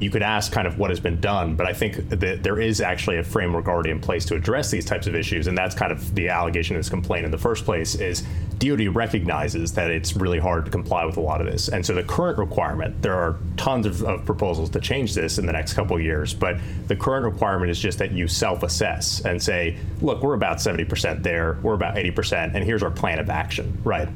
you 0.01 0.11
could 0.11 0.23
ask 0.23 0.53
kind 0.53 0.67
of 0.67 0.79
what 0.79 0.91
has 0.91 1.01
been 1.01 1.21
done, 1.21 1.57
but 1.57 1.67
I 1.67 1.73
think 1.73 2.09
that 2.11 2.43
there 2.43 2.61
is 2.61 2.81
actually 2.81 3.19
a 3.19 3.25
framework 3.25 3.67
already 3.67 3.91
in 3.91 4.01
place 4.01 4.25
to 4.27 4.37
address 4.37 4.71
these 4.71 4.85
types 4.85 5.09
of 5.09 5.15
issues, 5.15 5.49
and 5.49 5.59
that's 5.59 5.75
kind 5.75 5.91
of 5.91 6.15
the 6.15 6.29
allegation 6.29 6.77
in 6.77 6.81
this 6.81 6.89
complaint 6.89 7.25
in 7.25 7.33
the 7.33 7.39
first 7.39 7.65
place 7.65 7.97
is 7.97 8.25
DoD 8.59 8.95
recognizes 8.95 9.73
that 9.73 9.91
it's 9.91 10.15
really 10.15 10.39
hard 10.39 10.65
to 10.67 10.71
comply 10.71 11.05
with 11.05 11.17
a 11.17 11.21
lot 11.21 11.41
of 11.41 11.49
this, 11.49 11.69
and 11.69 11.85
so 11.85 11.95
the 11.95 12.05
current 12.05 12.39
requirement, 12.39 13.01
there 13.03 13.15
are 13.15 13.37
tons 13.57 13.87
of, 13.87 14.05
of 14.05 14.25
proposals 14.25 14.71
to 14.71 14.81
change 14.81 15.15
this 15.15 15.39
in 15.39 15.47
the 15.47 15.53
next 15.53 15.73
couple 15.73 15.97
of 15.97 16.03
years, 16.03 16.33
but 16.33 16.59
the 16.87 16.95
current 16.95 17.25
requirement 17.25 17.71
is 17.71 17.79
just 17.79 17.99
that 17.99 18.13
you 18.13 18.29
self-assess 18.29 19.25
and 19.25 19.43
say, 19.43 19.77
look, 20.01 20.23
we're 20.23 20.35
about 20.35 20.59
70% 20.59 21.25
there, 21.25 21.59
we're 21.63 21.75
about 21.75 21.97
80%, 21.97 22.55
and 22.55 22.65
here's 22.65 22.85
our 22.85 22.91
plan 22.91 23.19
of 23.19 23.31
action, 23.31 23.77
right? 23.83 24.09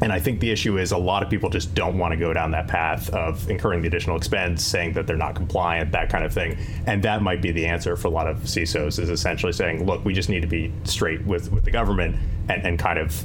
And 0.00 0.12
I 0.12 0.20
think 0.20 0.40
the 0.40 0.50
issue 0.50 0.78
is 0.78 0.92
a 0.92 0.98
lot 0.98 1.22
of 1.22 1.30
people 1.30 1.50
just 1.50 1.74
don't 1.74 1.98
want 1.98 2.12
to 2.12 2.16
go 2.16 2.32
down 2.32 2.52
that 2.52 2.68
path 2.68 3.10
of 3.10 3.50
incurring 3.50 3.82
the 3.82 3.88
additional 3.88 4.16
expense, 4.16 4.64
saying 4.64 4.92
that 4.92 5.06
they're 5.06 5.16
not 5.16 5.34
compliant, 5.34 5.92
that 5.92 6.08
kind 6.08 6.24
of 6.24 6.32
thing. 6.32 6.56
And 6.86 7.02
that 7.02 7.22
might 7.22 7.42
be 7.42 7.50
the 7.50 7.66
answer 7.66 7.96
for 7.96 8.08
a 8.08 8.10
lot 8.10 8.28
of 8.28 8.38
CISOs 8.38 8.98
is 9.00 9.10
essentially 9.10 9.52
saying, 9.52 9.86
look, 9.86 10.04
we 10.04 10.14
just 10.14 10.28
need 10.28 10.40
to 10.40 10.46
be 10.46 10.72
straight 10.84 11.24
with, 11.26 11.50
with 11.52 11.64
the 11.64 11.70
government 11.70 12.16
and, 12.48 12.64
and 12.64 12.78
kind 12.78 12.98
of 12.98 13.24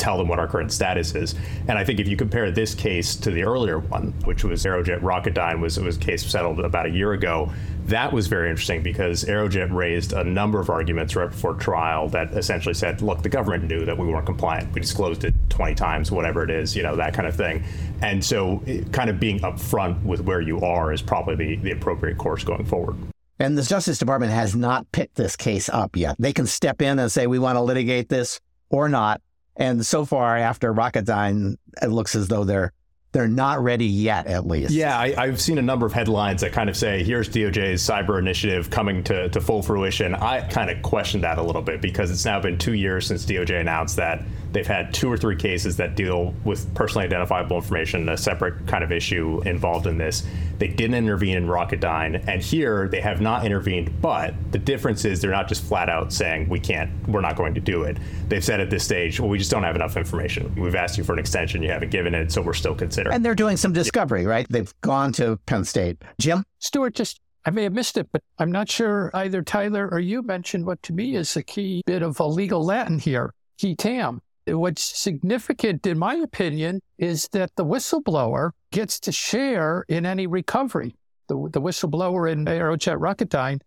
tell 0.00 0.16
them 0.16 0.28
what 0.28 0.38
our 0.38 0.48
current 0.48 0.72
status 0.72 1.14
is. 1.14 1.34
And 1.68 1.78
I 1.78 1.84
think 1.84 2.00
if 2.00 2.08
you 2.08 2.16
compare 2.16 2.50
this 2.50 2.74
case 2.74 3.14
to 3.16 3.30
the 3.30 3.44
earlier 3.44 3.78
one, 3.78 4.12
which 4.24 4.42
was 4.42 4.64
Aerojet 4.64 5.00
Rocketdyne, 5.00 5.60
was 5.60 5.78
was 5.78 5.96
a 5.96 6.00
case 6.00 6.26
settled 6.26 6.58
about 6.60 6.86
a 6.86 6.90
year 6.90 7.12
ago. 7.12 7.52
That 7.86 8.12
was 8.12 8.26
very 8.26 8.50
interesting 8.50 8.82
because 8.82 9.24
Aerojet 9.24 9.72
raised 9.72 10.12
a 10.12 10.24
number 10.24 10.60
of 10.60 10.70
arguments 10.70 11.16
right 11.16 11.30
before 11.30 11.54
trial 11.54 12.08
that 12.10 12.32
essentially 12.32 12.74
said, 12.74 13.02
look, 13.02 13.22
the 13.22 13.28
government 13.28 13.64
knew 13.64 13.84
that 13.84 13.98
we 13.98 14.06
weren't 14.06 14.26
compliant. 14.26 14.72
We 14.72 14.80
disclosed 14.80 15.24
it 15.24 15.34
20 15.48 15.74
times, 15.74 16.10
whatever 16.10 16.42
it 16.42 16.50
is, 16.50 16.76
you 16.76 16.82
know, 16.82 16.96
that 16.96 17.14
kind 17.14 17.26
of 17.26 17.36
thing. 17.36 17.64
And 18.00 18.24
so 18.24 18.62
eh, 18.66 18.82
kind 18.92 19.10
of 19.10 19.18
being 19.20 19.40
upfront 19.40 20.02
with 20.02 20.20
where 20.20 20.40
you 20.40 20.60
are 20.60 20.92
is 20.92 21.02
probably 21.02 21.34
the, 21.34 21.56
the 21.56 21.72
appropriate 21.72 22.16
course 22.16 22.44
going 22.44 22.64
forward. 22.64 22.96
And 23.38 23.56
the 23.56 23.62
Justice 23.62 23.98
Department 23.98 24.32
has 24.32 24.54
not 24.54 24.90
picked 24.92 25.16
this 25.16 25.34
case 25.34 25.68
up 25.70 25.96
yet. 25.96 26.16
They 26.18 26.32
can 26.32 26.46
step 26.46 26.82
in 26.82 26.98
and 26.98 27.10
say, 27.10 27.26
we 27.26 27.38
want 27.38 27.56
to 27.56 27.62
litigate 27.62 28.08
this 28.08 28.38
or 28.68 28.88
not. 28.88 29.20
And 29.56 29.84
so 29.84 30.04
far, 30.04 30.36
after 30.36 30.72
Rocketdyne, 30.72 31.56
it 31.82 31.88
looks 31.88 32.14
as 32.14 32.28
though 32.28 32.44
they're 32.44 32.72
they're 33.12 33.28
not 33.28 33.62
ready 33.62 33.86
yet, 33.86 34.28
at 34.28 34.46
least. 34.46 34.70
Yeah, 34.70 34.96
I, 34.96 35.26
have 35.26 35.40
seen 35.40 35.58
a 35.58 35.62
number 35.62 35.84
of 35.84 35.92
headlines 35.92 36.42
that 36.42 36.52
kind 36.52 36.70
of 36.70 36.76
say, 36.76 37.02
here's 37.02 37.28
DOJ's 37.28 37.82
cyber 37.82 38.20
initiative 38.20 38.70
coming 38.70 39.02
to, 39.04 39.28
to 39.30 39.40
full 39.40 39.62
fruition. 39.62 40.14
I 40.14 40.42
kind 40.42 40.70
of 40.70 40.80
question 40.82 41.20
that 41.22 41.38
a 41.38 41.42
little 41.42 41.62
bit 41.62 41.80
because 41.80 42.12
it's 42.12 42.24
now 42.24 42.40
been 42.40 42.56
two 42.56 42.74
years 42.74 43.06
since 43.06 43.26
DOJ 43.26 43.60
announced 43.60 43.96
that 43.96 44.22
they've 44.52 44.66
had 44.66 44.92
two 44.92 45.10
or 45.10 45.16
three 45.16 45.36
cases 45.36 45.76
that 45.76 45.94
deal 45.94 46.34
with 46.44 46.72
personally 46.74 47.06
identifiable 47.06 47.56
information, 47.56 48.08
a 48.08 48.16
separate 48.16 48.66
kind 48.66 48.82
of 48.82 48.92
issue 48.92 49.40
involved 49.46 49.86
in 49.86 49.98
this. 49.98 50.26
They 50.58 50.68
didn't 50.68 50.96
intervene 50.96 51.36
in 51.36 51.46
Rocketdyne, 51.46 52.26
and 52.28 52.42
here 52.42 52.88
they 52.88 53.00
have 53.00 53.20
not 53.20 53.46
intervened, 53.46 54.02
but 54.02 54.34
the 54.52 54.58
difference 54.58 55.04
is 55.04 55.20
they're 55.20 55.30
not 55.30 55.48
just 55.48 55.64
flat 55.64 55.88
out 55.88 56.12
saying, 56.12 56.48
we 56.48 56.60
can't, 56.60 56.90
we're 57.08 57.22
not 57.22 57.36
going 57.36 57.54
to 57.54 57.60
do 57.60 57.84
it. 57.84 57.96
They've 58.28 58.44
said 58.44 58.60
at 58.60 58.68
this 58.68 58.84
stage, 58.84 59.20
well, 59.20 59.30
we 59.30 59.38
just 59.38 59.50
don't 59.50 59.62
have 59.62 59.76
enough 59.76 59.96
information. 59.96 60.54
We've 60.56 60.74
asked 60.74 60.98
you 60.98 61.04
for 61.04 61.12
an 61.12 61.18
extension, 61.18 61.62
you 61.62 61.70
haven't 61.70 61.90
given 61.90 62.14
it, 62.14 62.30
so 62.32 62.42
we're 62.42 62.52
still 62.52 62.74
considering 62.74 63.20
and 63.20 63.24
they're 63.26 63.34
doing 63.34 63.58
some 63.58 63.74
discovery, 63.74 64.24
right? 64.24 64.46
They've 64.48 64.72
gone 64.80 65.12
to 65.12 65.38
Penn 65.44 65.62
State. 65.66 65.98
Jim? 66.18 66.42
Stewart, 66.58 66.94
just 66.94 67.20
I 67.44 67.50
may 67.50 67.64
have 67.64 67.74
missed 67.74 67.98
it, 67.98 68.08
but 68.12 68.22
I'm 68.38 68.50
not 68.50 68.70
sure 68.70 69.10
either 69.12 69.42
Tyler 69.42 69.86
or 69.92 69.98
you 69.98 70.22
mentioned 70.22 70.64
what 70.64 70.82
to 70.84 70.94
me 70.94 71.16
is 71.16 71.36
a 71.36 71.42
key 71.42 71.82
bit 71.84 72.00
of 72.00 72.18
a 72.18 72.26
legal 72.26 72.64
Latin 72.64 72.98
here, 72.98 73.34
qui 73.60 73.74
tam. 73.74 74.22
What's 74.46 74.82
significant, 74.82 75.86
in 75.86 75.98
my 75.98 76.14
opinion, 76.14 76.80
is 76.98 77.28
that 77.32 77.54
the 77.56 77.64
whistleblower 77.64 78.50
gets 78.72 78.98
to 79.00 79.12
share 79.12 79.84
in 79.88 80.06
any 80.06 80.26
recovery. 80.26 80.96
The, 81.28 81.48
the 81.52 81.60
whistleblower 81.60 82.30
in 82.30 82.46
Aerojet 82.46 82.98
Rocketdyne 82.98 83.60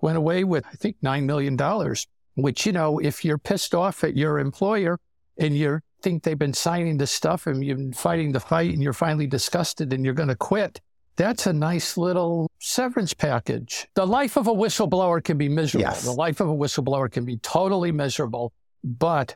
went 0.00 0.16
away 0.16 0.44
with, 0.44 0.64
I 0.66 0.76
think, 0.76 0.96
$9 1.02 1.24
million, 1.24 1.58
which, 2.34 2.66
you 2.66 2.72
know, 2.72 2.98
if 2.98 3.24
you're 3.24 3.38
pissed 3.38 3.74
off 3.74 4.04
at 4.04 4.16
your 4.16 4.38
employer 4.38 4.98
and 5.38 5.56
you're 5.56 5.82
think 6.04 6.22
they've 6.22 6.38
been 6.38 6.52
signing 6.52 6.98
this 6.98 7.10
stuff 7.10 7.46
and 7.46 7.64
you've 7.64 7.78
been 7.78 7.92
fighting 7.92 8.30
the 8.30 8.38
fight 8.38 8.74
and 8.74 8.82
you're 8.82 8.92
finally 8.92 9.26
disgusted 9.26 9.92
and 9.92 10.04
you're 10.04 10.14
going 10.14 10.28
to 10.28 10.36
quit. 10.36 10.80
That's 11.16 11.46
a 11.46 11.52
nice 11.52 11.96
little 11.96 12.50
severance 12.60 13.14
package. 13.14 13.86
The 13.94 14.06
life 14.06 14.36
of 14.36 14.46
a 14.46 14.52
whistleblower 14.52 15.24
can 15.24 15.38
be 15.38 15.48
miserable. 15.48 15.88
Yes. 15.88 16.04
The 16.04 16.12
life 16.12 16.40
of 16.40 16.50
a 16.50 16.54
whistleblower 16.54 17.10
can 17.10 17.24
be 17.24 17.38
totally 17.38 17.90
miserable, 17.90 18.52
but 18.82 19.34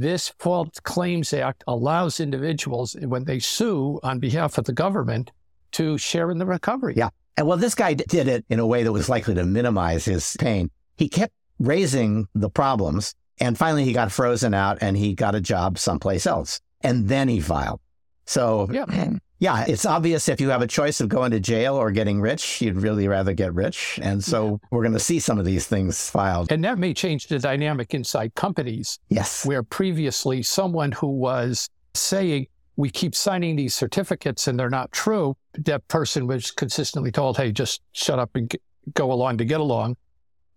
this 0.00 0.32
False 0.38 0.80
Claims 0.82 1.32
Act 1.32 1.64
allows 1.66 2.20
individuals, 2.20 2.96
when 3.00 3.24
they 3.24 3.38
sue 3.38 4.00
on 4.02 4.18
behalf 4.18 4.58
of 4.58 4.64
the 4.64 4.72
government, 4.72 5.30
to 5.72 5.98
share 5.98 6.30
in 6.30 6.38
the 6.38 6.46
recovery. 6.46 6.94
Yeah. 6.96 7.08
And 7.36 7.46
well, 7.46 7.58
this 7.58 7.74
guy 7.74 7.94
did 7.94 8.28
it 8.28 8.44
in 8.48 8.60
a 8.60 8.66
way 8.66 8.84
that 8.84 8.92
was 8.92 9.08
likely 9.08 9.34
to 9.34 9.44
minimize 9.44 10.04
his 10.04 10.36
pain. 10.38 10.70
He 10.96 11.08
kept 11.08 11.32
raising 11.58 12.28
the 12.34 12.48
problems 12.50 13.14
and 13.38 13.58
finally, 13.58 13.84
he 13.84 13.92
got 13.92 14.12
frozen 14.12 14.54
out 14.54 14.78
and 14.80 14.96
he 14.96 15.14
got 15.14 15.34
a 15.34 15.40
job 15.40 15.78
someplace 15.78 16.26
else. 16.26 16.60
And 16.82 17.08
then 17.08 17.28
he 17.28 17.40
filed. 17.40 17.80
So, 18.26 18.68
yeah. 18.70 18.86
yeah, 19.44 19.66
it's 19.68 19.84
obvious 19.84 20.30
if 20.30 20.40
you 20.40 20.48
have 20.48 20.62
a 20.62 20.66
choice 20.66 21.02
of 21.02 21.10
going 21.10 21.30
to 21.32 21.38
jail 21.38 21.74
or 21.74 21.90
getting 21.90 22.18
rich, 22.18 22.62
you'd 22.62 22.78
really 22.78 23.08
rather 23.08 23.34
get 23.34 23.52
rich. 23.52 24.00
And 24.00 24.24
so 24.24 24.58
we're 24.70 24.80
going 24.80 24.94
to 24.94 24.98
see 24.98 25.20
some 25.20 25.38
of 25.38 25.44
these 25.44 25.66
things 25.66 26.08
filed. 26.08 26.50
And 26.50 26.64
that 26.64 26.78
may 26.78 26.94
change 26.94 27.26
the 27.26 27.38
dynamic 27.38 27.92
inside 27.92 28.34
companies. 28.34 28.98
Yes. 29.10 29.44
Where 29.44 29.62
previously 29.62 30.42
someone 30.42 30.92
who 30.92 31.08
was 31.08 31.68
saying, 31.92 32.46
we 32.76 32.88
keep 32.88 33.14
signing 33.14 33.56
these 33.56 33.74
certificates 33.74 34.48
and 34.48 34.58
they're 34.58 34.70
not 34.70 34.90
true, 34.92 35.36
that 35.58 35.86
person 35.88 36.26
was 36.26 36.50
consistently 36.50 37.12
told, 37.12 37.36
hey, 37.36 37.52
just 37.52 37.82
shut 37.92 38.18
up 38.18 38.30
and 38.34 38.50
go 38.94 39.12
along 39.12 39.36
to 39.38 39.44
get 39.44 39.60
along. 39.60 39.98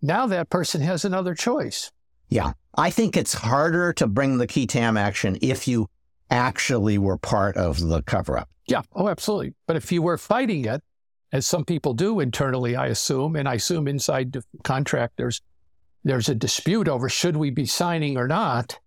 Now 0.01 0.27
that 0.27 0.49
person 0.49 0.79
has 0.79 1.03
another 1.03 1.35
choice. 1.35 1.91
Yeah. 2.29 2.53
I 2.77 2.89
think 2.89 3.17
it's 3.17 3.33
harder 3.33 3.91
to 3.93 4.07
bring 4.07 4.37
the 4.37 4.47
qui 4.47 4.65
tam 4.65 4.95
action 4.95 5.37
if 5.41 5.67
you 5.67 5.89
actually 6.29 6.97
were 6.97 7.17
part 7.17 7.55
of 7.57 7.79
the 7.79 8.01
cover 8.03 8.37
up. 8.37 8.49
Yeah. 8.67 8.81
Oh, 8.93 9.07
absolutely. 9.07 9.53
But 9.65 9.77
if 9.77 9.91
you 9.91 10.01
were 10.01 10.17
fighting 10.17 10.65
it, 10.65 10.81
as 11.31 11.45
some 11.45 11.65
people 11.65 11.93
do 11.93 12.19
internally, 12.19 12.75
I 12.75 12.87
assume, 12.87 13.35
and 13.35 13.47
I 13.47 13.55
assume 13.55 13.87
inside 13.87 14.31
the 14.33 14.43
contractors, 14.63 15.41
there's 16.03 16.29
a 16.29 16.35
dispute 16.35 16.87
over 16.87 17.09
should 17.09 17.35
we 17.35 17.49
be 17.49 17.65
signing 17.65 18.17
or 18.17 18.27
not. 18.27 18.79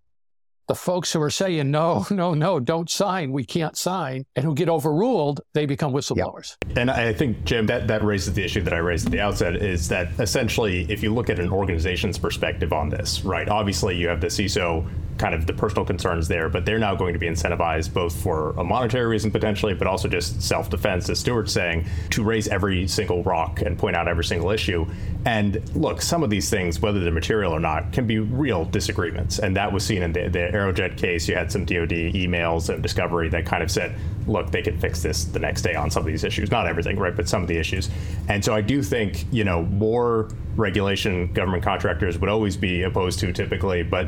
the 0.67 0.75
folks 0.75 1.11
who 1.11 1.21
are 1.21 1.29
saying, 1.29 1.69
no, 1.69 2.05
no, 2.11 2.33
no, 2.33 2.59
don't 2.59 2.89
sign, 2.89 3.33
we 3.33 3.43
can't 3.43 3.75
sign, 3.75 4.25
and 4.35 4.45
who 4.45 4.55
get 4.55 4.69
overruled, 4.69 5.41
they 5.53 5.65
become 5.65 5.91
whistleblowers. 5.91 6.55
Yep. 6.67 6.77
And 6.77 6.89
I 6.89 7.11
think, 7.11 7.43
Jim, 7.43 7.65
that, 7.67 7.87
that 7.89 8.03
raises 8.03 8.33
the 8.33 8.43
issue 8.43 8.61
that 8.61 8.73
I 8.73 8.77
raised 8.77 9.05
at 9.07 9.11
the 9.11 9.19
outset 9.19 9.57
is 9.57 9.89
that 9.89 10.07
essentially, 10.19 10.89
if 10.89 11.03
you 11.03 11.13
look 11.13 11.29
at 11.29 11.39
an 11.39 11.49
organization's 11.51 12.17
perspective 12.17 12.71
on 12.71 12.87
this, 12.89 13.23
right, 13.25 13.49
obviously 13.49 13.97
you 13.97 14.07
have 14.07 14.21
the 14.21 14.27
CISO 14.27 14.87
kind 15.17 15.35
of 15.35 15.45
the 15.45 15.53
personal 15.53 15.85
concerns 15.85 16.27
there, 16.27 16.49
but 16.49 16.65
they're 16.65 16.79
now 16.79 16.95
going 16.95 17.13
to 17.13 17.19
be 17.19 17.27
incentivized 17.27 17.93
both 17.93 18.15
for 18.15 18.51
a 18.51 18.63
monetary 18.63 19.05
reason 19.05 19.31
potentially, 19.31 19.73
but 19.73 19.87
also 19.87 20.07
just 20.07 20.41
self 20.41 20.69
defense, 20.69 21.09
as 21.09 21.19
Stewart's 21.19 21.53
saying, 21.53 21.85
to 22.09 22.23
raise 22.23 22.47
every 22.47 22.87
single 22.87 23.23
rock 23.23 23.61
and 23.61 23.77
point 23.77 23.95
out 23.95 24.07
every 24.07 24.23
single 24.23 24.49
issue. 24.49 24.85
And 25.25 25.61
look, 25.75 26.01
some 26.01 26.23
of 26.23 26.29
these 26.29 26.49
things, 26.49 26.79
whether 26.81 26.99
they're 26.99 27.11
material 27.11 27.53
or 27.53 27.59
not, 27.59 27.91
can 27.93 28.07
be 28.07 28.19
real 28.19 28.65
disagreements. 28.65 29.39
And 29.39 29.55
that 29.55 29.71
was 29.71 29.85
seen 29.85 30.01
in 30.01 30.11
the, 30.11 30.27
the 30.27 30.39
Aerojet 30.39 30.97
case. 30.97 31.27
You 31.27 31.35
had 31.35 31.51
some 31.51 31.65
DoD 31.65 31.89
emails 31.89 32.73
and 32.73 32.81
discovery 32.81 33.29
that 33.29 33.45
kind 33.45 33.61
of 33.61 33.69
said, 33.69 33.95
look, 34.27 34.51
they 34.51 34.61
can 34.61 34.79
fix 34.79 35.01
this 35.01 35.25
the 35.25 35.39
next 35.39 35.61
day 35.61 35.75
on 35.75 35.91
some 35.91 36.01
of 36.01 36.07
these 36.07 36.23
issues. 36.23 36.49
Not 36.49 36.67
everything, 36.67 36.97
right, 36.97 37.15
but 37.15 37.29
some 37.29 37.41
of 37.41 37.47
the 37.47 37.57
issues. 37.57 37.89
And 38.27 38.43
so 38.43 38.55
I 38.55 38.61
do 38.61 38.81
think, 38.81 39.25
you 39.31 39.43
know, 39.43 39.63
more 39.63 40.29
regulation 40.55 41.31
government 41.33 41.63
contractors 41.63 42.17
would 42.17 42.29
always 42.29 42.57
be 42.57 42.83
opposed 42.83 43.19
to 43.19 43.31
typically, 43.31 43.83
but 43.83 44.07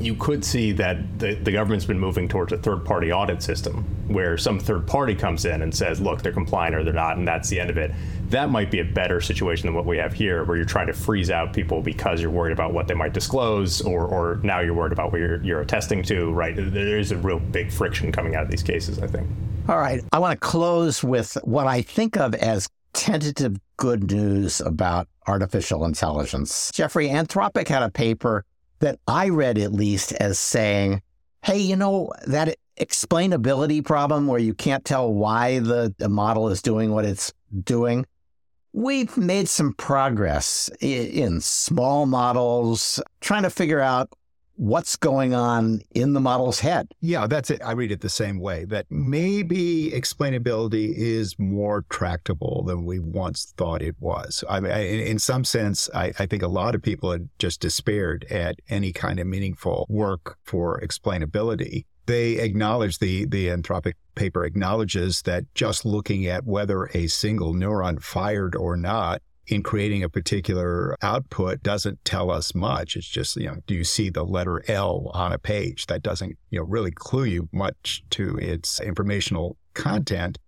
you 0.00 0.14
could 0.14 0.44
see 0.44 0.72
that 0.72 1.18
the, 1.18 1.34
the 1.34 1.52
government's 1.52 1.84
been 1.84 1.98
moving 1.98 2.28
towards 2.28 2.52
a 2.52 2.56
third 2.56 2.84
party 2.84 3.12
audit 3.12 3.42
system 3.42 3.84
where 4.08 4.38
some 4.38 4.58
third 4.58 4.86
party 4.86 5.14
comes 5.14 5.44
in 5.44 5.62
and 5.62 5.74
says, 5.74 6.00
look, 6.00 6.22
they're 6.22 6.32
compliant 6.32 6.74
or 6.74 6.82
they're 6.82 6.92
not, 6.92 7.16
and 7.16 7.28
that's 7.28 7.48
the 7.48 7.60
end 7.60 7.70
of 7.70 7.76
it. 7.76 7.92
That 8.30 8.50
might 8.50 8.70
be 8.70 8.80
a 8.80 8.84
better 8.84 9.20
situation 9.20 9.66
than 9.66 9.74
what 9.74 9.86
we 9.86 9.98
have 9.98 10.12
here, 10.12 10.44
where 10.44 10.56
you're 10.56 10.64
trying 10.64 10.86
to 10.86 10.92
freeze 10.92 11.30
out 11.30 11.52
people 11.52 11.82
because 11.82 12.20
you're 12.20 12.30
worried 12.30 12.52
about 12.52 12.72
what 12.72 12.88
they 12.88 12.94
might 12.94 13.12
disclose, 13.12 13.80
or, 13.82 14.06
or 14.06 14.40
now 14.42 14.60
you're 14.60 14.74
worried 14.74 14.92
about 14.92 15.12
what 15.12 15.20
you're, 15.20 15.42
you're 15.42 15.60
attesting 15.60 16.02
to, 16.04 16.32
right? 16.32 16.54
There's 16.56 17.12
a 17.12 17.16
real 17.18 17.38
big 17.38 17.70
friction 17.70 18.10
coming 18.10 18.34
out 18.34 18.44
of 18.44 18.50
these 18.50 18.62
cases, 18.62 18.98
I 18.98 19.06
think. 19.06 19.28
All 19.68 19.78
right. 19.78 20.02
I 20.12 20.18
want 20.18 20.40
to 20.40 20.46
close 20.46 21.04
with 21.04 21.36
what 21.44 21.66
I 21.66 21.82
think 21.82 22.16
of 22.16 22.34
as 22.34 22.68
tentative 22.92 23.56
good 23.76 24.10
news 24.10 24.60
about 24.60 25.08
artificial 25.26 25.84
intelligence. 25.84 26.70
Jeffrey, 26.74 27.08
Anthropic 27.08 27.68
had 27.68 27.82
a 27.82 27.90
paper 27.90 28.44
that 28.80 28.98
I 29.06 29.28
read 29.28 29.58
at 29.58 29.72
least 29.72 30.12
as 30.12 30.38
saying, 30.38 31.02
hey, 31.42 31.58
you 31.58 31.76
know, 31.76 32.12
that 32.26 32.56
explainability 32.78 33.84
problem 33.84 34.26
where 34.26 34.38
you 34.40 34.54
can't 34.54 34.84
tell 34.84 35.12
why 35.12 35.58
the, 35.60 35.94
the 35.98 36.08
model 36.08 36.48
is 36.48 36.62
doing 36.62 36.92
what 36.92 37.04
it's 37.04 37.32
doing. 37.64 38.06
We've 38.72 39.16
made 39.16 39.48
some 39.48 39.74
progress 39.74 40.70
in 40.80 41.40
small 41.40 42.06
models, 42.06 43.00
trying 43.20 43.42
to 43.42 43.50
figure 43.50 43.80
out 43.80 44.08
what's 44.60 44.94
going 44.94 45.32
on 45.32 45.80
in 45.92 46.12
the 46.12 46.20
model's 46.20 46.60
head. 46.60 46.92
Yeah, 47.00 47.26
that's 47.26 47.48
it. 47.48 47.62
I 47.64 47.72
read 47.72 47.90
it 47.90 48.02
the 48.02 48.10
same 48.10 48.38
way 48.38 48.66
that 48.66 48.84
maybe 48.90 49.90
explainability 49.90 50.92
is 50.94 51.34
more 51.38 51.86
tractable 51.88 52.62
than 52.66 52.84
we 52.84 52.98
once 52.98 53.54
thought 53.56 53.80
it 53.80 53.96
was. 54.00 54.44
I 54.50 54.60
mean, 54.60 54.70
in 54.70 55.18
some 55.18 55.44
sense, 55.44 55.88
I, 55.94 56.12
I 56.18 56.26
think 56.26 56.42
a 56.42 56.48
lot 56.48 56.74
of 56.74 56.82
people 56.82 57.10
had 57.10 57.30
just 57.38 57.60
despaired 57.60 58.26
at 58.28 58.56
any 58.68 58.92
kind 58.92 59.18
of 59.18 59.26
meaningful 59.26 59.86
work 59.88 60.36
for 60.44 60.78
explainability 60.80 61.86
they 62.06 62.38
acknowledge 62.38 62.98
the 62.98 63.24
the 63.26 63.46
anthropic 63.46 63.92
paper 64.16 64.44
acknowledges 64.44 65.22
that 65.22 65.44
just 65.54 65.84
looking 65.84 66.26
at 66.26 66.44
whether 66.44 66.86
a 66.92 67.06
single 67.06 67.54
neuron 67.54 68.02
fired 68.02 68.56
or 68.56 68.76
not 68.76 69.22
in 69.50 69.62
creating 69.62 70.04
a 70.04 70.08
particular 70.08 70.96
output 71.02 71.62
doesn't 71.62 72.04
tell 72.04 72.30
us 72.30 72.54
much. 72.54 72.96
It's 72.96 73.08
just, 73.08 73.36
you 73.36 73.46
know, 73.46 73.56
do 73.66 73.74
you 73.74 73.84
see 73.84 74.08
the 74.08 74.24
letter 74.24 74.62
L 74.68 75.10
on 75.12 75.32
a 75.32 75.38
page? 75.38 75.86
That 75.86 76.02
doesn't, 76.02 76.38
you 76.50 76.60
know, 76.60 76.64
really 76.64 76.92
clue 76.92 77.24
you 77.24 77.48
much 77.52 78.04
to 78.10 78.36
its 78.36 78.80
informational 78.80 79.56
content. 79.74 80.38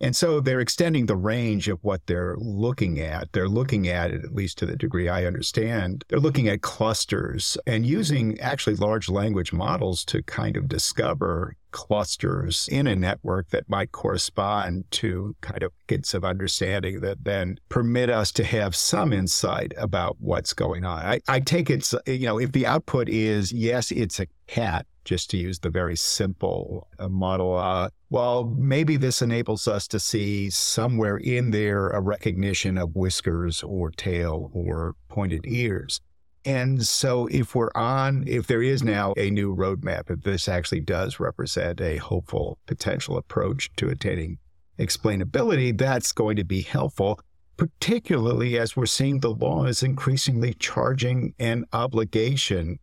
And 0.00 0.14
so 0.14 0.40
they're 0.40 0.60
extending 0.60 1.06
the 1.06 1.16
range 1.16 1.68
of 1.68 1.78
what 1.82 2.06
they're 2.06 2.36
looking 2.38 3.00
at. 3.00 3.32
They're 3.32 3.48
looking 3.48 3.88
at 3.88 4.10
it, 4.10 4.24
at 4.24 4.34
least 4.34 4.58
to 4.58 4.66
the 4.66 4.76
degree 4.76 5.08
I 5.08 5.24
understand, 5.24 6.04
they're 6.08 6.18
looking 6.18 6.48
at 6.48 6.62
clusters 6.62 7.56
and 7.66 7.86
using 7.86 8.38
actually 8.40 8.76
large 8.76 9.08
language 9.08 9.52
models 9.52 10.04
to 10.06 10.22
kind 10.22 10.56
of 10.56 10.68
discover 10.68 11.56
clusters 11.70 12.68
in 12.70 12.86
a 12.86 12.94
network 12.94 13.48
that 13.50 13.68
might 13.68 13.90
correspond 13.90 14.84
to 14.92 15.34
kind 15.40 15.62
of 15.62 15.72
bits 15.88 16.14
of 16.14 16.24
understanding 16.24 17.00
that 17.00 17.24
then 17.24 17.58
permit 17.68 18.08
us 18.08 18.30
to 18.30 18.44
have 18.44 18.76
some 18.76 19.12
insight 19.12 19.72
about 19.76 20.16
what's 20.20 20.52
going 20.52 20.84
on. 20.84 21.04
I, 21.04 21.20
I 21.26 21.40
take 21.40 21.70
it, 21.70 21.92
you 22.06 22.26
know, 22.26 22.38
if 22.38 22.52
the 22.52 22.66
output 22.66 23.08
is, 23.08 23.52
yes, 23.52 23.90
it's 23.90 24.20
a 24.20 24.26
cat, 24.46 24.86
just 25.04 25.30
to 25.30 25.36
use 25.36 25.58
the 25.58 25.70
very 25.70 25.96
simple 25.96 26.88
uh, 26.98 27.08
model. 27.08 27.56
Uh, 27.56 27.88
well, 28.10 28.44
maybe 28.56 28.96
this 28.96 29.22
enables 29.22 29.68
us 29.68 29.86
to 29.88 30.00
see 30.00 30.50
somewhere 30.50 31.16
in 31.16 31.50
there 31.50 31.88
a 31.88 32.00
recognition 32.00 32.78
of 32.78 32.96
whiskers 32.96 33.62
or 33.62 33.90
tail 33.90 34.50
or 34.52 34.94
pointed 35.08 35.44
ears. 35.46 36.00
And 36.46 36.86
so, 36.86 37.26
if 37.28 37.54
we're 37.54 37.70
on, 37.74 38.24
if 38.26 38.46
there 38.46 38.62
is 38.62 38.82
now 38.82 39.14
a 39.16 39.30
new 39.30 39.56
roadmap, 39.56 40.10
if 40.10 40.20
this 40.22 40.46
actually 40.46 40.80
does 40.80 41.18
represent 41.18 41.80
a 41.80 41.96
hopeful 41.96 42.58
potential 42.66 43.16
approach 43.16 43.70
to 43.76 43.88
attaining 43.88 44.38
explainability, 44.78 45.76
that's 45.76 46.12
going 46.12 46.36
to 46.36 46.44
be 46.44 46.60
helpful, 46.60 47.18
particularly 47.56 48.58
as 48.58 48.76
we're 48.76 48.84
seeing 48.84 49.20
the 49.20 49.30
law 49.30 49.64
is 49.64 49.82
increasingly 49.82 50.52
charging 50.54 51.34
an 51.38 51.64
obligation 51.72 52.78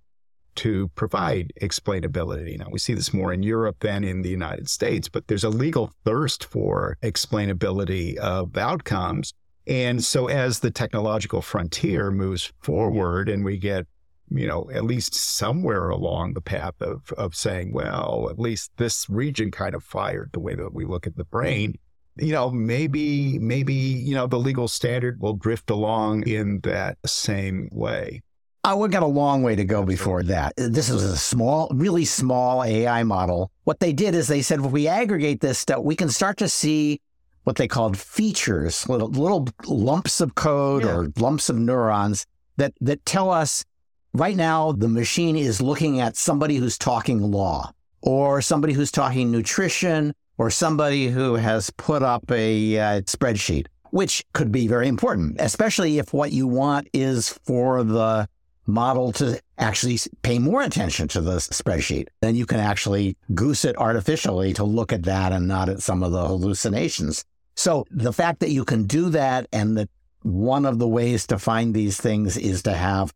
to 0.55 0.89
provide 0.95 1.51
explainability. 1.61 2.57
Now, 2.57 2.67
we 2.71 2.79
see 2.79 2.93
this 2.93 3.13
more 3.13 3.33
in 3.33 3.43
Europe 3.43 3.77
than 3.79 4.03
in 4.03 4.21
the 4.21 4.29
United 4.29 4.69
States, 4.69 5.09
but 5.09 5.27
there's 5.27 5.43
a 5.43 5.49
legal 5.49 5.91
thirst 6.05 6.45
for 6.45 6.97
explainability 7.01 8.17
of 8.17 8.57
outcomes. 8.57 9.33
And 9.67 10.03
so, 10.03 10.27
as 10.27 10.59
the 10.59 10.71
technological 10.71 11.41
frontier 11.41 12.11
moves 12.11 12.51
forward 12.61 13.29
and 13.29 13.45
we 13.45 13.57
get 13.57 13.85
you 14.33 14.47
know, 14.47 14.69
at 14.73 14.85
least 14.85 15.13
somewhere 15.13 15.89
along 15.89 16.33
the 16.33 16.41
path 16.41 16.81
of, 16.81 17.11
of 17.17 17.35
saying, 17.35 17.73
well, 17.73 18.27
at 18.29 18.39
least 18.39 18.71
this 18.77 19.09
region 19.09 19.51
kind 19.51 19.75
of 19.75 19.83
fired 19.83 20.29
the 20.31 20.39
way 20.39 20.55
that 20.55 20.73
we 20.73 20.85
look 20.85 21.05
at 21.05 21.17
the 21.17 21.25
brain. 21.25 21.77
You 22.17 22.31
know, 22.31 22.49
maybe, 22.49 23.39
maybe, 23.39 23.73
you 23.73 24.15
know, 24.15 24.27
the 24.27 24.39
legal 24.39 24.67
standard 24.67 25.19
will 25.19 25.33
drift 25.33 25.69
along 25.69 26.27
in 26.27 26.61
that 26.61 26.97
same 27.05 27.67
way. 27.71 28.21
Oh, 28.63 28.77
we've 28.77 28.91
got 28.91 29.01
a 29.01 29.07
long 29.07 29.41
way 29.41 29.55
to 29.55 29.65
go 29.65 29.83
before 29.83 30.21
that. 30.23 30.53
This 30.55 30.87
is 30.87 31.03
a 31.03 31.17
small, 31.17 31.67
really 31.73 32.05
small 32.05 32.63
AI 32.63 33.01
model. 33.01 33.51
What 33.63 33.79
they 33.79 33.91
did 33.91 34.13
is 34.13 34.27
they 34.27 34.43
said, 34.43 34.59
if 34.59 34.67
we 34.67 34.87
aggregate 34.87 35.39
this 35.39 35.57
stuff, 35.57 35.79
we 35.83 35.95
can 35.95 36.09
start 36.09 36.37
to 36.37 36.47
see 36.47 37.01
what 37.43 37.55
they 37.55 37.67
called 37.67 37.97
features, 37.97 38.87
little, 38.87 39.09
little 39.09 39.47
lumps 39.65 40.21
of 40.21 40.35
code 40.35 40.83
yeah. 40.83 40.95
or 40.95 41.11
lumps 41.17 41.49
of 41.49 41.57
neurons 41.57 42.27
that, 42.57 42.73
that 42.81 43.03
tell 43.03 43.31
us 43.31 43.65
right 44.13 44.35
now 44.35 44.73
the 44.73 44.87
machine 44.87 45.35
is 45.35 45.59
looking 45.59 45.99
at 45.99 46.15
somebody 46.15 46.57
who's 46.57 46.77
talking 46.77 47.19
law 47.31 47.71
or 48.03 48.43
somebody 48.43 48.73
who's 48.73 48.91
talking 48.91 49.31
nutrition 49.31 50.13
or 50.37 50.51
somebody 50.51 51.07
who 51.07 51.33
has 51.33 51.71
put 51.77 52.03
up 52.03 52.29
a 52.29 52.77
uh, 52.77 53.01
spreadsheet, 53.01 53.65
which 53.89 54.23
could 54.33 54.51
be 54.51 54.67
very 54.67 54.87
important, 54.87 55.37
especially 55.39 55.97
if 55.97 56.13
what 56.13 56.31
you 56.31 56.45
want 56.45 56.87
is 56.93 57.29
for 57.43 57.83
the 57.83 58.27
model 58.65 59.11
to 59.13 59.39
actually 59.57 59.99
pay 60.21 60.39
more 60.39 60.61
attention 60.61 61.07
to 61.09 61.21
the 61.21 61.37
spreadsheet. 61.37 62.07
Then 62.21 62.35
you 62.35 62.45
can 62.45 62.59
actually 62.59 63.17
goose 63.33 63.65
it 63.65 63.77
artificially 63.77 64.53
to 64.53 64.63
look 64.63 64.93
at 64.93 65.03
that 65.03 65.31
and 65.31 65.47
not 65.47 65.69
at 65.69 65.81
some 65.81 66.03
of 66.03 66.11
the 66.11 66.25
hallucinations. 66.25 67.25
So 67.55 67.85
the 67.91 68.13
fact 68.13 68.39
that 68.39 68.51
you 68.51 68.63
can 68.65 68.85
do 68.85 69.09
that 69.09 69.47
and 69.51 69.77
that 69.77 69.89
one 70.23 70.65
of 70.65 70.79
the 70.79 70.87
ways 70.87 71.27
to 71.27 71.39
find 71.39 71.73
these 71.73 71.99
things 71.99 72.37
is 72.37 72.63
to 72.63 72.73
have 72.73 73.13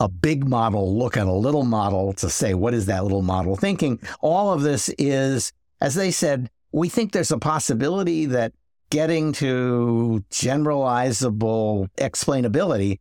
a 0.00 0.08
big 0.08 0.46
model 0.46 0.96
look 0.96 1.16
at 1.16 1.26
a 1.26 1.32
little 1.32 1.64
model 1.64 2.12
to 2.14 2.28
say, 2.28 2.54
what 2.54 2.74
is 2.74 2.86
that 2.86 3.02
little 3.02 3.22
model 3.22 3.56
thinking? 3.56 4.00
All 4.20 4.52
of 4.52 4.62
this 4.62 4.88
is, 4.98 5.52
as 5.80 5.94
they 5.94 6.10
said, 6.10 6.50
we 6.72 6.88
think 6.88 7.12
there's 7.12 7.30
a 7.30 7.38
possibility 7.38 8.26
that 8.26 8.52
getting 8.90 9.32
to 9.32 10.24
generalizable 10.30 11.88
explainability 11.96 12.98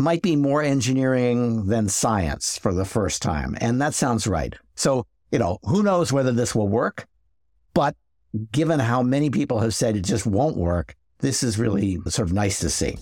might 0.00 0.22
be 0.22 0.34
more 0.34 0.62
engineering 0.62 1.66
than 1.66 1.88
science 1.88 2.58
for 2.58 2.72
the 2.72 2.84
first 2.84 3.22
time. 3.22 3.56
And 3.60 3.80
that 3.80 3.94
sounds 3.94 4.26
right. 4.26 4.54
So, 4.74 5.06
you 5.30 5.38
know, 5.38 5.58
who 5.62 5.82
knows 5.82 6.12
whether 6.12 6.32
this 6.32 6.54
will 6.54 6.68
work? 6.68 7.06
But 7.74 7.94
given 8.50 8.80
how 8.80 9.02
many 9.02 9.30
people 9.30 9.60
have 9.60 9.74
said 9.74 9.96
it 9.96 10.04
just 10.04 10.26
won't 10.26 10.56
work, 10.56 10.96
this 11.18 11.42
is 11.42 11.58
really 11.58 11.98
sort 12.08 12.28
of 12.28 12.32
nice 12.32 12.58
to 12.60 12.70
see. 12.70 12.96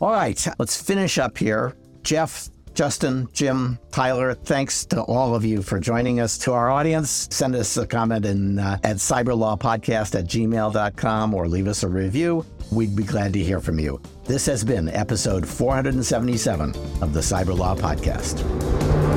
All 0.00 0.12
right, 0.12 0.46
let's 0.58 0.80
finish 0.80 1.18
up 1.18 1.36
here. 1.36 1.76
Jeff, 2.02 2.48
Justin, 2.74 3.28
Jim, 3.32 3.78
Tyler, 3.90 4.32
thanks 4.32 4.86
to 4.86 5.02
all 5.02 5.34
of 5.34 5.44
you 5.44 5.60
for 5.60 5.78
joining 5.78 6.20
us. 6.20 6.38
To 6.38 6.52
our 6.52 6.70
audience, 6.70 7.28
send 7.30 7.54
us 7.54 7.76
a 7.76 7.86
comment 7.86 8.24
in, 8.24 8.58
uh, 8.58 8.78
at 8.82 8.96
cyberlawpodcast 8.96 10.18
at 10.18 10.24
gmail.com 10.24 11.34
or 11.34 11.48
leave 11.48 11.68
us 11.68 11.82
a 11.82 11.88
review. 11.88 12.46
We'd 12.70 12.94
be 12.94 13.02
glad 13.02 13.32
to 13.32 13.38
hear 13.40 13.60
from 13.60 13.78
you. 13.80 14.00
This 14.24 14.46
has 14.46 14.62
been 14.62 14.88
episode 14.88 15.46
477 15.46 16.70
of 17.02 17.12
the 17.12 17.20
Cyber 17.20 17.56
Law 17.56 17.74
Podcast. 17.74 19.09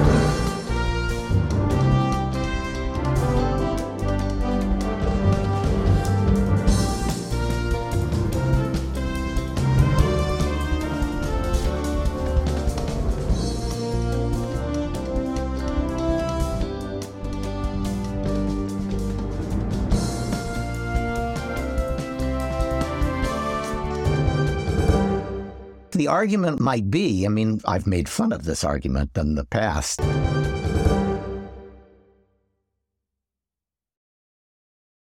Argument 26.14 26.60
might 26.60 26.92
be 26.92 27.26
I 27.26 27.30
mean, 27.30 27.60
I've 27.66 27.88
made 27.88 28.08
fun 28.08 28.32
of 28.32 28.44
this 28.46 28.64
argument 28.64 29.18
in 29.18 29.34
the 29.34 29.46
past. 29.46 30.00